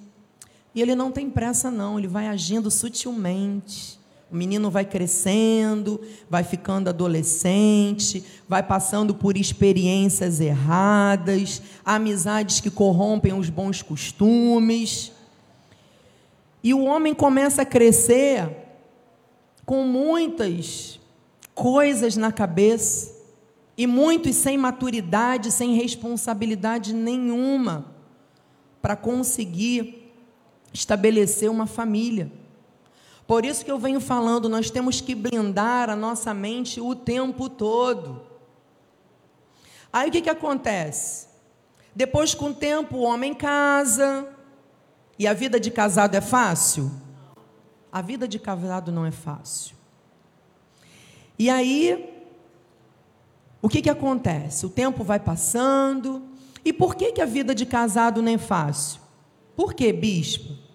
E 0.74 0.82
ele 0.82 0.94
não 0.94 1.10
tem 1.10 1.30
pressa, 1.30 1.70
não, 1.70 1.98
ele 1.98 2.08
vai 2.08 2.28
agindo 2.28 2.70
sutilmente. 2.70 3.98
O 4.30 4.36
menino 4.36 4.70
vai 4.70 4.84
crescendo, 4.84 6.00
vai 6.28 6.42
ficando 6.42 6.88
adolescente, 6.88 8.24
vai 8.48 8.62
passando 8.62 9.14
por 9.14 9.36
experiências 9.36 10.40
erradas, 10.40 11.62
amizades 11.84 12.60
que 12.60 12.70
corrompem 12.70 13.32
os 13.32 13.48
bons 13.48 13.82
costumes. 13.82 15.12
E 16.62 16.74
o 16.74 16.82
homem 16.84 17.14
começa 17.14 17.62
a 17.62 17.66
crescer 17.66 18.50
com 19.64 19.84
muitas 19.84 20.98
coisas 21.54 22.16
na 22.16 22.32
cabeça 22.32 23.14
e 23.78 23.86
muitos 23.86 24.34
sem 24.34 24.58
maturidade, 24.58 25.52
sem 25.52 25.74
responsabilidade 25.74 26.92
nenhuma 26.92 27.94
para 28.82 28.96
conseguir 28.96 30.12
estabelecer 30.72 31.50
uma 31.50 31.66
família. 31.66 32.30
Por 33.26 33.44
isso 33.44 33.64
que 33.64 33.70
eu 33.70 33.78
venho 33.78 34.00
falando, 34.00 34.48
nós 34.48 34.70
temos 34.70 35.00
que 35.00 35.14
blindar 35.14 35.90
a 35.90 35.96
nossa 35.96 36.32
mente 36.32 36.80
o 36.80 36.94
tempo 36.94 37.48
todo. 37.48 38.22
Aí 39.92 40.08
o 40.08 40.12
que, 40.12 40.22
que 40.22 40.30
acontece? 40.30 41.26
Depois, 41.94 42.34
com 42.34 42.50
o 42.50 42.54
tempo, 42.54 42.98
o 42.98 43.02
homem 43.02 43.34
casa. 43.34 44.28
E 45.18 45.26
a 45.26 45.32
vida 45.32 45.58
de 45.58 45.70
casado 45.70 46.14
é 46.14 46.20
fácil? 46.20 46.90
A 47.90 48.02
vida 48.02 48.28
de 48.28 48.38
casado 48.38 48.92
não 48.92 49.06
é 49.06 49.10
fácil. 49.10 49.74
E 51.38 51.50
aí, 51.50 52.12
o 53.62 53.68
que, 53.68 53.82
que 53.82 53.90
acontece? 53.90 54.66
O 54.66 54.70
tempo 54.70 55.02
vai 55.02 55.18
passando. 55.18 56.22
E 56.64 56.72
por 56.72 56.94
que, 56.94 57.12
que 57.12 57.22
a 57.22 57.26
vida 57.26 57.54
de 57.54 57.64
casado 57.64 58.22
não 58.22 58.30
é 58.30 58.38
fácil? 58.38 59.00
Por 59.56 59.72
que, 59.72 59.92
bispo? 59.92 60.65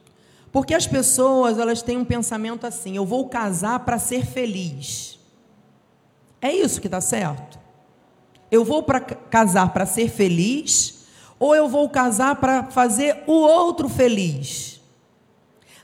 Porque 0.52 0.74
as 0.74 0.86
pessoas 0.86 1.58
elas 1.58 1.82
têm 1.82 1.98
um 1.98 2.06
pensamento 2.06 2.68
assim: 2.68 2.96
eu 2.96 3.06
vou 3.06 3.28
casar 3.30 3.80
para 3.80 3.98
ser 3.98 4.26
feliz. 4.26 5.20
É 6.42 6.52
isso 6.52 6.82
que 6.82 6.88
está 6.88 7.00
certo? 7.00 7.60
Eu 8.50 8.66
vou 8.66 8.84
para 8.84 9.00
casar 9.00 9.72
para 9.72 9.86
ser 9.86 10.10
feliz 10.10 11.06
ou 11.40 11.56
eu 11.56 11.70
vou 11.70 11.90
casar 11.90 12.36
para 12.36 12.66
fazer 12.66 13.24
o 13.28 13.32
outro 13.32 13.88
feliz? 13.88 14.82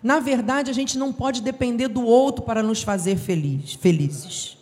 Na 0.03 0.19
verdade, 0.19 0.69
a 0.69 0.73
gente 0.73 0.97
não 0.97 1.11
pode 1.11 1.41
depender 1.41 1.87
do 1.87 2.03
outro 2.03 2.43
para 2.43 2.61
nos 2.61 2.83
fazer 2.83 3.17
feliz, 3.17 3.73
felizes. 3.73 4.57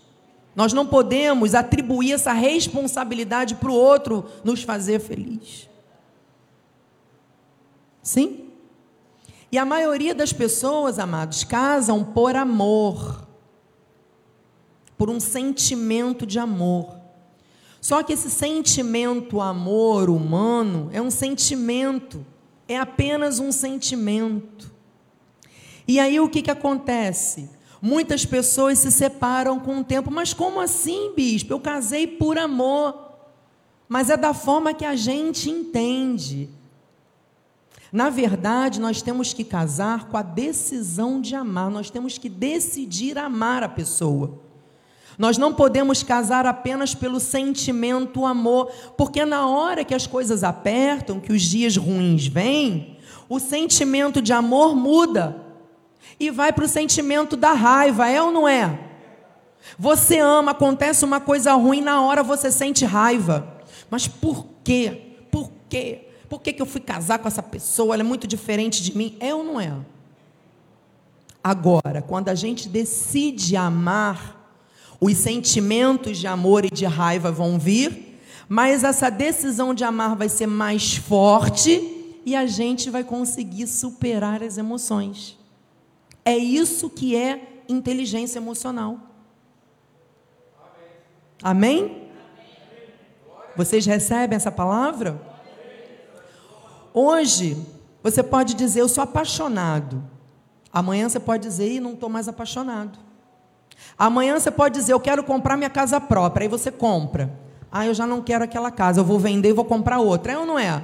Nós 0.56 0.72
não 0.72 0.86
podemos 0.86 1.54
atribuir 1.54 2.14
essa 2.14 2.32
responsabilidade 2.32 3.56
para 3.56 3.70
o 3.70 3.76
outro 3.76 4.26
nos 4.44 4.64
fazer 4.64 5.00
feliz. 5.00 5.70
Sim? 8.02 8.45
E 9.56 9.58
a 9.58 9.64
maioria 9.64 10.14
das 10.14 10.34
pessoas, 10.34 11.00
amados, 11.00 11.46
casam 11.46 12.04
por 12.04 12.36
amor, 12.36 13.26
por 14.98 15.10
um 15.10 15.18
sentimento 15.18 16.26
de 16.26 16.38
amor. 16.38 16.94
Só 17.80 18.04
que 18.04 18.12
esse 18.12 18.30
sentimento 18.30 19.40
amor 19.40 20.10
humano 20.10 20.90
é 20.92 21.02
um 21.02 21.10
sentimento, 21.10 22.26
é 22.68 22.78
apenas 22.78 23.40
um 23.40 23.50
sentimento. 23.50 24.74
E 25.88 26.02
aí 26.02 26.20
o 26.20 26.28
que, 26.28 26.42
que 26.42 26.52
acontece? 26.52 27.50
Muitas 27.82 28.26
pessoas 28.26 28.80
se 28.80 28.92
separam 28.92 29.58
com 29.58 29.80
o 29.80 29.84
tempo, 29.86 30.12
mas 30.12 30.34
como 30.34 30.60
assim, 30.60 31.14
bispo? 31.16 31.54
Eu 31.54 31.62
casei 31.62 32.06
por 32.06 32.38
amor. 32.38 32.94
Mas 33.88 34.10
é 34.10 34.18
da 34.18 34.34
forma 34.34 34.74
que 34.74 34.84
a 34.84 34.98
gente 34.98 35.50
entende. 35.50 36.50
Na 37.96 38.10
verdade, 38.10 38.82
nós 38.82 39.02
temos 39.02 39.32
que 39.32 39.46
casar 39.46 40.10
com 40.10 40.18
a 40.18 40.22
decisão 40.22 41.22
de 41.22 41.34
amar, 41.34 41.72
nós 41.72 41.90
temos 41.90 42.18
que 42.18 42.28
decidir 42.28 43.18
amar 43.18 43.64
a 43.64 43.70
pessoa. 43.70 44.38
Nós 45.18 45.38
não 45.38 45.54
podemos 45.54 46.04
casar 46.04 46.46
apenas 46.46 46.94
pelo 46.94 47.22
sentimento 47.22 48.26
amor, 48.26 48.70
porque 48.98 49.24
na 49.24 49.48
hora 49.48 49.86
que 49.86 49.96
as 49.96 50.06
coisas 50.06 50.44
apertam, 50.44 51.22
que 51.22 51.32
os 51.32 51.42
dias 51.42 51.78
ruins 51.78 52.28
vêm, 52.28 52.98
o 53.30 53.40
sentimento 53.40 54.22
de 54.22 54.34
amor 54.34 54.76
muda 54.76 55.42
e 56.20 56.30
vai 56.30 56.52
para 56.52 56.66
o 56.66 56.68
sentimento 56.68 57.38
da 57.38 57.54
raiva, 57.54 58.10
é 58.10 58.22
ou 58.22 58.30
não 58.30 58.46
é? 58.46 58.78
Você 59.80 60.20
ama, 60.20 60.52
acontece 60.52 61.06
uma 61.06 61.22
coisa 61.22 61.54
ruim, 61.54 61.80
na 61.80 62.02
hora 62.02 62.22
você 62.22 62.52
sente 62.52 62.84
raiva. 62.84 63.64
Mas 63.90 64.06
por 64.06 64.46
quê? 64.66 65.16
Por 65.32 65.50
quê? 65.70 66.06
Por 66.36 66.42
que, 66.42 66.52
que 66.52 66.62
eu 66.62 66.66
fui 66.66 66.82
casar 66.82 67.20
com 67.20 67.30
essa 67.30 67.42
pessoa? 67.42 67.96
Ela 67.96 68.04
é 68.04 68.06
muito 68.06 68.28
diferente 68.28 68.84
de 68.84 68.96
mim. 68.96 69.16
É 69.22 69.34
ou 69.34 69.42
não 69.42 69.58
é? 69.58 69.74
Agora, 71.42 72.02
quando 72.02 72.28
a 72.28 72.36
gente 72.36 72.68
decide 72.68 73.56
amar, 73.56 74.54
os 75.00 75.16
sentimentos 75.16 76.18
de 76.18 76.28
amor 76.28 76.66
e 76.66 76.70
de 76.70 76.84
raiva 76.84 77.32
vão 77.32 77.58
vir, 77.58 78.20
mas 78.50 78.84
essa 78.84 79.10
decisão 79.10 79.74
de 79.74 79.86
amar 79.86 80.18
vai 80.18 80.28
ser 80.28 80.46
mais 80.46 80.98
forte 80.98 82.20
e 82.26 82.36
a 82.36 82.46
gente 82.46 82.90
vai 82.90 83.06
conseguir 83.06 83.68
superar 83.68 84.44
as 84.44 84.58
emoções. 84.58 85.40
É 86.26 86.38
isso 86.38 86.90
que 86.90 87.16
é 87.16 87.64
inteligência 87.70 88.40
emocional. 88.40 89.00
Amém? 91.42 92.10
Vocês 93.56 93.86
recebem 93.86 94.36
essa 94.36 94.52
palavra? 94.52 95.34
Hoje, 96.98 97.62
você 98.02 98.24
pode 98.24 98.54
dizer, 98.54 98.80
eu 98.80 98.88
sou 98.88 99.04
apaixonado. 99.04 100.02
Amanhã 100.72 101.10
você 101.10 101.20
pode 101.20 101.44
dizer, 101.46 101.82
não 101.82 101.92
estou 101.92 102.08
mais 102.08 102.30
apaixonado. 102.30 102.98
Amanhã 103.98 104.40
você 104.40 104.50
pode 104.50 104.80
dizer, 104.80 104.94
eu 104.94 105.00
quero 105.02 105.22
comprar 105.22 105.58
minha 105.58 105.70
casa 105.70 106.00
própria. 106.00 106.46
Aí 106.46 106.48
você 106.48 106.72
compra. 106.72 107.38
Ah, 107.70 107.86
eu 107.86 107.94
já 107.94 108.08
não 108.08 108.22
quero 108.22 108.46
aquela 108.46 108.72
casa, 108.72 109.02
eu 109.02 109.04
vou 109.04 109.20
vender 109.20 109.50
e 109.50 109.54
vou 109.54 109.66
comprar 109.66 110.00
outra. 110.00 110.32
É 110.32 110.38
ou 110.38 110.46
não 110.46 110.58
é? 110.58 110.82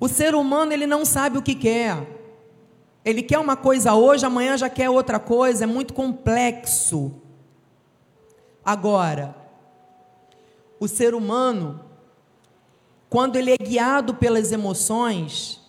O 0.00 0.08
ser 0.08 0.34
humano, 0.34 0.72
ele 0.72 0.86
não 0.86 1.04
sabe 1.04 1.36
o 1.36 1.42
que 1.42 1.54
quer. 1.54 1.98
Ele 3.04 3.22
quer 3.22 3.38
uma 3.38 3.56
coisa 3.56 3.92
hoje, 3.92 4.24
amanhã 4.24 4.56
já 4.56 4.70
quer 4.70 4.88
outra 4.88 5.18
coisa. 5.18 5.64
É 5.64 5.66
muito 5.66 5.92
complexo. 5.92 7.12
Agora, 8.64 9.36
o 10.78 10.88
ser 10.88 11.14
humano, 11.14 11.89
quando 13.10 13.34
ele 13.34 13.50
é 13.50 13.56
guiado 13.58 14.14
pelas 14.14 14.52
emoções, 14.52 15.60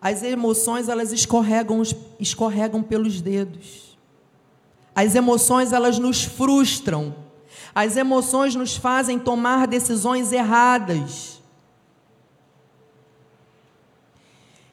as 0.00 0.22
emoções 0.22 0.88
elas 0.88 1.12
escorregam, 1.12 1.82
escorregam 2.18 2.82
pelos 2.82 3.20
dedos. 3.20 3.98
As 4.94 5.14
emoções 5.14 5.74
elas 5.74 5.98
nos 5.98 6.24
frustram. 6.24 7.14
As 7.74 7.98
emoções 7.98 8.54
nos 8.54 8.76
fazem 8.76 9.18
tomar 9.18 9.66
decisões 9.66 10.32
erradas. 10.32 11.40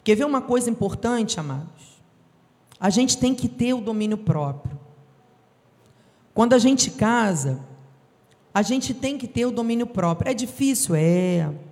Quer 0.01 0.15
ver 0.15 0.25
uma 0.25 0.41
coisa 0.41 0.69
importante, 0.69 1.37
amados? 1.37 2.01
A 2.79 2.89
gente 2.89 3.17
tem 3.17 3.35
que 3.35 3.49
ter 3.49 3.73
o 3.73 3.81
domínio 3.81 4.17
próprio. 4.17 4.79
Quando 6.33 6.53
a 6.53 6.57
gente 6.57 6.89
casa, 6.89 7.59
a 8.53 8.61
gente 8.61 8.93
tem 8.93 9.17
que 9.17 9.27
ter 9.27 9.45
o 9.45 9.51
domínio 9.51 9.87
próprio. 9.87 10.31
É 10.31 10.33
difícil? 10.33 10.95
É. 10.95 11.66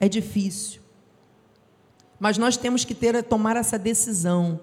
É 0.00 0.08
difícil. 0.08 0.80
Mas 2.18 2.38
nós 2.38 2.56
temos 2.56 2.84
que 2.84 2.94
ter, 2.94 3.22
tomar 3.22 3.56
essa 3.56 3.78
decisão 3.78 4.60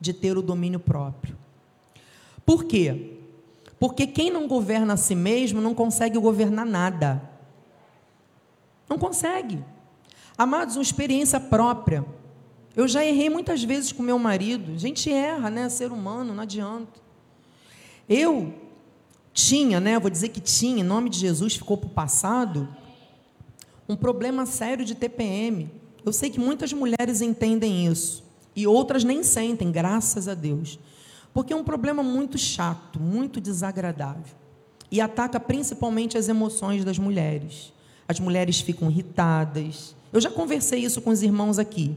de 0.00 0.12
ter 0.12 0.38
o 0.38 0.42
domínio 0.42 0.80
próprio. 0.80 1.36
Por 2.44 2.64
quê? 2.64 3.18
Porque 3.78 4.06
quem 4.06 4.30
não 4.30 4.48
governa 4.48 4.94
a 4.94 4.96
si 4.96 5.14
mesmo 5.14 5.60
não 5.60 5.74
consegue 5.74 6.18
governar 6.18 6.66
nada. 6.66 7.22
Não 8.88 8.98
consegue. 8.98 9.62
Amados, 10.36 10.76
uma 10.76 10.82
experiência 10.82 11.38
própria. 11.38 12.04
Eu 12.74 12.88
já 12.88 13.04
errei 13.04 13.28
muitas 13.28 13.62
vezes 13.62 13.92
com 13.92 14.02
meu 14.02 14.18
marido. 14.18 14.72
A 14.72 14.78
gente 14.78 15.12
erra, 15.12 15.50
né? 15.50 15.68
Ser 15.68 15.92
humano, 15.92 16.32
não 16.32 16.42
adianta. 16.42 17.00
Eu 18.08 18.54
tinha, 19.32 19.78
né? 19.78 19.98
Vou 19.98 20.10
dizer 20.10 20.28
que 20.28 20.40
tinha, 20.40 20.80
em 20.80 20.84
nome 20.84 21.10
de 21.10 21.18
Jesus, 21.18 21.56
ficou 21.56 21.76
para 21.76 21.86
o 21.86 21.90
passado 21.90 22.68
um 23.88 23.96
problema 23.96 24.44
sério 24.44 24.84
de 24.84 24.94
TPM. 24.94 25.70
Eu 26.04 26.12
sei 26.12 26.30
que 26.30 26.38
muitas 26.38 26.72
mulheres 26.72 27.20
entendem 27.20 27.86
isso 27.86 28.22
e 28.54 28.66
outras 28.66 29.04
nem 29.04 29.22
sentem, 29.22 29.70
graças 29.70 30.26
a 30.26 30.34
Deus. 30.34 30.78
Porque 31.32 31.52
é 31.52 31.56
um 31.56 31.64
problema 31.64 32.02
muito 32.02 32.36
chato, 32.36 32.98
muito 32.98 33.40
desagradável. 33.40 34.34
E 34.90 35.00
ataca 35.00 35.38
principalmente 35.38 36.18
as 36.18 36.28
emoções 36.28 36.84
das 36.84 36.98
mulheres. 36.98 37.72
As 38.08 38.18
mulheres 38.18 38.60
ficam 38.60 38.90
irritadas. 38.90 39.94
Eu 40.12 40.20
já 40.20 40.30
conversei 40.30 40.80
isso 40.80 41.00
com 41.00 41.10
os 41.10 41.22
irmãos 41.22 41.58
aqui. 41.58 41.94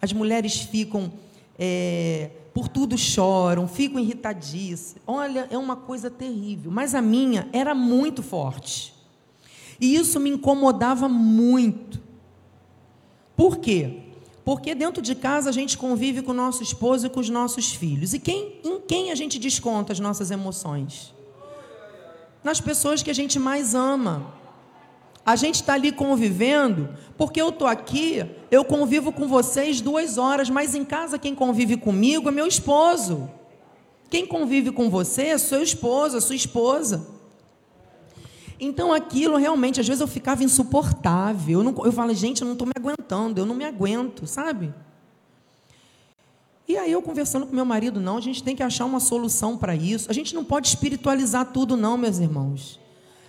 As 0.00 0.12
mulheres 0.12 0.60
ficam, 0.60 1.12
é, 1.58 2.30
por 2.54 2.68
tudo 2.68 2.96
choram, 2.96 3.66
ficam 3.66 3.98
irritadíssimas. 3.98 5.02
Olha, 5.06 5.48
é 5.50 5.58
uma 5.58 5.74
coisa 5.74 6.08
terrível. 6.08 6.70
Mas 6.70 6.94
a 6.94 7.02
minha 7.02 7.48
era 7.52 7.74
muito 7.74 8.22
forte. 8.22 8.94
E 9.80 9.94
isso 9.94 10.18
me 10.18 10.30
incomodava 10.30 11.08
muito. 11.08 12.00
Por 13.36 13.58
quê? 13.58 14.02
Porque 14.44 14.74
dentro 14.74 15.02
de 15.02 15.14
casa 15.14 15.50
a 15.50 15.52
gente 15.52 15.76
convive 15.76 16.22
com 16.22 16.30
o 16.30 16.34
nosso 16.34 16.62
esposo 16.62 17.06
e 17.06 17.10
com 17.10 17.20
os 17.20 17.28
nossos 17.28 17.74
filhos. 17.74 18.14
E 18.14 18.18
quem, 18.18 18.60
em 18.64 18.80
quem 18.80 19.10
a 19.10 19.14
gente 19.14 19.38
desconta 19.38 19.92
as 19.92 20.00
nossas 20.00 20.30
emoções? 20.30 21.12
Nas 22.44 22.60
pessoas 22.60 23.02
que 23.02 23.10
a 23.10 23.14
gente 23.14 23.38
mais 23.38 23.74
ama. 23.74 24.34
A 25.24 25.34
gente 25.34 25.56
está 25.56 25.74
ali 25.74 25.90
convivendo, 25.90 26.88
porque 27.18 27.42
eu 27.42 27.48
estou 27.48 27.66
aqui, 27.66 28.24
eu 28.48 28.64
convivo 28.64 29.10
com 29.10 29.26
vocês 29.26 29.80
duas 29.80 30.16
horas, 30.16 30.48
mas 30.48 30.72
em 30.72 30.84
casa 30.84 31.18
quem 31.18 31.34
convive 31.34 31.76
comigo 31.76 32.28
é 32.28 32.32
meu 32.32 32.46
esposo. 32.46 33.28
Quem 34.08 34.24
convive 34.24 34.70
com 34.70 34.88
você 34.88 35.24
é 35.24 35.38
seu 35.38 35.60
esposo, 35.60 36.16
a 36.16 36.20
sua 36.20 36.36
esposa. 36.36 37.15
Então 38.58 38.92
aquilo 38.92 39.36
realmente, 39.36 39.80
às 39.80 39.86
vezes 39.86 40.00
eu 40.00 40.06
ficava 40.06 40.42
insuportável. 40.42 41.60
Eu, 41.60 41.64
não, 41.64 41.74
eu 41.84 42.14
gente, 42.14 42.42
eu 42.42 42.46
não 42.46 42.52
estou 42.54 42.66
me 42.66 42.72
aguentando, 42.76 43.40
eu 43.40 43.46
não 43.46 43.54
me 43.54 43.64
aguento, 43.64 44.26
sabe? 44.26 44.72
E 46.68 46.76
aí 46.76 46.90
eu 46.90 47.00
conversando 47.00 47.46
com 47.46 47.54
meu 47.54 47.64
marido, 47.64 48.00
não, 48.00 48.16
a 48.16 48.20
gente 48.20 48.42
tem 48.42 48.56
que 48.56 48.62
achar 48.62 48.84
uma 48.84 48.98
solução 48.98 49.56
para 49.56 49.76
isso. 49.76 50.10
A 50.10 50.14
gente 50.14 50.34
não 50.34 50.44
pode 50.44 50.66
espiritualizar 50.68 51.52
tudo, 51.52 51.76
não, 51.76 51.96
meus 51.96 52.18
irmãos. 52.18 52.80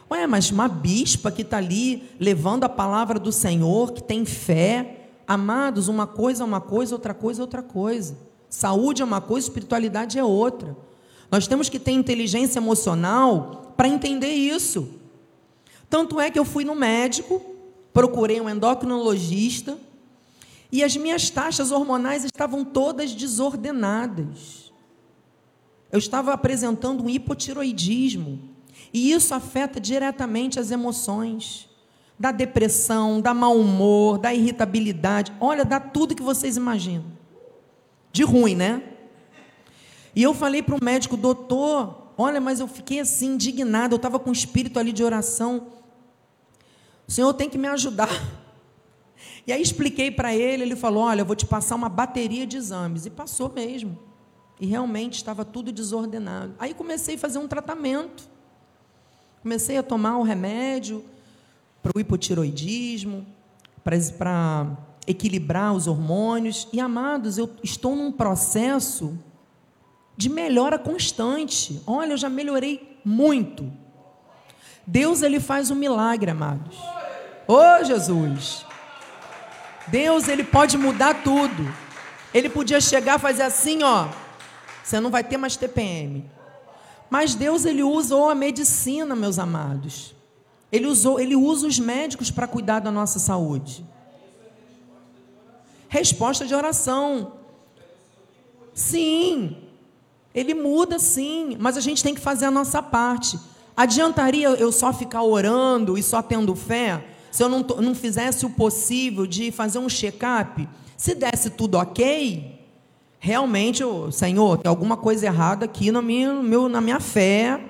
Ué, 0.09 0.25
mas 0.25 0.49
uma 0.49 0.67
bispa 0.67 1.29
que 1.29 1.41
está 1.41 1.57
ali 1.57 2.03
levando 2.19 2.63
a 2.63 2.69
palavra 2.69 3.19
do 3.19 3.31
Senhor, 3.31 3.91
que 3.91 4.01
tem 4.01 4.25
fé. 4.25 5.09
Amados, 5.27 5.87
uma 5.87 6.07
coisa 6.07 6.43
é 6.43 6.45
uma 6.45 6.61
coisa, 6.61 6.95
outra 6.95 7.13
coisa 7.13 7.41
é 7.41 7.43
outra 7.43 7.61
coisa. 7.61 8.17
Saúde 8.49 9.01
é 9.01 9.05
uma 9.05 9.19
coisa, 9.19 9.47
espiritualidade 9.47 10.17
é 10.17 10.23
outra. 10.23 10.75
Nós 11.29 11.45
temos 11.45 11.67
que 11.67 11.77
ter 11.77 11.91
inteligência 11.91 12.59
emocional 12.59 13.73
para 13.75 13.87
entender 13.87 14.33
isso. 14.33 14.96
Tanto 15.89 16.19
é 16.19 16.29
que 16.29 16.37
eu 16.37 16.45
fui 16.45 16.63
no 16.63 16.75
médico, 16.75 17.41
procurei 17.93 18.41
um 18.41 18.49
endocrinologista, 18.49 19.77
e 20.71 20.83
as 20.83 20.95
minhas 20.97 21.29
taxas 21.29 21.71
hormonais 21.71 22.25
estavam 22.25 22.63
todas 22.65 23.13
desordenadas. 23.13 24.71
Eu 25.91 25.99
estava 25.99 26.33
apresentando 26.33 27.03
um 27.03 27.09
hipotiroidismo. 27.09 28.39
E 28.93 29.11
isso 29.11 29.33
afeta 29.33 29.79
diretamente 29.79 30.59
as 30.59 30.71
emoções. 30.71 31.69
Da 32.19 32.31
depressão, 32.31 33.21
da 33.21 33.33
mau 33.33 33.55
humor, 33.55 34.17
da 34.17 34.33
irritabilidade. 34.33 35.31
Olha, 35.39 35.63
dá 35.63 35.79
tudo 35.79 36.15
que 36.15 36.21
vocês 36.21 36.57
imaginam. 36.57 37.05
De 38.11 38.23
ruim, 38.23 38.55
né? 38.55 38.83
E 40.15 40.23
eu 40.23 40.33
falei 40.33 40.63
para 40.63 40.75
o 40.75 40.83
médico, 40.83 41.15
doutor, 41.15 42.06
olha, 42.17 42.41
mas 42.41 42.59
eu 42.59 42.67
fiquei 42.67 42.99
assim, 42.99 43.33
indignado. 43.33 43.93
Eu 43.93 43.97
estava 43.97 44.17
com 44.19 44.29
o 44.29 44.33
espírito 44.33 44.79
ali 44.79 44.91
de 44.91 45.03
oração. 45.03 45.67
O 47.07 47.11
senhor 47.11 47.33
tem 47.33 47.49
que 47.49 47.57
me 47.57 47.67
ajudar. 47.67 48.09
E 49.45 49.51
aí 49.51 49.61
expliquei 49.61 50.11
para 50.11 50.35
ele, 50.35 50.63
ele 50.63 50.75
falou: 50.75 51.03
Olha, 51.03 51.21
eu 51.21 51.25
vou 51.25 51.35
te 51.35 51.45
passar 51.45 51.75
uma 51.75 51.89
bateria 51.89 52.45
de 52.45 52.57
exames. 52.57 53.05
E 53.05 53.09
passou 53.09 53.49
mesmo. 53.49 53.97
E 54.59 54.65
realmente 54.65 55.15
estava 55.15 55.45
tudo 55.45 55.71
desordenado. 55.71 56.53
Aí 56.59 56.73
comecei 56.73 57.15
a 57.15 57.17
fazer 57.17 57.37
um 57.37 57.47
tratamento. 57.47 58.27
Comecei 59.41 59.77
a 59.77 59.83
tomar 59.83 60.17
o 60.17 60.23
remédio 60.23 61.05
para 61.81 61.91
o 61.95 61.99
hipotiroidismo, 61.99 63.25
para 63.83 64.77
equilibrar 65.05 65.73
os 65.73 65.87
hormônios. 65.87 66.67
E 66.73 66.79
amados, 66.81 67.37
eu 67.37 67.49
estou 67.63 67.95
num 67.95 68.11
processo 68.11 69.17
de 70.17 70.27
melhora 70.29 70.79
constante. 70.79 71.79
Olha, 71.85 72.13
eu 72.13 72.17
já 72.17 72.27
melhorei 72.27 72.99
muito. 73.05 73.71
Deus 74.85 75.21
ele 75.21 75.39
faz 75.39 75.69
um 75.69 75.75
milagre, 75.75 76.31
amados. 76.31 76.75
Ô 77.47 77.53
oh, 77.53 77.83
Jesus! 77.83 78.65
Deus, 79.87 80.27
ele 80.27 80.43
pode 80.43 80.77
mudar 80.77 81.23
tudo. 81.23 81.73
Ele 82.33 82.49
podia 82.49 82.81
chegar 82.81 83.19
fazer 83.19 83.43
assim, 83.43 83.83
ó. 83.83 84.07
Você 84.83 84.99
não 84.99 85.09
vai 85.09 85.23
ter 85.23 85.37
mais 85.37 85.55
TPM. 85.55 86.25
Mas 87.09 87.35
Deus, 87.35 87.63
ele 87.63 87.83
usou 87.83 88.29
a 88.29 88.35
medicina, 88.35 89.15
meus 89.15 89.39
amados. 89.39 90.15
Ele 90.71 90.87
usou, 90.87 91.19
ele 91.19 91.35
usa 91.35 91.67
os 91.67 91.79
médicos 91.79 92.31
para 92.31 92.47
cuidar 92.47 92.79
da 92.79 92.91
nossa 92.91 93.19
saúde. 93.19 93.85
Resposta 95.87 96.45
de 96.45 96.53
oração. 96.53 97.33
Sim. 98.73 99.66
Ele 100.37 100.53
muda 100.53 100.99
sim, 100.99 101.57
mas 101.59 101.77
a 101.77 101.81
gente 101.81 102.03
tem 102.03 102.13
que 102.13 102.21
fazer 102.21 102.45
a 102.45 102.51
nossa 102.51 102.81
parte. 102.81 103.39
Adiantaria 103.75 104.49
eu 104.49 104.71
só 104.71 104.93
ficar 104.93 105.23
orando 105.23 105.97
e 105.97 106.03
só 106.03 106.21
tendo 106.21 106.55
fé? 106.55 107.03
se 107.37 107.43
eu 107.43 107.49
não, 107.49 107.59
não 107.59 107.93
fizesse 107.93 108.47
o 108.47 108.49
possível 108.49 109.27
de 109.27 109.51
fazer 109.51 109.77
um 109.77 109.87
check-up, 109.87 110.67
se 110.97 111.13
desse 111.13 111.51
tudo 111.51 111.77
ok, 111.77 112.65
realmente, 113.19 113.83
oh, 113.83 114.11
Senhor, 114.11 114.57
tem 114.57 114.67
alguma 114.67 114.97
coisa 114.97 115.27
errada 115.27 115.65
aqui 115.65 115.91
no 115.91 116.01
meu, 116.01 116.67
na 116.67 116.81
minha 116.81 116.99
fé, 116.99 117.63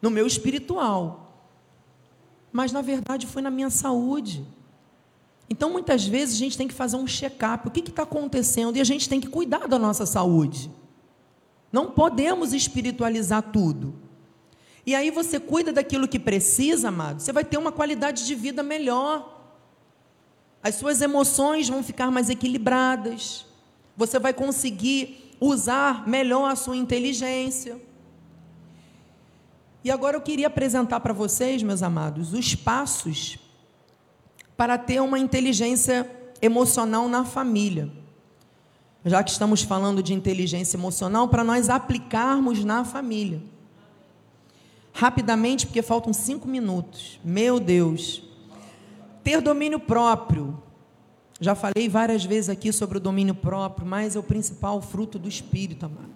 no 0.00 0.10
meu 0.10 0.28
espiritual. 0.28 1.44
Mas 2.52 2.70
na 2.70 2.82
verdade 2.82 3.26
foi 3.26 3.42
na 3.42 3.50
minha 3.50 3.68
saúde. 3.68 4.46
Então 5.50 5.70
muitas 5.70 6.06
vezes 6.06 6.36
a 6.36 6.38
gente 6.38 6.56
tem 6.56 6.68
que 6.68 6.74
fazer 6.74 6.96
um 6.96 7.06
check-up, 7.06 7.66
o 7.66 7.72
que 7.72 7.80
está 7.80 8.04
acontecendo? 8.04 8.76
E 8.76 8.80
a 8.80 8.84
gente 8.84 9.08
tem 9.08 9.20
que 9.20 9.26
cuidar 9.26 9.66
da 9.66 9.76
nossa 9.76 10.06
saúde. 10.06 10.70
Não 11.74 11.90
podemos 11.90 12.52
espiritualizar 12.52 13.42
tudo. 13.42 13.96
E 14.86 14.94
aí 14.94 15.10
você 15.10 15.40
cuida 15.40 15.72
daquilo 15.72 16.06
que 16.06 16.20
precisa, 16.20 16.86
amado, 16.86 17.20
você 17.20 17.32
vai 17.32 17.44
ter 17.44 17.58
uma 17.58 17.72
qualidade 17.72 18.24
de 18.24 18.32
vida 18.32 18.62
melhor. 18.62 19.44
As 20.62 20.76
suas 20.76 21.00
emoções 21.02 21.68
vão 21.68 21.82
ficar 21.82 22.12
mais 22.12 22.30
equilibradas. 22.30 23.44
Você 23.96 24.20
vai 24.20 24.32
conseguir 24.32 25.36
usar 25.40 26.06
melhor 26.06 26.48
a 26.48 26.54
sua 26.54 26.76
inteligência. 26.76 27.76
E 29.82 29.90
agora 29.90 30.16
eu 30.16 30.20
queria 30.20 30.46
apresentar 30.46 31.00
para 31.00 31.12
vocês, 31.12 31.60
meus 31.60 31.82
amados, 31.82 32.32
os 32.32 32.54
passos 32.54 33.36
para 34.56 34.78
ter 34.78 35.02
uma 35.02 35.18
inteligência 35.18 36.08
emocional 36.40 37.08
na 37.08 37.24
família. 37.24 38.03
Já 39.04 39.22
que 39.22 39.30
estamos 39.30 39.62
falando 39.62 40.02
de 40.02 40.14
inteligência 40.14 40.76
emocional, 40.76 41.28
para 41.28 41.44
nós 41.44 41.68
aplicarmos 41.68 42.64
na 42.64 42.84
família. 42.84 43.42
Rapidamente, 44.94 45.66
porque 45.66 45.82
faltam 45.82 46.12
cinco 46.12 46.48
minutos. 46.48 47.20
Meu 47.22 47.60
Deus. 47.60 48.22
Ter 49.22 49.40
domínio 49.40 49.78
próprio. 49.78 50.62
Já 51.40 51.54
falei 51.54 51.88
várias 51.88 52.24
vezes 52.24 52.48
aqui 52.48 52.72
sobre 52.72 52.98
o 52.98 53.00
domínio 53.00 53.34
próprio, 53.34 53.86
mas 53.86 54.14
é 54.14 54.18
o 54.18 54.22
principal 54.22 54.80
fruto 54.80 55.18
do 55.18 55.28
Espírito, 55.28 55.84
amado. 55.84 56.14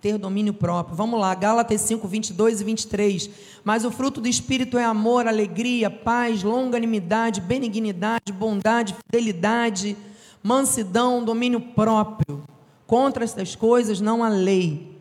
Ter 0.00 0.18
domínio 0.18 0.52
próprio. 0.52 0.94
Vamos 0.96 1.18
lá, 1.18 1.34
Gálatas 1.34 1.80
5, 1.82 2.06
22 2.06 2.60
e 2.60 2.64
23. 2.64 3.30
Mas 3.62 3.84
o 3.84 3.90
fruto 3.90 4.20
do 4.20 4.28
Espírito 4.28 4.76
é 4.76 4.84
amor, 4.84 5.26
alegria, 5.26 5.88
paz, 5.88 6.42
longanimidade, 6.42 7.40
benignidade, 7.40 8.32
bondade, 8.32 8.94
fidelidade, 9.06 9.96
mansidão, 10.44 11.24
domínio 11.24 11.58
próprio. 11.58 12.44
Contra 12.86 13.24
estas 13.24 13.56
coisas 13.56 13.98
não 13.98 14.22
há 14.22 14.28
lei. 14.28 15.00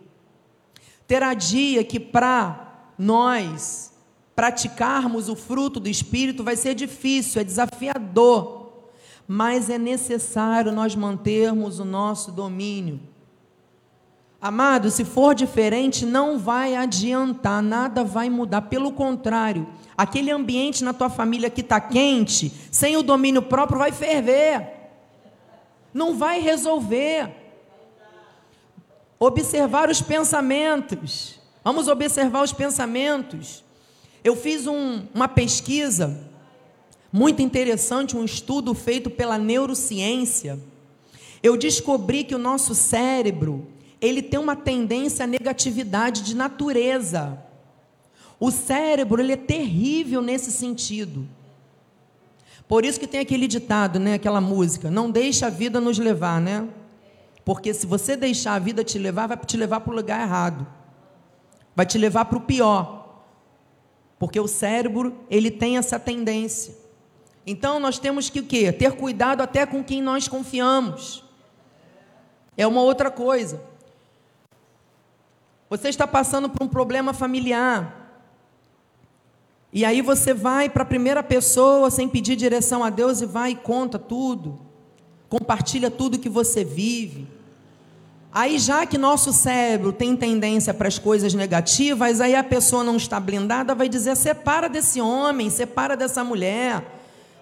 Terá 1.05 1.33
dia 1.33 1.83
que 1.83 1.99
para 1.99 2.87
nós 2.97 3.91
praticarmos 4.33 5.27
o 5.27 5.35
fruto 5.35 5.81
do 5.81 5.89
Espírito 5.89 6.45
vai 6.45 6.55
ser 6.55 6.73
difícil, 6.73 7.41
é 7.41 7.43
desafiador, 7.43 8.69
mas 9.27 9.69
é 9.69 9.77
necessário 9.77 10.71
nós 10.71 10.95
mantermos 10.95 11.77
o 11.77 11.85
nosso 11.85 12.31
domínio. 12.31 13.01
Amado, 14.41 14.89
se 14.89 15.05
for 15.05 15.35
diferente, 15.35 16.05
não 16.05 16.39
vai 16.39 16.75
adiantar, 16.75 17.61
nada 17.61 18.03
vai 18.03 18.29
mudar, 18.29 18.63
pelo 18.63 18.91
contrário, 18.93 19.67
aquele 19.95 20.31
ambiente 20.31 20.83
na 20.83 20.93
tua 20.93 21.09
família 21.09 21.49
que 21.49 21.61
está 21.61 21.79
quente, 21.79 22.51
sem 22.71 22.97
o 22.97 23.03
domínio 23.03 23.41
próprio, 23.41 23.79
vai 23.79 23.91
ferver, 23.91 24.72
não 25.93 26.15
vai 26.15 26.39
resolver. 26.39 27.29
Observar 29.19 29.89
os 29.89 30.01
pensamentos. 30.01 31.39
Vamos 31.63 31.87
observar 31.87 32.43
os 32.43 32.51
pensamentos. 32.51 33.63
Eu 34.23 34.35
fiz 34.35 34.67
um, 34.67 35.05
uma 35.13 35.27
pesquisa 35.27 36.19
muito 37.11 37.41
interessante, 37.41 38.17
um 38.17 38.25
estudo 38.25 38.73
feito 38.73 39.09
pela 39.09 39.37
neurociência. 39.37 40.59
Eu 41.43 41.55
descobri 41.55 42.23
que 42.23 42.33
o 42.33 42.39
nosso 42.39 42.73
cérebro, 42.73 43.67
ele 44.01 44.21
tem 44.21 44.39
uma 44.39 44.55
tendência 44.55 45.23
à 45.23 45.27
negatividade 45.27 46.23
de 46.23 46.35
natureza. 46.35 47.37
O 48.39 48.49
cérebro, 48.49 49.21
ele 49.21 49.33
é 49.33 49.37
terrível 49.37 50.21
nesse 50.21 50.51
sentido. 50.51 51.27
Por 52.67 52.85
isso 52.85 52.99
que 52.99 53.07
tem 53.07 53.19
aquele 53.19 53.47
ditado, 53.47 53.99
né, 53.99 54.15
aquela 54.15 54.41
música, 54.41 54.89
não 54.89 55.11
deixa 55.11 55.47
a 55.47 55.49
vida 55.49 55.79
nos 55.79 55.99
levar, 55.99 56.41
né? 56.41 56.67
Porque 57.45 57.73
se 57.73 57.85
você 57.85 58.15
deixar 58.15 58.55
a 58.55 58.59
vida 58.59 58.83
te 58.83 58.97
levar, 58.97 59.27
vai 59.27 59.37
te 59.37 59.57
levar 59.57 59.81
para 59.81 59.91
o 59.91 59.95
lugar 59.95 60.21
errado 60.21 60.65
vai 61.75 61.85
te 61.85 61.97
levar 61.97 62.25
para 62.25 62.37
o 62.37 62.41
pior. 62.41 63.23
Porque 64.17 64.39
o 64.39 64.47
cérebro, 64.47 65.17
ele 65.29 65.51
tem 65.51 65.77
essa 65.77 65.99
tendência. 65.99 66.75
Então 67.45 67.79
nós 67.79 67.99
temos 67.99 68.29
que 68.29 68.39
o 68.39 68.45
quê? 68.45 68.71
Ter 68.71 68.93
cuidado 68.93 69.41
até 69.41 69.65
com 69.65 69.83
quem 69.83 70.01
nós 70.01 70.27
confiamos. 70.27 71.23
É 72.55 72.65
uma 72.65 72.81
outra 72.81 73.11
coisa. 73.11 73.61
Você 75.69 75.89
está 75.89 76.07
passando 76.07 76.49
por 76.49 76.63
um 76.63 76.69
problema 76.69 77.13
familiar. 77.13 78.02
E 79.73 79.83
aí 79.83 80.01
você 80.03 80.35
vai 80.35 80.69
para 80.69 80.83
a 80.83 80.85
primeira 80.85 81.23
pessoa 81.23 81.89
sem 81.89 82.07
pedir 82.07 82.35
direção 82.35 82.83
a 82.83 82.91
Deus 82.91 83.21
e 83.21 83.25
vai 83.25 83.51
e 83.51 83.55
conta 83.55 83.97
tudo. 83.97 84.59
Compartilha 85.27 85.89
tudo 85.89 86.19
que 86.19 86.29
você 86.29 86.63
vive. 86.63 87.27
Aí, 88.31 88.59
já 88.59 88.85
que 88.85 88.97
nosso 88.97 89.33
cérebro 89.33 89.91
tem 89.91 90.15
tendência 90.15 90.73
para 90.73 90.87
as 90.87 90.99
coisas 90.99 91.33
negativas, 91.33 92.21
aí 92.21 92.35
a 92.35 92.43
pessoa 92.43 92.83
não 92.83 92.97
está 92.97 93.19
blindada, 93.19 93.73
vai 93.73 93.89
dizer: 93.89 94.15
separa 94.15 94.69
desse 94.69 95.01
homem, 95.01 95.49
separa 95.49 95.97
dessa 95.97 96.23
mulher. 96.23 96.83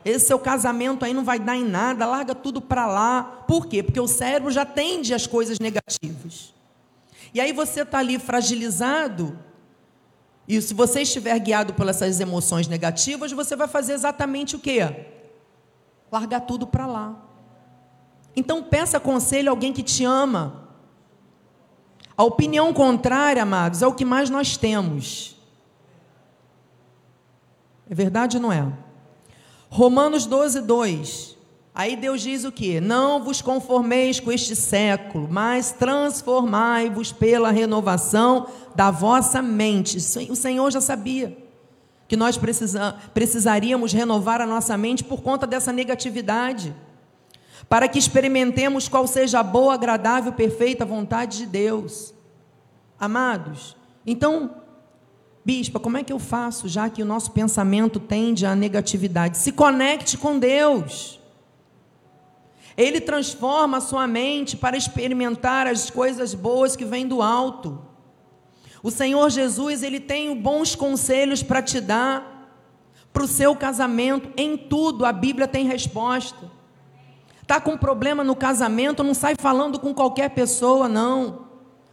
Esse 0.04 0.28
seu 0.28 0.40
casamento 0.40 1.06
aí 1.06 1.14
não 1.14 1.24
vai 1.24 1.38
dar 1.38 1.56
em 1.56 1.64
nada, 1.64 2.06
larga 2.06 2.34
tudo 2.34 2.62
para 2.62 2.88
lá. 2.88 3.44
Por 3.48 3.68
quê? 3.68 3.84
Porque 3.84 4.00
o 4.00 4.08
cérebro 4.08 4.50
já 4.52 4.66
tende 4.66 5.14
às 5.14 5.28
coisas 5.28 5.60
negativas. 5.60 6.54
E 7.34 7.40
aí 7.40 7.54
você 7.54 7.82
está 7.82 8.00
ali 8.00 8.18
fragilizado, 8.18 9.38
e 10.48 10.62
se 10.62 10.74
você 10.74 11.02
estiver 11.02 11.38
guiado 11.40 11.74
pelas 11.74 12.02
emoções 12.20 12.68
negativas, 12.68 13.32
você 13.32 13.56
vai 13.56 13.68
fazer 13.68 13.94
exatamente 13.94 14.56
o 14.56 14.60
quê? 14.60 15.06
Largar 16.12 16.42
tudo 16.42 16.68
para 16.68 16.86
lá. 16.86 17.16
Então 18.36 18.64
peça 18.64 19.00
conselho 19.00 19.50
a 19.50 19.52
alguém 19.52 19.72
que 19.72 19.84
te 19.84 20.04
ama, 20.04 20.62
a 22.16 22.24
opinião 22.24 22.74
contrária, 22.74 23.42
amados, 23.42 23.82
é 23.82 23.88
o 23.88 23.94
que 23.94 24.06
mais 24.06 24.30
nós 24.30 24.56
temos. 24.58 25.36
É 27.90 27.96
verdade 27.96 28.38
ou 28.38 28.44
não 28.44 28.52
é? 28.52 28.72
Romanos 29.70 30.26
12, 30.26 30.62
2. 30.62 31.38
Aí 31.74 31.96
Deus 31.96 32.22
diz 32.22 32.44
o 32.44 32.52
que? 32.52 32.82
Não 32.82 33.24
vos 33.24 33.42
conformeis 33.42 34.20
com 34.20 34.32
este 34.32 34.56
século, 34.56 35.28
mas 35.32 35.72
transformai-vos 35.72 37.14
pela 37.14 37.50
renovação 37.50 38.48
da 38.76 38.92
vossa 38.92 39.42
mente. 39.42 39.98
O 40.30 40.36
Senhor 40.36 40.70
já 40.70 40.82
sabia 40.82 41.38
que 42.10 42.18
nós 42.18 42.38
precisa, 42.38 42.96
precisaríamos 43.14 43.94
renovar 43.94 44.42
a 44.42 44.46
nossa 44.46 44.78
mente 44.78 45.02
por 45.02 45.22
conta 45.22 45.48
dessa 45.48 45.72
negatividade 45.72 46.76
para 47.70 47.88
que 47.88 47.98
experimentemos 47.98 48.90
qual 48.90 49.08
seja 49.08 49.40
a 49.40 49.44
boa, 49.44 49.76
agradável, 49.76 50.34
perfeita 50.34 50.84
vontade 50.84 51.38
de 51.38 51.46
Deus. 51.46 52.14
Amados, 53.00 53.78
então, 54.06 54.58
bispa, 55.46 55.80
como 55.80 55.98
é 55.98 56.04
que 56.04 56.12
eu 56.12 56.20
faço, 56.20 56.68
já 56.68 56.90
que 56.90 57.02
o 57.02 57.06
nosso 57.06 57.32
pensamento 57.32 57.98
tende 57.98 58.46
à 58.46 58.58
negatividade? 58.58 59.38
Se 59.38 59.54
conecte 59.54 60.18
com 60.18 60.38
Deus. 60.38 61.21
Ele 62.78 63.02
transforma 63.02 63.78
a 63.78 63.82
sua 63.82 64.08
mente 64.08 64.56
para 64.56 64.78
experimentar 64.78 65.68
as 65.68 65.90
coisas 65.90 66.34
boas 66.34 66.76
que 66.76 66.86
vêm 66.86 67.08
do 67.08 67.22
alto. 67.22 67.82
O 68.84 68.90
Senhor 68.90 69.30
Jesus, 69.30 69.84
ele 69.84 70.00
tem 70.00 70.36
bons 70.36 70.76
conselhos 70.76 71.44
para 71.44 71.62
te 71.62 71.80
dar 71.80 72.32
para 73.14 73.24
o 73.24 73.28
seu 73.28 73.56
casamento, 73.56 74.32
em 74.38 74.56
tudo 74.58 75.06
a 75.06 75.12
Bíblia 75.12 75.48
tem 75.48 75.68
resposta. 75.68 76.50
Está 77.42 77.60
com 77.60 77.78
problema 77.78 78.24
no 78.24 78.36
casamento, 78.36 79.04
não 79.04 79.14
sai 79.14 79.36
falando 79.38 79.80
com 79.80 79.94
qualquer 79.94 80.30
pessoa, 80.30 80.88
não. 80.88 81.48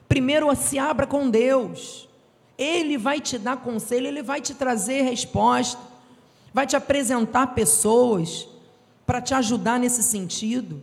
Primeiro 0.08 0.54
se 0.54 0.78
abra 0.78 1.06
com 1.06 1.28
Deus. 1.28 2.08
Ele 2.56 2.96
vai 2.96 3.20
te 3.20 3.36
dar 3.38 3.56
conselho, 3.56 4.06
ele 4.06 4.22
vai 4.22 4.40
te 4.40 4.54
trazer 4.54 5.02
resposta, 5.02 5.80
vai 6.54 6.66
te 6.66 6.76
apresentar 6.76 7.48
pessoas 7.48 8.48
para 9.08 9.22
te 9.22 9.32
ajudar 9.32 9.80
nesse 9.80 10.02
sentido. 10.02 10.82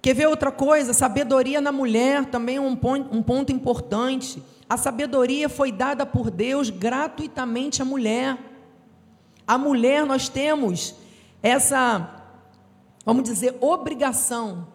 Quer 0.00 0.14
ver 0.14 0.28
outra 0.28 0.52
coisa? 0.52 0.92
Sabedoria 0.92 1.60
na 1.60 1.72
mulher 1.72 2.26
também 2.26 2.54
é 2.54 2.60
um 2.60 2.76
ponto, 2.76 3.12
um 3.12 3.20
ponto 3.20 3.50
importante. 3.50 4.40
A 4.70 4.76
sabedoria 4.76 5.48
foi 5.48 5.72
dada 5.72 6.06
por 6.06 6.30
Deus 6.30 6.70
gratuitamente 6.70 7.82
à 7.82 7.84
mulher. 7.84 8.38
A 9.44 9.58
mulher, 9.58 10.06
nós 10.06 10.28
temos 10.28 10.94
essa 11.42 12.12
vamos 13.04 13.24
dizer, 13.24 13.56
obrigação, 13.60 14.68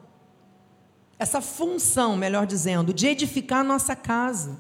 essa 1.18 1.40
função, 1.40 2.18
melhor 2.18 2.46
dizendo, 2.46 2.94
de 2.94 3.08
edificar 3.08 3.60
a 3.60 3.64
nossa 3.64 3.96
casa. 3.96 4.60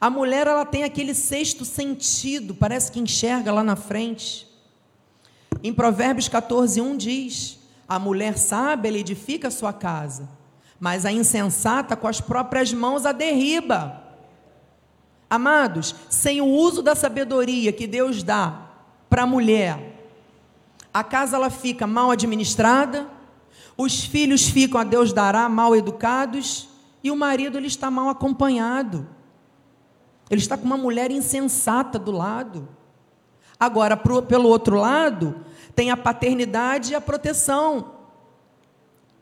A 0.00 0.10
mulher, 0.10 0.48
ela 0.48 0.66
tem 0.66 0.82
aquele 0.82 1.14
sexto 1.14 1.64
sentido, 1.64 2.52
parece 2.52 2.90
que 2.90 2.98
enxerga 2.98 3.52
lá 3.52 3.62
na 3.62 3.76
frente. 3.76 4.51
Em 5.62 5.72
Provérbios 5.72 6.28
14, 6.28 6.80
1 6.80 6.96
diz: 6.96 7.58
A 7.88 7.98
mulher 7.98 8.38
sábia, 8.38 8.96
edifica 8.96 9.48
a 9.48 9.50
sua 9.50 9.72
casa, 9.72 10.28
mas 10.78 11.04
a 11.04 11.12
insensata 11.12 11.96
com 11.96 12.06
as 12.06 12.20
próprias 12.20 12.72
mãos 12.72 13.04
a 13.04 13.12
derriba. 13.12 14.00
Amados, 15.28 15.94
sem 16.08 16.40
o 16.40 16.46
uso 16.46 16.82
da 16.82 16.94
sabedoria 16.94 17.72
que 17.72 17.86
Deus 17.86 18.22
dá 18.22 18.66
para 19.08 19.22
a 19.22 19.26
mulher, 19.26 19.92
a 20.92 21.02
casa 21.02 21.36
ela 21.36 21.48
fica 21.48 21.86
mal 21.86 22.10
administrada, 22.10 23.08
os 23.76 24.04
filhos 24.04 24.46
ficam 24.48 24.80
a 24.80 24.84
Deus 24.84 25.12
dará 25.12 25.48
mal 25.48 25.74
educados 25.74 26.68
e 27.02 27.10
o 27.10 27.16
marido 27.16 27.56
ele 27.56 27.66
está 27.66 27.90
mal 27.90 28.08
acompanhado. 28.08 29.06
Ele 30.30 30.40
está 30.40 30.56
com 30.56 30.64
uma 30.64 30.76
mulher 30.76 31.10
insensata 31.10 31.98
do 31.98 32.10
lado. 32.10 32.68
Agora, 33.62 33.96
pro, 33.96 34.20
pelo 34.24 34.48
outro 34.48 34.76
lado, 34.76 35.36
tem 35.72 35.92
a 35.92 35.96
paternidade 35.96 36.90
e 36.90 36.94
a 36.96 37.00
proteção, 37.00 37.92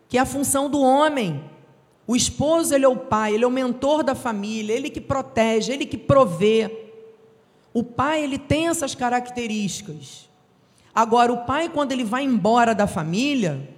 que 0.09 0.17
é 0.17 0.21
a 0.23 0.25
função 0.25 0.71
do 0.71 0.81
homem. 0.81 1.45
O 2.07 2.17
esposo, 2.17 2.75
ele 2.75 2.87
é 2.87 2.89
o 2.89 2.97
pai, 2.97 3.35
ele 3.35 3.45
é 3.45 3.47
o 3.47 3.51
mentor 3.51 4.03
da 4.03 4.15
família, 4.15 4.73
ele 4.73 4.89
que 4.89 4.99
protege, 4.99 5.75
ele 5.75 5.85
que 5.85 5.99
provê. 5.99 6.89
O 7.75 7.85
pai, 7.85 8.25
ele 8.25 8.39
tem 8.39 8.69
essas 8.69 8.95
características. 8.95 10.27
Agora, 10.95 11.31
o 11.31 11.45
pai, 11.45 11.69
quando 11.69 11.93
ele 11.93 12.03
vai 12.03 12.25
embora 12.25 12.75
da 12.75 12.87
família, 12.87 13.69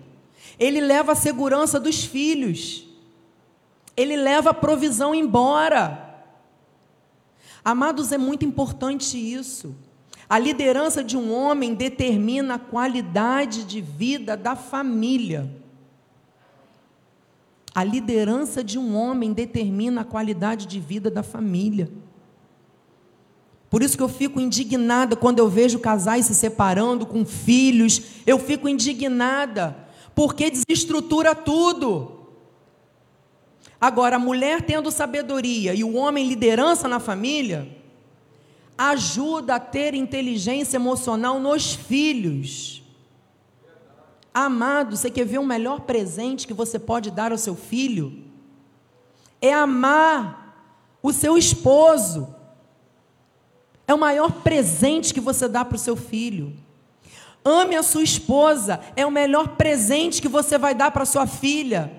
ele 0.61 0.81
leva 0.81 1.11
a 1.11 1.17
segurança 1.17 1.81
dos 1.81 2.05
filhos, 2.05 2.87
ele 3.97 4.15
leva 4.15 4.51
a 4.51 4.55
provisão 4.55 5.13
embora. 5.13 6.23
Amados, 7.65 8.13
é 8.13 8.17
muito 8.17 8.45
importante 8.45 9.19
isso. 9.19 9.75
A 10.33 10.39
liderança 10.39 11.05
de 11.05 11.15
um 11.15 11.31
homem 11.31 11.75
determina 11.75 12.55
a 12.55 12.59
qualidade 12.59 13.65
de 13.65 13.83
vida 13.83 14.35
da 14.35 14.57
família. 14.57 15.55
A 17.75 17.85
liderança 17.85 18.65
de 18.65 18.79
um 18.79 18.97
homem 18.97 19.35
determina 19.35 20.01
a 20.01 20.05
qualidade 20.05 20.65
de 20.65 20.81
vida 20.81 21.11
da 21.11 21.23
família. 21.23 21.93
Por 23.69 23.83
isso 23.83 23.95
que 23.95 24.03
eu 24.03 24.09
fico 24.09 24.41
indignada 24.41 25.15
quando 25.17 25.39
eu 25.39 25.51
vejo 25.51 25.79
casais 25.79 26.25
se 26.25 26.35
separando 26.35 27.05
com 27.05 27.27
filhos. 27.27 28.01
Eu 28.27 28.39
fico 28.39 28.67
indignada, 28.67 29.77
porque 30.15 30.51
desestrutura 30.51 31.35
tudo. 31.35 32.31
Agora, 33.79 34.17
a 34.17 34.19
mulher 34.19 34.63
tendo 34.63 34.91
sabedoria 34.91 35.75
e 35.75 35.85
o 35.85 35.95
homem 35.95 36.27
liderança 36.27 36.89
na 36.89 36.99
família, 36.99 37.82
ajuda 38.77 39.57
a 39.57 39.61
ter 39.61 39.95
inteligência 39.95 40.77
emocional 40.77 41.39
nos 41.39 41.75
filhos. 41.75 42.83
Amado, 44.35 44.97
você 44.97 45.11
quer 45.11 45.27
ver 45.27 45.39
o 45.39 45.47
melhor 45.47 45.81
presente 45.81 46.47
que 46.47 46.55
você 46.55 46.79
pode 46.79 47.11
dar 47.11 47.33
ao 47.33 47.39
seu 47.39 47.55
filho? 47.55 48.25
É 49.41 49.53
amar 49.53 50.41
o 51.03 51.13
seu 51.13 51.37
esposo 51.37 52.35
é 53.87 53.95
o 53.95 53.99
maior 53.99 54.33
presente 54.43 55.13
que 55.13 55.21
você 55.21 55.47
dá 55.47 55.65
para 55.65 55.77
o 55.77 55.79
seu 55.79 55.97
filho. 55.97 56.53
Ame 57.45 57.77
a 57.77 57.83
sua 57.83 58.03
esposa, 58.03 58.81
é 58.95 59.05
o 59.05 59.11
melhor 59.11 59.57
presente 59.57 60.23
que 60.23 60.29
você 60.29 60.57
vai 60.57 60.75
dar 60.75 60.91
para 60.91 61.05
sua 61.05 61.27
filha. 61.27 61.93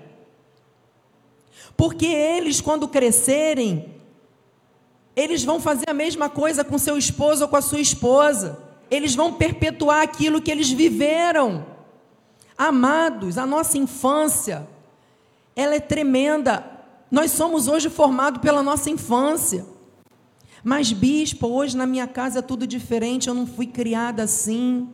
Porque 1.76 2.06
eles, 2.06 2.60
quando 2.60 2.88
crescerem, 2.88 3.93
eles 5.16 5.44
vão 5.44 5.60
fazer 5.60 5.88
a 5.88 5.94
mesma 5.94 6.28
coisa 6.28 6.64
com 6.64 6.76
seu 6.78 6.98
esposo 6.98 7.42
ou 7.42 7.48
com 7.48 7.56
a 7.56 7.62
sua 7.62 7.80
esposa. 7.80 8.58
Eles 8.90 9.14
vão 9.14 9.32
perpetuar 9.32 10.02
aquilo 10.02 10.42
que 10.42 10.50
eles 10.50 10.70
viveram. 10.70 11.66
Amados, 12.56 13.38
a 13.38 13.46
nossa 13.46 13.78
infância, 13.78 14.66
ela 15.54 15.74
é 15.74 15.80
tremenda. 15.80 16.64
Nós 17.10 17.30
somos 17.30 17.68
hoje 17.68 17.88
formados 17.88 18.40
pela 18.40 18.62
nossa 18.62 18.90
infância. 18.90 19.64
Mas, 20.62 20.92
bispo, 20.92 21.46
hoje 21.46 21.76
na 21.76 21.86
minha 21.86 22.06
casa 22.06 22.38
é 22.38 22.42
tudo 22.42 22.66
diferente, 22.66 23.28
eu 23.28 23.34
não 23.34 23.46
fui 23.46 23.66
criada 23.66 24.22
assim. 24.22 24.88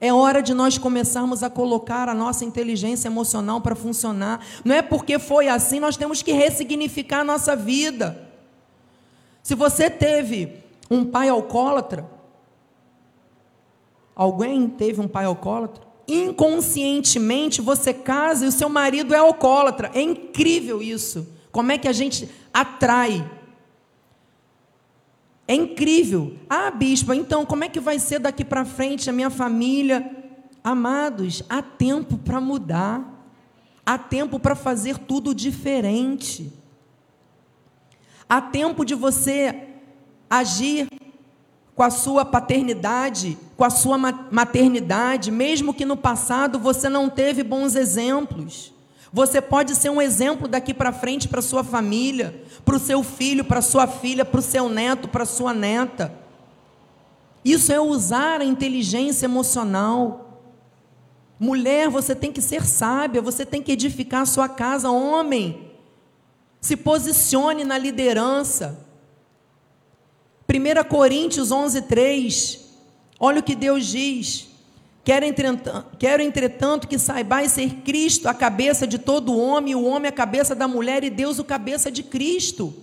É 0.00 0.12
hora 0.12 0.40
de 0.40 0.54
nós 0.54 0.78
começarmos 0.78 1.42
a 1.42 1.50
colocar 1.50 2.08
a 2.08 2.14
nossa 2.14 2.44
inteligência 2.44 3.08
emocional 3.08 3.60
para 3.60 3.74
funcionar. 3.74 4.40
Não 4.64 4.74
é 4.74 4.80
porque 4.80 5.18
foi 5.18 5.48
assim, 5.48 5.80
nós 5.80 5.96
temos 5.96 6.22
que 6.22 6.32
ressignificar 6.32 7.20
a 7.20 7.24
nossa 7.24 7.56
vida. 7.56 8.27
Se 9.42 9.54
você 9.54 9.88
teve 9.88 10.62
um 10.90 11.04
pai 11.04 11.28
alcoólatra, 11.28 12.08
alguém 14.14 14.68
teve 14.68 15.00
um 15.00 15.08
pai 15.08 15.24
alcoólatra, 15.24 15.82
inconscientemente 16.06 17.60
você 17.60 17.92
casa 17.92 18.44
e 18.44 18.48
o 18.48 18.52
seu 18.52 18.68
marido 18.68 19.14
é 19.14 19.18
alcoólatra. 19.18 19.90
É 19.94 20.00
incrível 20.00 20.82
isso. 20.82 21.28
Como 21.52 21.72
é 21.72 21.78
que 21.78 21.88
a 21.88 21.92
gente 21.92 22.28
atrai 22.52 23.28
É 25.46 25.54
incrível. 25.54 26.36
Ah, 26.48 26.70
bispo, 26.70 27.14
então 27.14 27.46
como 27.46 27.64
é 27.64 27.70
que 27.70 27.80
vai 27.80 27.98
ser 27.98 28.18
daqui 28.18 28.44
para 28.44 28.66
frente 28.66 29.08
a 29.08 29.12
minha 29.14 29.30
família? 29.30 30.14
Amados, 30.62 31.42
há 31.48 31.62
tempo 31.62 32.18
para 32.18 32.38
mudar. 32.38 33.14
Há 33.86 33.96
tempo 33.96 34.38
para 34.38 34.54
fazer 34.54 34.98
tudo 34.98 35.34
diferente. 35.34 36.52
Há 38.28 38.40
tempo 38.40 38.84
de 38.84 38.94
você 38.94 39.68
agir 40.28 40.88
com 41.74 41.82
a 41.82 41.90
sua 41.90 42.24
paternidade, 42.24 43.38
com 43.56 43.64
a 43.64 43.70
sua 43.70 43.96
maternidade, 43.96 45.30
mesmo 45.30 45.72
que 45.72 45.84
no 45.84 45.96
passado 45.96 46.58
você 46.58 46.88
não 46.88 47.08
teve 47.08 47.42
bons 47.42 47.74
exemplos. 47.74 48.74
Você 49.12 49.40
pode 49.40 49.74
ser 49.74 49.88
um 49.88 50.02
exemplo 50.02 50.46
daqui 50.46 50.74
para 50.74 50.92
frente 50.92 51.28
para 51.28 51.40
sua 51.40 51.64
família, 51.64 52.42
para 52.64 52.76
o 52.76 52.80
seu 52.80 53.02
filho, 53.02 53.44
para 53.44 53.62
sua 53.62 53.86
filha, 53.86 54.24
para 54.24 54.40
o 54.40 54.42
seu 54.42 54.68
neto, 54.68 55.08
para 55.08 55.24
sua 55.24 55.54
neta. 55.54 56.12
Isso 57.44 57.72
é 57.72 57.80
usar 57.80 58.40
a 58.40 58.44
inteligência 58.44 59.24
emocional. 59.24 60.42
Mulher, 61.40 61.88
você 61.88 62.14
tem 62.14 62.32
que 62.32 62.42
ser 62.42 62.66
sábia, 62.66 63.22
você 63.22 63.46
tem 63.46 63.62
que 63.62 63.72
edificar 63.72 64.22
a 64.22 64.26
sua 64.26 64.48
casa. 64.48 64.90
Homem, 64.90 65.67
se 66.60 66.76
posicione 66.76 67.64
na 67.64 67.78
liderança. 67.78 68.86
1 70.48 70.88
Coríntios 70.88 71.50
11, 71.50 71.82
3. 71.82 72.60
Olha 73.20 73.40
o 73.40 73.42
que 73.42 73.54
Deus 73.54 73.86
diz. 73.86 74.48
Quero 75.04 75.24
entretanto, 75.24 75.86
quero, 75.98 76.22
entretanto, 76.22 76.86
que 76.86 76.98
saibais 76.98 77.52
ser 77.52 77.76
Cristo 77.76 78.28
a 78.28 78.34
cabeça 78.34 78.86
de 78.86 78.98
todo 78.98 79.36
homem, 79.36 79.74
o 79.74 79.84
homem 79.84 80.08
a 80.08 80.12
cabeça 80.12 80.54
da 80.54 80.68
mulher 80.68 81.02
e 81.02 81.08
Deus 81.08 81.38
o 81.38 81.44
cabeça 81.44 81.90
de 81.90 82.02
Cristo. 82.02 82.74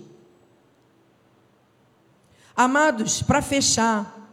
Amados, 2.56 3.22
para 3.22 3.42
fechar, 3.42 4.28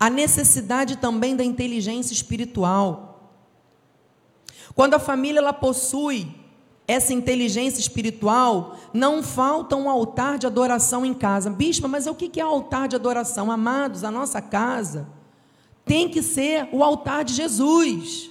a 0.00 0.08
necessidade 0.08 0.96
também 0.96 1.36
da 1.36 1.44
inteligência 1.44 2.12
espiritual. 2.12 3.32
Quando 4.74 4.94
a 4.94 4.98
família 4.98 5.38
ela 5.38 5.52
possui 5.52 6.34
essa 6.88 7.12
inteligência 7.12 7.78
espiritual, 7.78 8.76
não 8.94 9.22
falta 9.22 9.76
um 9.76 9.90
altar 9.90 10.38
de 10.38 10.46
adoração 10.46 11.04
em 11.04 11.12
casa. 11.12 11.50
Bispa, 11.50 11.86
mas 11.86 12.06
o 12.06 12.14
que 12.14 12.40
é 12.40 12.42
altar 12.42 12.88
de 12.88 12.96
adoração? 12.96 13.52
Amados, 13.52 14.02
a 14.02 14.10
nossa 14.10 14.40
casa 14.40 15.06
tem 15.84 16.08
que 16.08 16.22
ser 16.22 16.68
o 16.72 16.82
altar 16.82 17.24
de 17.24 17.34
Jesus. 17.34 18.30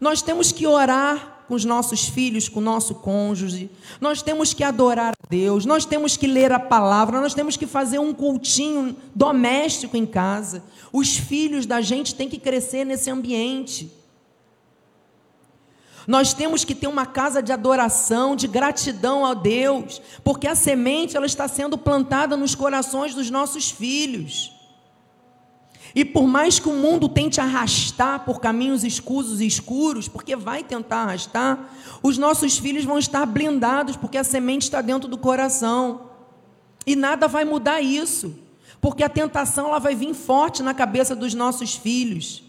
Nós 0.00 0.22
temos 0.22 0.52
que 0.52 0.66
orar 0.66 1.44
com 1.46 1.54
os 1.54 1.64
nossos 1.64 2.08
filhos, 2.08 2.48
com 2.48 2.60
o 2.60 2.62
nosso 2.62 2.94
cônjuge, 2.94 3.68
nós 4.00 4.22
temos 4.22 4.54
que 4.54 4.62
adorar 4.62 5.12
a 5.12 5.28
Deus, 5.28 5.66
nós 5.66 5.84
temos 5.84 6.16
que 6.16 6.28
ler 6.28 6.52
a 6.52 6.60
palavra, 6.60 7.20
nós 7.20 7.34
temos 7.34 7.56
que 7.56 7.66
fazer 7.66 7.98
um 7.98 8.14
cultinho 8.14 8.96
doméstico 9.14 9.96
em 9.96 10.06
casa. 10.06 10.62
Os 10.92 11.16
filhos 11.16 11.66
da 11.66 11.80
gente 11.80 12.14
têm 12.14 12.28
que 12.28 12.38
crescer 12.38 12.84
nesse 12.84 13.10
ambiente. 13.10 13.92
Nós 16.06 16.32
temos 16.32 16.64
que 16.64 16.74
ter 16.74 16.86
uma 16.86 17.06
casa 17.06 17.42
de 17.42 17.52
adoração, 17.52 18.34
de 18.34 18.46
gratidão 18.46 19.24
a 19.24 19.34
Deus, 19.34 20.00
porque 20.24 20.46
a 20.46 20.54
semente 20.54 21.16
ela 21.16 21.26
está 21.26 21.46
sendo 21.46 21.76
plantada 21.76 22.36
nos 22.36 22.54
corações 22.54 23.14
dos 23.14 23.30
nossos 23.30 23.70
filhos. 23.70 24.52
E 25.94 26.04
por 26.04 26.26
mais 26.26 26.58
que 26.58 26.68
o 26.68 26.74
mundo 26.74 27.08
tente 27.08 27.40
arrastar 27.40 28.24
por 28.24 28.40
caminhos 28.40 28.84
escusos 28.84 29.40
e 29.40 29.46
escuros, 29.46 30.08
porque 30.08 30.36
vai 30.36 30.62
tentar 30.62 31.02
arrastar, 31.02 31.70
os 32.02 32.16
nossos 32.16 32.58
filhos 32.58 32.84
vão 32.84 32.98
estar 32.98 33.26
blindados, 33.26 33.96
porque 33.96 34.16
a 34.16 34.24
semente 34.24 34.62
está 34.62 34.80
dentro 34.80 35.08
do 35.08 35.18
coração. 35.18 36.10
E 36.86 36.94
nada 36.94 37.26
vai 37.26 37.44
mudar 37.44 37.80
isso, 37.80 38.38
porque 38.80 39.02
a 39.02 39.08
tentação 39.08 39.68
ela 39.68 39.78
vai 39.78 39.94
vir 39.94 40.14
forte 40.14 40.62
na 40.62 40.72
cabeça 40.72 41.14
dos 41.14 41.34
nossos 41.34 41.74
filhos. 41.74 42.44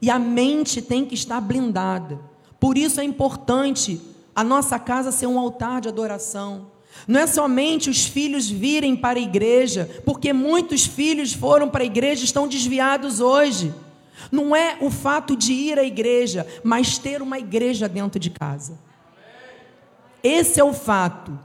E 0.00 0.10
a 0.10 0.18
mente 0.18 0.82
tem 0.82 1.04
que 1.04 1.14
estar 1.14 1.40
blindada. 1.40 2.31
Por 2.62 2.78
isso 2.78 3.00
é 3.00 3.04
importante 3.04 4.00
a 4.36 4.44
nossa 4.44 4.78
casa 4.78 5.10
ser 5.10 5.26
um 5.26 5.36
altar 5.36 5.80
de 5.80 5.88
adoração. 5.88 6.68
Não 7.08 7.18
é 7.18 7.26
somente 7.26 7.90
os 7.90 8.06
filhos 8.06 8.48
virem 8.48 8.94
para 8.94 9.18
a 9.18 9.22
igreja, 9.22 9.90
porque 10.04 10.32
muitos 10.32 10.86
filhos 10.86 11.32
foram 11.32 11.68
para 11.68 11.82
a 11.82 11.86
igreja 11.86 12.22
e 12.22 12.24
estão 12.24 12.46
desviados 12.46 13.18
hoje. 13.18 13.74
Não 14.30 14.54
é 14.54 14.76
o 14.80 14.90
fato 14.90 15.34
de 15.34 15.52
ir 15.52 15.76
à 15.76 15.82
igreja, 15.82 16.46
mas 16.62 16.98
ter 16.98 17.20
uma 17.20 17.36
igreja 17.36 17.88
dentro 17.88 18.20
de 18.20 18.30
casa. 18.30 18.78
Esse 20.22 20.60
é 20.60 20.64
o 20.64 20.72
fato. 20.72 21.36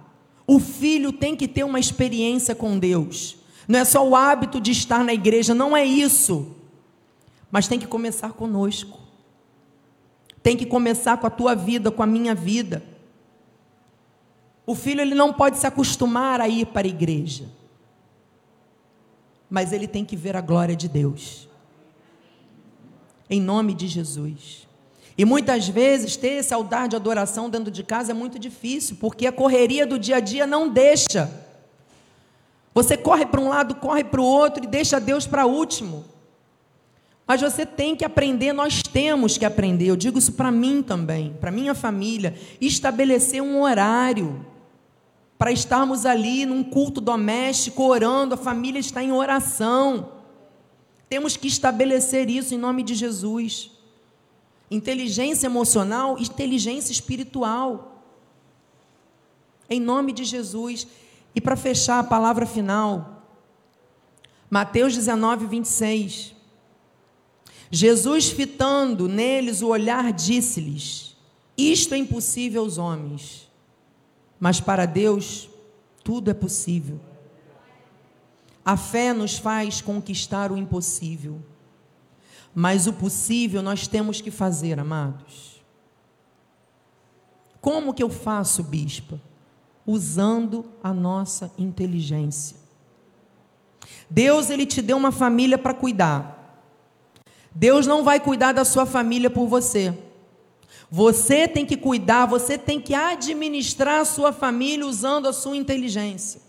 O 0.46 0.60
filho 0.60 1.12
tem 1.12 1.36
que 1.36 1.48
ter 1.48 1.64
uma 1.64 1.80
experiência 1.80 2.54
com 2.54 2.78
Deus. 2.78 3.38
Não 3.68 3.80
é 3.80 3.86
só 3.86 4.08
o 4.08 4.16
hábito 4.16 4.62
de 4.62 4.70
estar 4.70 5.04
na 5.04 5.16
igreja, 5.16 5.56
não 5.56 5.76
é 5.76 5.84
isso. 5.84 6.56
Mas 7.52 7.68
tem 7.68 7.80
que 7.80 7.88
começar 7.88 8.34
conosco 8.34 9.07
tem 10.48 10.56
que 10.56 10.66
começar 10.66 11.18
com 11.18 11.28
a 11.28 11.30
tua 11.30 11.54
vida, 11.54 11.92
com 11.92 12.02
a 12.02 12.08
minha 12.08 12.34
vida. 12.34 12.82
O 14.66 14.74
filho 14.74 15.02
ele 15.02 15.14
não 15.14 15.34
pode 15.34 15.58
se 15.58 15.68
acostumar 15.68 16.40
a 16.40 16.48
ir 16.48 16.68
para 16.68 16.88
a 16.88 16.90
igreja, 16.90 17.44
mas 19.50 19.74
ele 19.74 19.90
tem 19.90 20.06
que 20.06 20.16
ver 20.16 20.38
a 20.38 20.40
glória 20.40 20.74
de 20.74 20.88
Deus. 20.88 21.50
Em 23.30 23.42
nome 23.42 23.74
de 23.74 23.90
Jesus. 23.90 24.66
E 25.18 25.26
muitas 25.26 25.68
vezes 25.68 26.16
ter 26.16 26.36
esse 26.36 26.54
altar 26.54 26.88
de 26.88 26.96
adoração 26.96 27.50
dentro 27.50 27.70
de 27.70 27.84
casa 27.84 28.14
é 28.14 28.16
muito 28.16 28.40
difícil, 28.40 28.96
porque 29.02 29.28
a 29.28 29.34
correria 29.34 29.86
do 29.86 30.00
dia 30.00 30.16
a 30.16 30.22
dia 30.22 30.48
não 30.48 30.70
deixa. 30.70 31.30
Você 32.74 32.96
corre 32.96 33.26
para 33.26 33.42
um 33.42 33.50
lado, 33.50 33.76
corre 33.76 34.06
para 34.06 34.22
o 34.22 34.26
outro 34.26 34.64
e 34.64 34.68
deixa 34.68 34.98
Deus 34.98 35.28
para 35.28 35.46
último. 35.46 36.06
Mas 37.28 37.42
você 37.42 37.66
tem 37.66 37.94
que 37.94 38.06
aprender, 38.06 38.54
nós 38.54 38.82
temos 38.82 39.38
que 39.38 39.44
aprender. 39.44 39.88
Eu 39.88 39.98
digo 39.98 40.18
isso 40.18 40.32
para 40.32 40.50
mim 40.50 40.82
também, 40.82 41.36
para 41.42 41.52
minha 41.52 41.76
família, 41.76 42.34
estabelecer 42.62 43.44
um 43.44 43.62
horário 43.62 44.46
para 45.38 45.52
estarmos 45.52 46.06
ali 46.06 46.46
num 46.46 46.64
culto 46.64 47.00
doméstico 47.00 47.84
orando, 47.84 48.34
a 48.34 48.38
família 48.38 48.80
está 48.80 49.04
em 49.04 49.12
oração. 49.12 50.14
Temos 51.08 51.38
que 51.38 51.48
estabelecer 51.48 52.30
isso 52.30 52.56
em 52.56 52.58
nome 52.58 52.82
de 52.82 52.96
Jesus. 52.96 53.72
Inteligência 54.70 55.46
emocional, 55.46 56.18
inteligência 56.18 56.92
espiritual. 56.92 58.04
Em 59.70 59.80
nome 59.80 60.12
de 60.12 60.24
Jesus. 60.24 60.88
E 61.36 61.40
para 61.40 61.56
fechar 61.56 62.00
a 62.00 62.04
palavra 62.04 62.46
final, 62.46 63.24
Mateus 64.50 64.96
19, 64.96 65.46
26. 65.46 66.37
Jesus, 67.70 68.30
fitando 68.30 69.08
neles 69.08 69.62
o 69.62 69.68
olhar, 69.68 70.12
disse-lhes: 70.14 71.18
Isto 71.58 71.94
é 71.94 71.98
impossível 71.98 72.64
aos 72.64 72.78
homens, 72.78 73.50
mas 74.40 74.60
para 74.60 74.86
Deus 74.86 75.50
tudo 76.04 76.32
é 76.32 76.34
possível. 76.34 77.00
A 78.64 78.76
fé 78.78 79.14
nos 79.14 79.38
faz 79.38 79.82
conquistar 79.82 80.52
o 80.52 80.58
impossível, 80.58 81.42
mas 82.54 82.88
o 82.88 82.94
possível 82.94 83.62
nós 83.62 83.88
temos 83.88 84.22
que 84.22 84.32
fazer, 84.32 84.80
amados. 84.80 85.62
Como 87.62 87.94
que 87.94 88.04
eu 88.04 88.10
faço, 88.10 88.64
bispa? 88.64 89.22
Usando 89.86 90.66
a 90.84 90.94
nossa 90.94 91.52
inteligência. 91.58 92.58
Deus 94.10 94.50
ele 94.50 94.66
te 94.66 94.82
deu 94.82 94.98
uma 94.98 95.12
família 95.12 95.58
para 95.58 95.74
cuidar. 95.74 96.37
Deus 97.60 97.88
não 97.88 98.04
vai 98.04 98.20
cuidar 98.20 98.52
da 98.52 98.64
sua 98.64 98.86
família 98.86 99.32
por 99.32 99.48
você. 99.48 99.92
Você 100.92 101.48
tem 101.48 101.66
que 101.66 101.76
cuidar, 101.76 102.28
você 102.28 102.56
tem 102.56 102.80
que 102.80 102.94
administrar 102.94 104.02
a 104.02 104.06
sua 104.06 104.32
família 104.32 104.86
usando 104.86 105.28
a 105.28 105.34
sua 105.34 105.58
inteligência. 105.58 106.40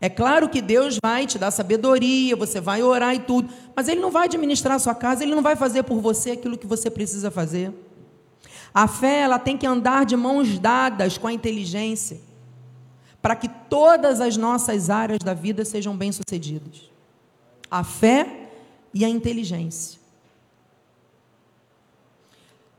É 0.00 0.08
claro 0.08 0.48
que 0.48 0.62
Deus 0.62 0.98
vai 1.02 1.26
te 1.26 1.36
dar 1.36 1.50
sabedoria, 1.50 2.36
você 2.36 2.60
vai 2.60 2.80
orar 2.80 3.12
e 3.12 3.18
tudo, 3.18 3.52
mas 3.74 3.88
Ele 3.88 4.00
não 4.00 4.12
vai 4.12 4.26
administrar 4.26 4.76
a 4.76 4.78
sua 4.78 4.94
casa, 4.94 5.24
Ele 5.24 5.34
não 5.34 5.42
vai 5.42 5.56
fazer 5.56 5.82
por 5.82 6.00
você 6.00 6.30
aquilo 6.30 6.56
que 6.56 6.66
você 6.66 6.88
precisa 6.88 7.28
fazer. 7.28 7.72
A 8.72 8.86
fé, 8.86 9.22
ela 9.22 9.40
tem 9.40 9.58
que 9.58 9.66
andar 9.66 10.06
de 10.06 10.16
mãos 10.16 10.60
dadas 10.60 11.18
com 11.18 11.26
a 11.26 11.32
inteligência, 11.32 12.20
para 13.20 13.34
que 13.34 13.48
todas 13.48 14.20
as 14.20 14.36
nossas 14.36 14.88
áreas 14.88 15.18
da 15.18 15.34
vida 15.34 15.64
sejam 15.64 15.96
bem-sucedidas. 15.96 16.88
A 17.68 17.82
fé 17.82 18.39
e 18.92 19.04
a 19.04 19.08
inteligência. 19.08 20.00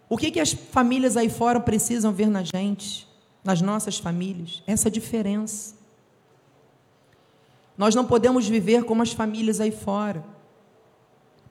O 0.10 0.18
que, 0.18 0.30
que 0.30 0.40
as 0.40 0.52
famílias 0.52 1.16
aí 1.16 1.30
fora 1.30 1.60
precisam 1.60 2.12
ver 2.12 2.28
na 2.28 2.44
gente, 2.44 3.08
nas 3.44 3.62
nossas 3.62 3.98
famílias? 3.98 4.62
Essa 4.68 4.92
diferença. 4.92 5.74
Nós 7.78 7.96
não 7.96 8.06
podemos 8.06 8.46
viver 8.48 8.84
como 8.84 9.02
as 9.02 9.14
famílias 9.14 9.62
aí 9.62 9.72
fora. 9.72 10.24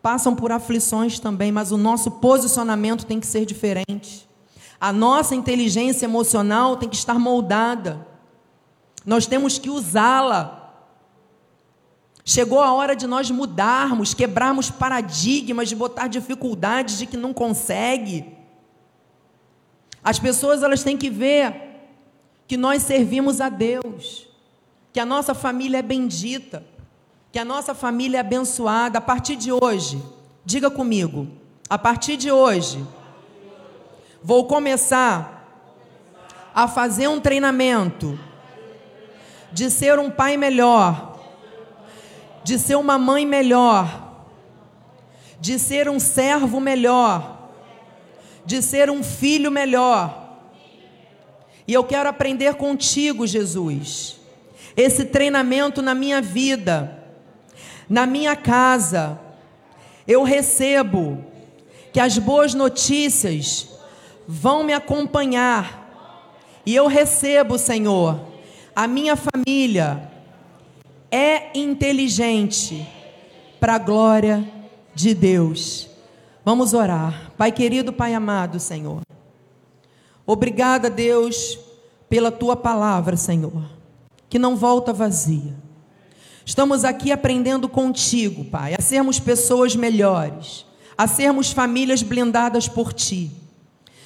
Passam 0.03 0.37
por 0.37 0.53
aflições 0.53 1.19
também, 1.19 1.51
mas 1.51 1.73
o 1.73 1.79
nosso 1.79 2.11
posicionamento 2.11 3.07
tem 3.07 3.19
que 3.19 3.27
ser 3.27 3.47
diferente. 3.47 4.29
A 4.79 4.93
nossa 4.93 5.35
inteligência 5.35 6.05
emocional 6.05 6.77
tem 6.77 6.89
que 6.89 6.97
estar 6.97 7.19
moldada. 7.19 8.07
Nós 9.05 9.27
temos 9.27 9.59
que 9.59 9.71
usá-la 9.71 10.60
Chegou 12.33 12.61
a 12.61 12.73
hora 12.73 12.95
de 12.95 13.09
nós 13.09 13.29
mudarmos, 13.29 14.15
quebrarmos 14.15 14.71
paradigmas, 14.71 15.69
de 15.69 15.75
botar 15.75 16.07
dificuldades 16.07 16.97
de 16.97 17.05
que 17.05 17.17
não 17.17 17.35
consegue. 17.35 18.25
As 20.01 20.21
pessoas 20.21 20.63
elas 20.63 20.85
têm 20.85 20.97
que 20.97 21.11
ver 21.11 21.53
que 22.47 22.57
nós 22.57 22.85
servimos 22.85 23.41
a 23.41 23.49
Deus, 23.49 24.29
que 24.93 25.01
a 25.01 25.05
nossa 25.05 25.35
família 25.35 25.79
é 25.79 25.83
bendita, 25.83 26.65
que 27.33 27.39
a 27.41 27.45
nossa 27.45 27.75
família 27.75 28.19
é 28.19 28.21
abençoada 28.21 28.99
a 28.99 29.03
partir 29.03 29.35
de 29.35 29.51
hoje. 29.51 30.01
Diga 30.45 30.71
comigo, 30.71 31.27
a 31.69 31.77
partir 31.77 32.17
de 32.17 32.31
hoje, 32.31 32.87
vou 34.23 34.45
começar 34.45 35.67
a 36.55 36.69
fazer 36.69 37.09
um 37.09 37.19
treinamento 37.19 38.17
de 39.53 39.69
ser 39.69 39.99
um 39.99 40.09
pai 40.09 40.37
melhor, 40.37 41.10
de 42.43 42.59
ser 42.59 42.77
uma 42.77 42.99
mãe 42.99 43.27
melhor, 43.27 44.27
de 45.41 45.59
ser 45.59 45.89
um 45.89 45.99
servo 45.99 46.61
melhor, 46.61 47.51
de 48.45 48.63
ser 48.63 48.91
um 48.91 49.03
filho 49.03 49.51
melhor. 49.51 50.39
E 51.67 51.73
eu 51.73 51.85
quero 51.85 52.09
aprender 52.09 52.55
contigo, 52.55 53.27
Jesus, 53.27 54.19
esse 54.77 55.05
treinamento 55.05 55.81
na 55.81 55.95
minha 55.95 56.21
vida, 56.21 57.05
na 57.89 58.07
minha 58.07 58.35
casa. 58.35 59.21
Eu 60.07 60.23
recebo 60.23 61.25
que 61.93 62.01
as 62.01 62.19
boas 62.19 62.55
notícias 62.55 63.69
vão 64.27 64.65
me 64.65 64.73
acompanhar. 64.73 65.79
E 66.65 66.75
eu 66.75 66.87
recebo, 66.87 67.59
Senhor, 67.59 68.21
a 68.75 68.87
minha 68.87 69.17
família 69.17 70.10
é 71.11 71.59
inteligente 71.59 72.87
para 73.59 73.75
a 73.75 73.79
glória 73.79 74.49
de 74.95 75.15
Deus. 75.15 75.89
Vamos 76.45 76.73
orar. 76.73 77.33
Pai 77.37 77.53
querido, 77.53 77.93
Pai 77.93 78.15
amado, 78.15 78.59
Senhor. 78.59 79.03
Obrigada, 80.27 80.89
Deus, 80.89 81.59
pela 82.09 82.31
tua 82.31 82.57
palavra, 82.57 83.17
Senhor, 83.17 83.65
que 84.29 84.39
não 84.39 84.57
volta 84.57 84.93
vazia. 84.93 85.55
Estamos 86.45 86.85
aqui 86.85 87.13
aprendendo 87.13 87.69
contigo, 87.69 88.45
Pai, 88.45 88.75
a 88.79 88.83
sermos 88.83 89.21
pessoas 89.21 89.77
melhores, 89.77 90.65
a 90.97 91.07
sermos 91.07 91.53
famílias 91.53 92.03
blindadas 92.03 92.69
por 92.69 92.93
ti. 92.93 93.31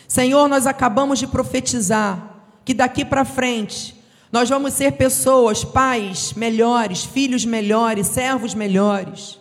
Senhor, 0.09 0.48
nós 0.48 0.66
acabamos 0.66 1.18
de 1.18 1.26
profetizar 1.26 2.42
que 2.64 2.74
daqui 2.74 3.05
para 3.05 3.24
frente 3.24 3.93
nós 4.35 4.49
vamos 4.49 4.72
ser 4.72 4.95
pessoas, 4.95 5.62
pais 5.62 6.32
melhores, 6.32 7.05
filhos 7.05 7.45
melhores, 7.45 8.09
servos 8.09 8.53
melhores. 8.53 9.39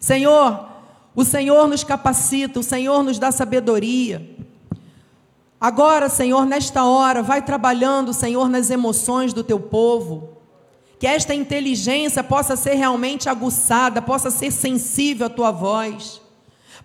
Senhor, 0.00 0.70
o 1.14 1.24
Senhor 1.24 1.68
nos 1.68 1.84
capacita, 1.84 2.58
o 2.58 2.62
Senhor 2.64 3.04
nos 3.04 3.16
dá 3.16 3.30
sabedoria. 3.30 4.28
Agora, 5.60 6.08
Senhor, 6.08 6.44
nesta 6.46 6.84
hora, 6.84 7.22
vai 7.22 7.42
trabalhando, 7.42 8.12
Senhor, 8.12 8.48
nas 8.48 8.70
emoções 8.70 9.32
do 9.32 9.44
teu 9.44 9.60
povo. 9.60 10.30
Que 10.98 11.06
esta 11.06 11.32
inteligência 11.32 12.24
possa 12.24 12.56
ser 12.56 12.74
realmente 12.74 13.28
aguçada, 13.28 14.02
possa 14.02 14.32
ser 14.32 14.50
sensível 14.50 15.28
à 15.28 15.30
tua 15.30 15.52
voz 15.52 16.20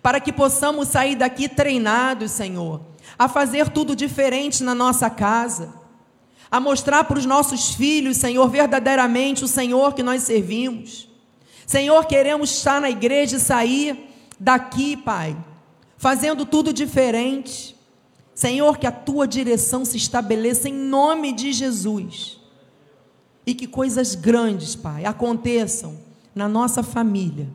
para 0.00 0.20
que 0.20 0.32
possamos 0.32 0.86
sair 0.86 1.16
daqui 1.16 1.48
treinados, 1.48 2.30
Senhor, 2.30 2.80
a 3.18 3.26
fazer 3.26 3.70
tudo 3.70 3.96
diferente 3.96 4.62
na 4.62 4.72
nossa 4.72 5.10
casa, 5.10 5.79
a 6.50 6.58
mostrar 6.58 7.04
para 7.04 7.18
os 7.18 7.24
nossos 7.24 7.74
filhos, 7.74 8.16
Senhor, 8.16 8.48
verdadeiramente 8.48 9.44
o 9.44 9.48
Senhor 9.48 9.94
que 9.94 10.02
nós 10.02 10.22
servimos. 10.22 11.08
Senhor, 11.66 12.04
queremos 12.06 12.50
estar 12.50 12.80
na 12.80 12.90
igreja 12.90 13.36
e 13.36 13.40
sair 13.40 14.08
daqui, 14.38 14.96
Pai, 14.96 15.36
fazendo 15.96 16.44
tudo 16.44 16.72
diferente. 16.72 17.76
Senhor, 18.34 18.78
que 18.78 18.86
a 18.86 18.92
tua 18.92 19.28
direção 19.28 19.84
se 19.84 19.96
estabeleça 19.96 20.68
em 20.68 20.72
nome 20.72 21.32
de 21.32 21.52
Jesus. 21.52 22.40
E 23.46 23.54
que 23.54 23.66
coisas 23.66 24.14
grandes, 24.14 24.74
Pai, 24.74 25.04
aconteçam 25.04 25.96
na 26.34 26.48
nossa 26.48 26.82
família, 26.82 27.48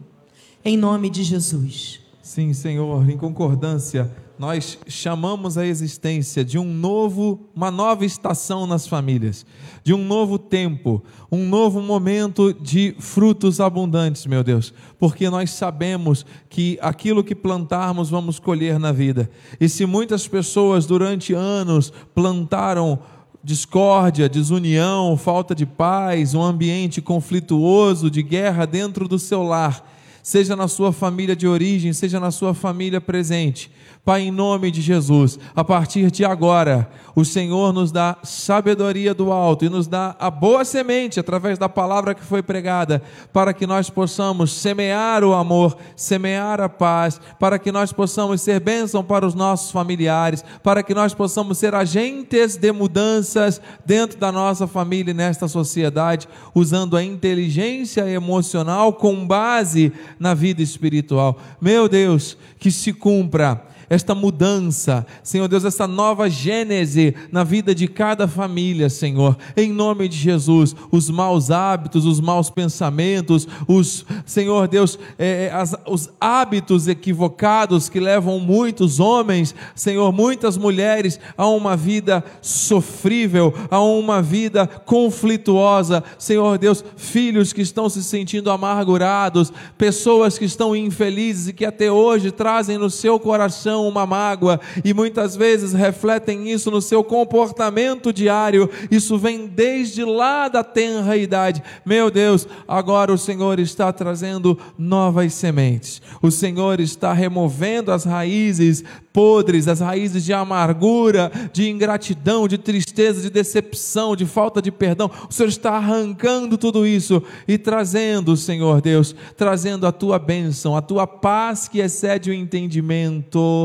em 0.63 0.77
nome 0.77 1.09
de 1.09 1.23
Jesus. 1.23 1.99
Sim, 2.21 2.53
Senhor, 2.53 3.09
em 3.09 3.17
concordância, 3.17 4.09
nós 4.37 4.77
chamamos 4.87 5.57
a 5.57 5.65
existência 5.65 6.43
de 6.43 6.59
um 6.59 6.65
novo, 6.65 7.47
uma 7.55 7.71
nova 7.71 8.05
estação 8.05 8.67
nas 8.67 8.87
famílias, 8.87 9.45
de 9.83 9.93
um 9.93 10.03
novo 10.05 10.37
tempo, 10.37 11.03
um 11.31 11.47
novo 11.47 11.81
momento 11.81 12.53
de 12.53 12.95
frutos 12.99 13.59
abundantes, 13.59 14.25
meu 14.25 14.43
Deus, 14.43 14.73
porque 14.99 15.29
nós 15.29 15.51
sabemos 15.51 16.25
que 16.49 16.77
aquilo 16.81 17.23
que 17.23 17.35
plantarmos 17.35 18.09
vamos 18.09 18.39
colher 18.39 18.77
na 18.77 18.91
vida. 18.91 19.29
E 19.59 19.69
se 19.69 19.85
muitas 19.85 20.27
pessoas 20.27 20.85
durante 20.85 21.33
anos 21.33 21.93
plantaram 22.13 22.99
discórdia, 23.43 24.27
desunião, 24.27 25.15
falta 25.15 25.53
de 25.53 25.67
paz, 25.67 26.33
um 26.33 26.41
ambiente 26.41 26.99
conflituoso, 26.99 28.09
de 28.09 28.23
guerra 28.23 28.65
dentro 28.65 29.07
do 29.07 29.19
seu 29.19 29.43
lar, 29.43 29.87
seja 30.23 30.55
na 30.55 30.67
sua 30.67 30.91
família 30.91 31.35
de 31.35 31.47
origem, 31.47 31.93
seja 31.93 32.19
na 32.19 32.31
sua 32.31 32.55
família 32.55 32.99
presente. 32.99 33.69
Pai, 34.05 34.21
em 34.21 34.29
nome 34.29 34.69
de 34.69 34.83
Jesus, 34.83 35.39
a 35.55 35.63
partir 35.63 36.11
de 36.11 36.23
agora, 36.23 36.87
o 37.15 37.25
Senhor 37.25 37.73
nos 37.73 37.91
dá 37.91 38.15
sabedoria 38.21 39.15
do 39.15 39.31
alto 39.31 39.65
e 39.65 39.69
nos 39.69 39.87
dá 39.87 40.15
a 40.19 40.29
boa 40.29 40.63
semente 40.63 41.19
através 41.19 41.57
da 41.57 41.67
palavra 41.67 42.13
que 42.13 42.23
foi 42.23 42.43
pregada, 42.43 43.01
para 43.33 43.51
que 43.51 43.65
nós 43.65 43.89
possamos 43.89 44.53
semear 44.53 45.23
o 45.23 45.33
amor, 45.33 45.75
semear 45.95 46.61
a 46.61 46.69
paz, 46.69 47.19
para 47.39 47.57
que 47.57 47.71
nós 47.71 47.91
possamos 47.91 48.41
ser 48.41 48.59
bênção 48.59 49.03
para 49.03 49.25
os 49.25 49.33
nossos 49.33 49.71
familiares, 49.71 50.45
para 50.61 50.83
que 50.83 50.93
nós 50.93 51.15
possamos 51.15 51.57
ser 51.57 51.73
agentes 51.73 52.57
de 52.57 52.71
mudanças 52.71 53.59
dentro 53.83 54.19
da 54.19 54.31
nossa 54.31 54.67
família 54.67 55.09
e 55.09 55.15
nesta 55.15 55.47
sociedade, 55.47 56.27
usando 56.53 56.95
a 56.95 57.03
inteligência 57.03 58.07
emocional 58.07 58.93
com 58.93 59.25
base 59.25 59.91
na 60.19 60.35
vida 60.35 60.61
espiritual. 60.61 61.39
Meu 61.59 61.89
Deus, 61.89 62.37
que 62.59 62.69
se 62.69 62.93
cumpra 62.93 63.73
esta 63.89 64.15
mudança, 64.15 65.05
Senhor 65.23 65.47
Deus, 65.47 65.63
essa 65.63 65.87
nova 65.87 66.29
gênese 66.29 67.15
na 67.31 67.43
vida 67.43 67.75
de 67.75 67.87
cada 67.87 68.27
família, 68.27 68.89
Senhor, 68.89 69.37
em 69.55 69.71
nome 69.71 70.07
de 70.07 70.17
Jesus, 70.17 70.75
os 70.91 71.09
maus 71.09 71.51
hábitos, 71.51 72.05
os 72.05 72.19
maus 72.19 72.49
pensamentos, 72.49 73.47
os, 73.67 74.05
Senhor 74.25 74.67
Deus, 74.67 74.97
é, 75.17 75.51
as, 75.53 75.75
os 75.85 76.09
hábitos 76.19 76.87
equivocados 76.87 77.89
que 77.89 77.99
levam 77.99 78.39
muitos 78.39 78.99
homens, 78.99 79.53
Senhor, 79.75 80.11
muitas 80.11 80.57
mulheres 80.57 81.19
a 81.37 81.47
uma 81.47 81.75
vida 81.75 82.23
sofrível, 82.41 83.53
a 83.69 83.81
uma 83.81 84.21
vida 84.21 84.65
conflituosa, 84.67 86.03
Senhor 86.17 86.57
Deus, 86.57 86.83
filhos 86.95 87.53
que 87.53 87.61
estão 87.61 87.89
se 87.89 88.03
sentindo 88.03 88.49
amargurados, 88.49 89.53
pessoas 89.77 90.37
que 90.37 90.45
estão 90.45 90.75
infelizes 90.75 91.49
e 91.49 91.53
que 91.53 91.65
até 91.65 91.91
hoje 91.91 92.31
trazem 92.31 92.77
no 92.77 92.89
seu 92.89 93.19
coração 93.19 93.74
uma 93.81 94.05
mágoa 94.05 94.59
e 94.83 94.93
muitas 94.93 95.35
vezes 95.35 95.73
refletem 95.73 96.51
isso 96.51 96.69
no 96.69 96.81
seu 96.81 97.03
comportamento 97.03 98.13
diário. 98.13 98.69
Isso 98.91 99.17
vem 99.17 99.47
desde 99.47 100.03
lá 100.03 100.47
da 100.47 100.63
tenra 100.63 101.17
idade. 101.17 101.63
Meu 101.85 102.11
Deus, 102.11 102.47
agora 102.67 103.11
o 103.11 103.17
Senhor 103.17 103.59
está 103.59 103.91
trazendo 103.91 104.57
novas 104.77 105.33
sementes. 105.33 106.01
O 106.21 106.31
Senhor 106.31 106.79
está 106.79 107.13
removendo 107.13 107.91
as 107.91 108.05
raízes 108.05 108.83
podres, 109.15 109.69
as 109.69 109.79
raízes 109.79 110.25
de 110.25 110.33
amargura, 110.33 111.31
de 111.53 111.69
ingratidão, 111.69 112.49
de 112.49 112.57
tristeza, 112.57 113.21
de 113.21 113.29
decepção, 113.29 114.13
de 114.13 114.25
falta 114.25 114.61
de 114.61 114.69
perdão. 114.69 115.09
O 115.29 115.33
Senhor 115.33 115.47
está 115.47 115.71
arrancando 115.71 116.57
tudo 116.57 116.85
isso 116.85 117.23
e 117.47 117.57
trazendo, 117.57 118.35
Senhor 118.35 118.81
Deus, 118.81 119.15
trazendo 119.37 119.87
a 119.87 119.91
tua 119.93 120.19
bênção, 120.19 120.75
a 120.75 120.81
tua 120.81 121.07
paz 121.07 121.69
que 121.69 121.79
excede 121.79 122.29
o 122.29 122.33
entendimento. 122.33 123.64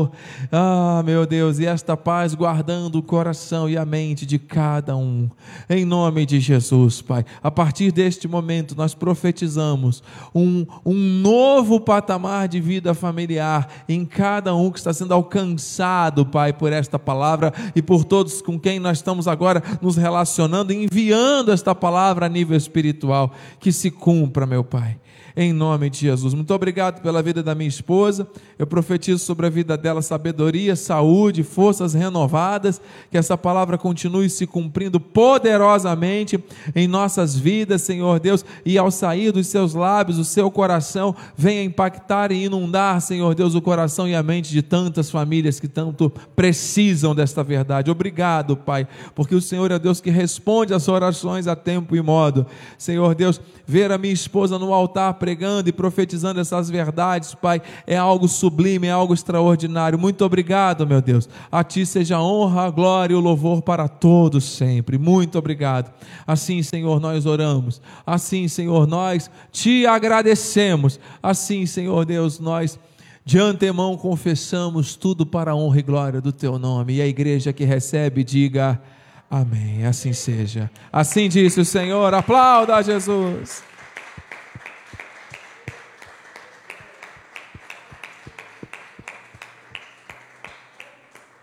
Ah, 0.51 1.01
meu 1.05 1.25
Deus, 1.25 1.59
e 1.59 1.65
esta 1.65 1.97
paz 1.97 2.33
guardando 2.33 2.99
o 2.99 3.03
coração 3.03 3.69
e 3.69 3.77
a 3.77 3.85
mente 3.85 4.25
de 4.25 4.39
cada 4.39 4.95
um. 4.95 5.29
Em 5.69 5.83
nome 5.83 6.25
de 6.25 6.39
Jesus, 6.39 7.01
Pai. 7.01 7.25
A 7.43 7.51
partir 7.51 7.91
deste 7.91 8.27
momento, 8.27 8.75
nós 8.75 8.93
profetizamos 8.93 10.01
um, 10.33 10.65
um 10.85 10.93
novo 10.93 11.79
patamar 11.79 12.47
de 12.47 12.59
vida 12.61 12.93
familiar 12.93 13.67
em 13.89 14.05
cada 14.05 14.55
um 14.55 14.71
que 14.71 14.77
está 14.77 14.93
sendo 14.93 15.13
alcançado 15.13 15.41
alcançado, 15.41 16.25
Pai, 16.25 16.53
por 16.53 16.71
esta 16.71 16.99
palavra 16.99 17.53
e 17.75 17.81
por 17.81 18.03
todos 18.03 18.41
com 18.41 18.59
quem 18.59 18.79
nós 18.79 18.97
estamos 18.97 19.27
agora 19.27 19.63
nos 19.81 19.97
relacionando, 19.97 20.73
enviando 20.73 21.51
esta 21.51 21.73
palavra 21.73 22.25
a 22.25 22.29
nível 22.29 22.57
espiritual. 22.57 23.31
Que 23.59 23.71
se 23.71 23.89
cumpra, 23.89 24.45
meu 24.45 24.63
Pai. 24.63 24.97
Em 25.35 25.53
nome 25.53 25.89
de 25.89 25.99
Jesus. 25.99 26.33
Muito 26.33 26.53
obrigado 26.53 27.01
pela 27.01 27.21
vida 27.21 27.41
da 27.41 27.55
minha 27.55 27.67
esposa. 27.67 28.27
Eu 28.57 28.67
profetizo 28.67 29.19
sobre 29.19 29.47
a 29.47 29.49
vida 29.49 29.77
dela 29.77 30.01
sabedoria, 30.01 30.75
saúde, 30.75 31.43
forças 31.43 31.93
renovadas, 31.93 32.81
que 33.09 33.17
essa 33.17 33.37
palavra 33.37 33.77
continue 33.77 34.29
se 34.29 34.45
cumprindo 34.45 34.99
poderosamente 34.99 36.43
em 36.75 36.87
nossas 36.87 37.35
vidas, 37.35 37.81
Senhor 37.81 38.19
Deus, 38.19 38.45
e 38.65 38.77
ao 38.77 38.91
sair 38.91 39.31
dos 39.31 39.47
seus 39.47 39.73
lábios, 39.73 40.17
o 40.17 40.25
seu 40.25 40.51
coração 40.51 41.15
venha 41.35 41.63
impactar 41.63 42.31
e 42.31 42.45
inundar, 42.45 43.01
Senhor 43.01 43.33
Deus, 43.35 43.55
o 43.55 43.61
coração 43.61 44.07
e 44.07 44.15
a 44.15 44.23
mente 44.23 44.51
de 44.51 44.61
tantas 44.61 45.09
famílias 45.09 45.59
que 45.59 45.67
tanto 45.67 46.11
precisam 46.35 47.15
desta 47.15 47.43
verdade. 47.43 47.91
Obrigado, 47.91 48.55
Pai, 48.57 48.87
porque 49.15 49.35
o 49.35 49.41
Senhor 49.41 49.71
é 49.71 49.79
Deus 49.79 50.01
que 50.01 50.09
responde 50.09 50.73
às 50.73 50.87
orações 50.87 51.47
a 51.47 51.55
tempo 51.55 51.95
e 51.95 52.01
modo. 52.01 52.45
Senhor 52.77 53.15
Deus, 53.15 53.39
ver 53.65 53.91
a 53.91 53.97
minha 53.97 54.13
esposa 54.13 54.59
no 54.59 54.73
altar 54.73 55.13
pregando 55.21 55.69
e 55.69 55.71
profetizando 55.71 56.39
essas 56.39 56.67
verdades, 56.67 57.35
Pai, 57.35 57.61
é 57.85 57.95
algo 57.95 58.27
sublime, 58.27 58.87
é 58.87 58.91
algo 58.91 59.13
extraordinário. 59.13 59.99
Muito 59.99 60.25
obrigado, 60.25 60.87
meu 60.87 60.99
Deus. 60.99 61.29
A 61.51 61.63
Ti 61.63 61.85
seja 61.85 62.15
a 62.15 62.23
honra, 62.23 62.63
a 62.63 62.71
glória 62.71 63.13
e 63.13 63.15
o 63.15 63.19
louvor 63.19 63.61
para 63.61 63.87
todos 63.87 64.43
sempre. 64.43 64.97
Muito 64.97 65.37
obrigado. 65.37 65.93
Assim, 66.25 66.63
Senhor, 66.63 66.99
nós 66.99 67.27
oramos. 67.27 67.79
Assim, 68.03 68.47
Senhor, 68.47 68.87
nós 68.87 69.29
te 69.51 69.85
agradecemos. 69.85 70.99
Assim, 71.21 71.67
Senhor 71.67 72.03
Deus, 72.03 72.39
nós 72.39 72.79
de 73.23 73.37
antemão 73.37 73.95
confessamos 73.95 74.95
tudo 74.95 75.23
para 75.23 75.51
a 75.51 75.55
honra 75.55 75.77
e 75.77 75.83
glória 75.83 76.19
do 76.19 76.31
Teu 76.31 76.57
nome. 76.57 76.95
E 76.95 77.01
a 77.03 77.05
igreja 77.05 77.53
que 77.53 77.63
recebe, 77.63 78.23
diga. 78.23 78.81
Amém. 79.29 79.85
Assim 79.85 80.13
seja. 80.13 80.71
Assim 80.91 81.29
disse 81.29 81.61
o 81.61 81.65
Senhor. 81.65 82.11
Aplauda 82.11 82.81
Jesus. 82.81 83.69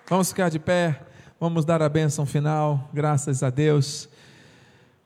Vamos 0.08 0.30
ficar 0.30 0.48
de 0.48 0.58
pé. 0.58 1.02
Vamos 1.38 1.66
dar 1.66 1.82
a 1.82 1.88
bênção 1.88 2.24
final. 2.24 2.88
Graças 2.94 3.42
a 3.42 3.50
Deus. 3.50 4.08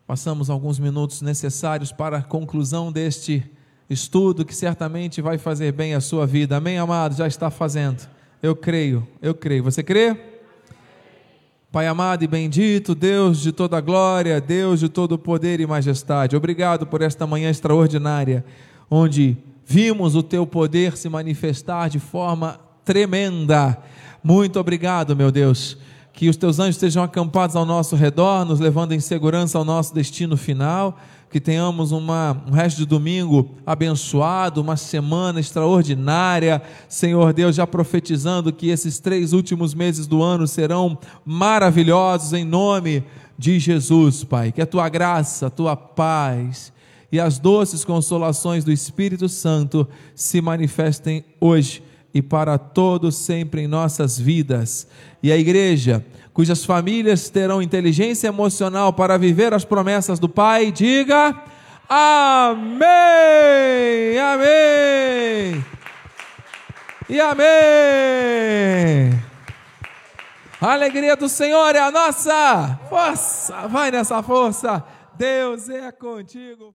Passamos 0.06 0.48
alguns 0.48 0.78
minutos 0.78 1.22
necessários 1.22 1.90
para 1.90 2.18
a 2.18 2.22
conclusão 2.22 2.92
deste 2.92 3.42
estudo 3.90 4.44
que 4.44 4.54
certamente 4.54 5.20
vai 5.20 5.38
fazer 5.38 5.72
bem 5.72 5.92
a 5.94 6.00
sua 6.00 6.24
vida. 6.24 6.56
Amém, 6.56 6.78
amado? 6.78 7.16
Já 7.16 7.26
está 7.26 7.50
fazendo. 7.50 8.08
Eu 8.40 8.54
creio, 8.54 9.04
eu 9.20 9.34
creio. 9.34 9.64
Você 9.64 9.82
crê? 9.82 10.16
Pai 11.72 11.88
amado 11.88 12.22
e 12.22 12.28
bendito, 12.28 12.94
Deus 12.94 13.40
de 13.40 13.50
toda 13.50 13.80
glória, 13.80 14.40
Deus 14.40 14.78
de 14.78 14.88
todo 14.88 15.18
poder 15.18 15.58
e 15.58 15.66
majestade, 15.66 16.36
obrigado 16.36 16.86
por 16.86 17.00
esta 17.00 17.26
manhã 17.26 17.48
extraordinária, 17.48 18.44
onde 18.90 19.38
vimos 19.64 20.14
o 20.14 20.22
teu 20.22 20.46
poder 20.46 20.98
se 20.98 21.08
manifestar 21.08 21.88
de 21.88 21.98
forma 21.98 22.60
tremenda. 22.84 23.82
Muito 24.22 24.58
obrigado, 24.58 25.16
meu 25.16 25.30
Deus. 25.30 25.76
Que 26.12 26.28
os 26.28 26.36
teus 26.36 26.58
anjos 26.58 26.76
estejam 26.76 27.02
acampados 27.02 27.56
ao 27.56 27.64
nosso 27.64 27.96
redor, 27.96 28.44
nos 28.44 28.60
levando 28.60 28.92
em 28.92 29.00
segurança 29.00 29.58
ao 29.58 29.64
nosso 29.64 29.94
destino 29.94 30.36
final 30.36 30.98
que 31.32 31.40
tenhamos 31.40 31.92
uma, 31.92 32.44
um 32.46 32.50
resto 32.50 32.76
de 32.76 32.86
domingo 32.86 33.52
abençoado, 33.64 34.60
uma 34.60 34.76
semana 34.76 35.40
extraordinária, 35.40 36.60
Senhor 36.86 37.32
Deus, 37.32 37.56
já 37.56 37.66
profetizando 37.66 38.52
que 38.52 38.68
esses 38.68 38.98
três 38.98 39.32
últimos 39.32 39.72
meses 39.72 40.06
do 40.06 40.22
ano 40.22 40.46
serão 40.46 40.98
maravilhosos 41.24 42.34
em 42.34 42.44
nome 42.44 43.02
de 43.38 43.58
Jesus, 43.58 44.22
Pai. 44.22 44.52
Que 44.52 44.60
a 44.60 44.66
tua 44.66 44.90
graça, 44.90 45.46
a 45.46 45.50
tua 45.50 45.74
paz 45.74 46.70
e 47.10 47.18
as 47.18 47.38
doces 47.38 47.82
consolações 47.82 48.62
do 48.62 48.70
Espírito 48.70 49.26
Santo 49.26 49.88
se 50.14 50.42
manifestem 50.42 51.24
hoje 51.40 51.82
e 52.14 52.20
para 52.20 52.58
todos 52.58 53.16
sempre 53.16 53.62
em 53.62 53.66
nossas 53.66 54.18
vidas. 54.18 54.86
E 55.22 55.32
a 55.32 55.36
igreja 55.36 56.04
cujas 56.32 56.64
famílias 56.64 57.28
terão 57.28 57.60
inteligência 57.60 58.28
emocional 58.28 58.92
para 58.92 59.18
viver 59.18 59.52
as 59.52 59.64
promessas 59.64 60.18
do 60.18 60.28
Pai, 60.28 60.72
diga 60.72 61.36
amém, 61.88 62.80
amém 64.18 65.64
e 67.08 67.20
amém. 67.20 67.46
A 70.60 70.72
alegria 70.72 71.16
do 71.16 71.28
Senhor 71.28 71.74
é 71.74 71.80
a 71.80 71.90
nossa 71.90 72.78
força, 72.88 73.66
vai 73.68 73.90
nessa 73.90 74.22
força, 74.22 74.84
Deus 75.14 75.68
é 75.68 75.90
contigo. 75.92 76.70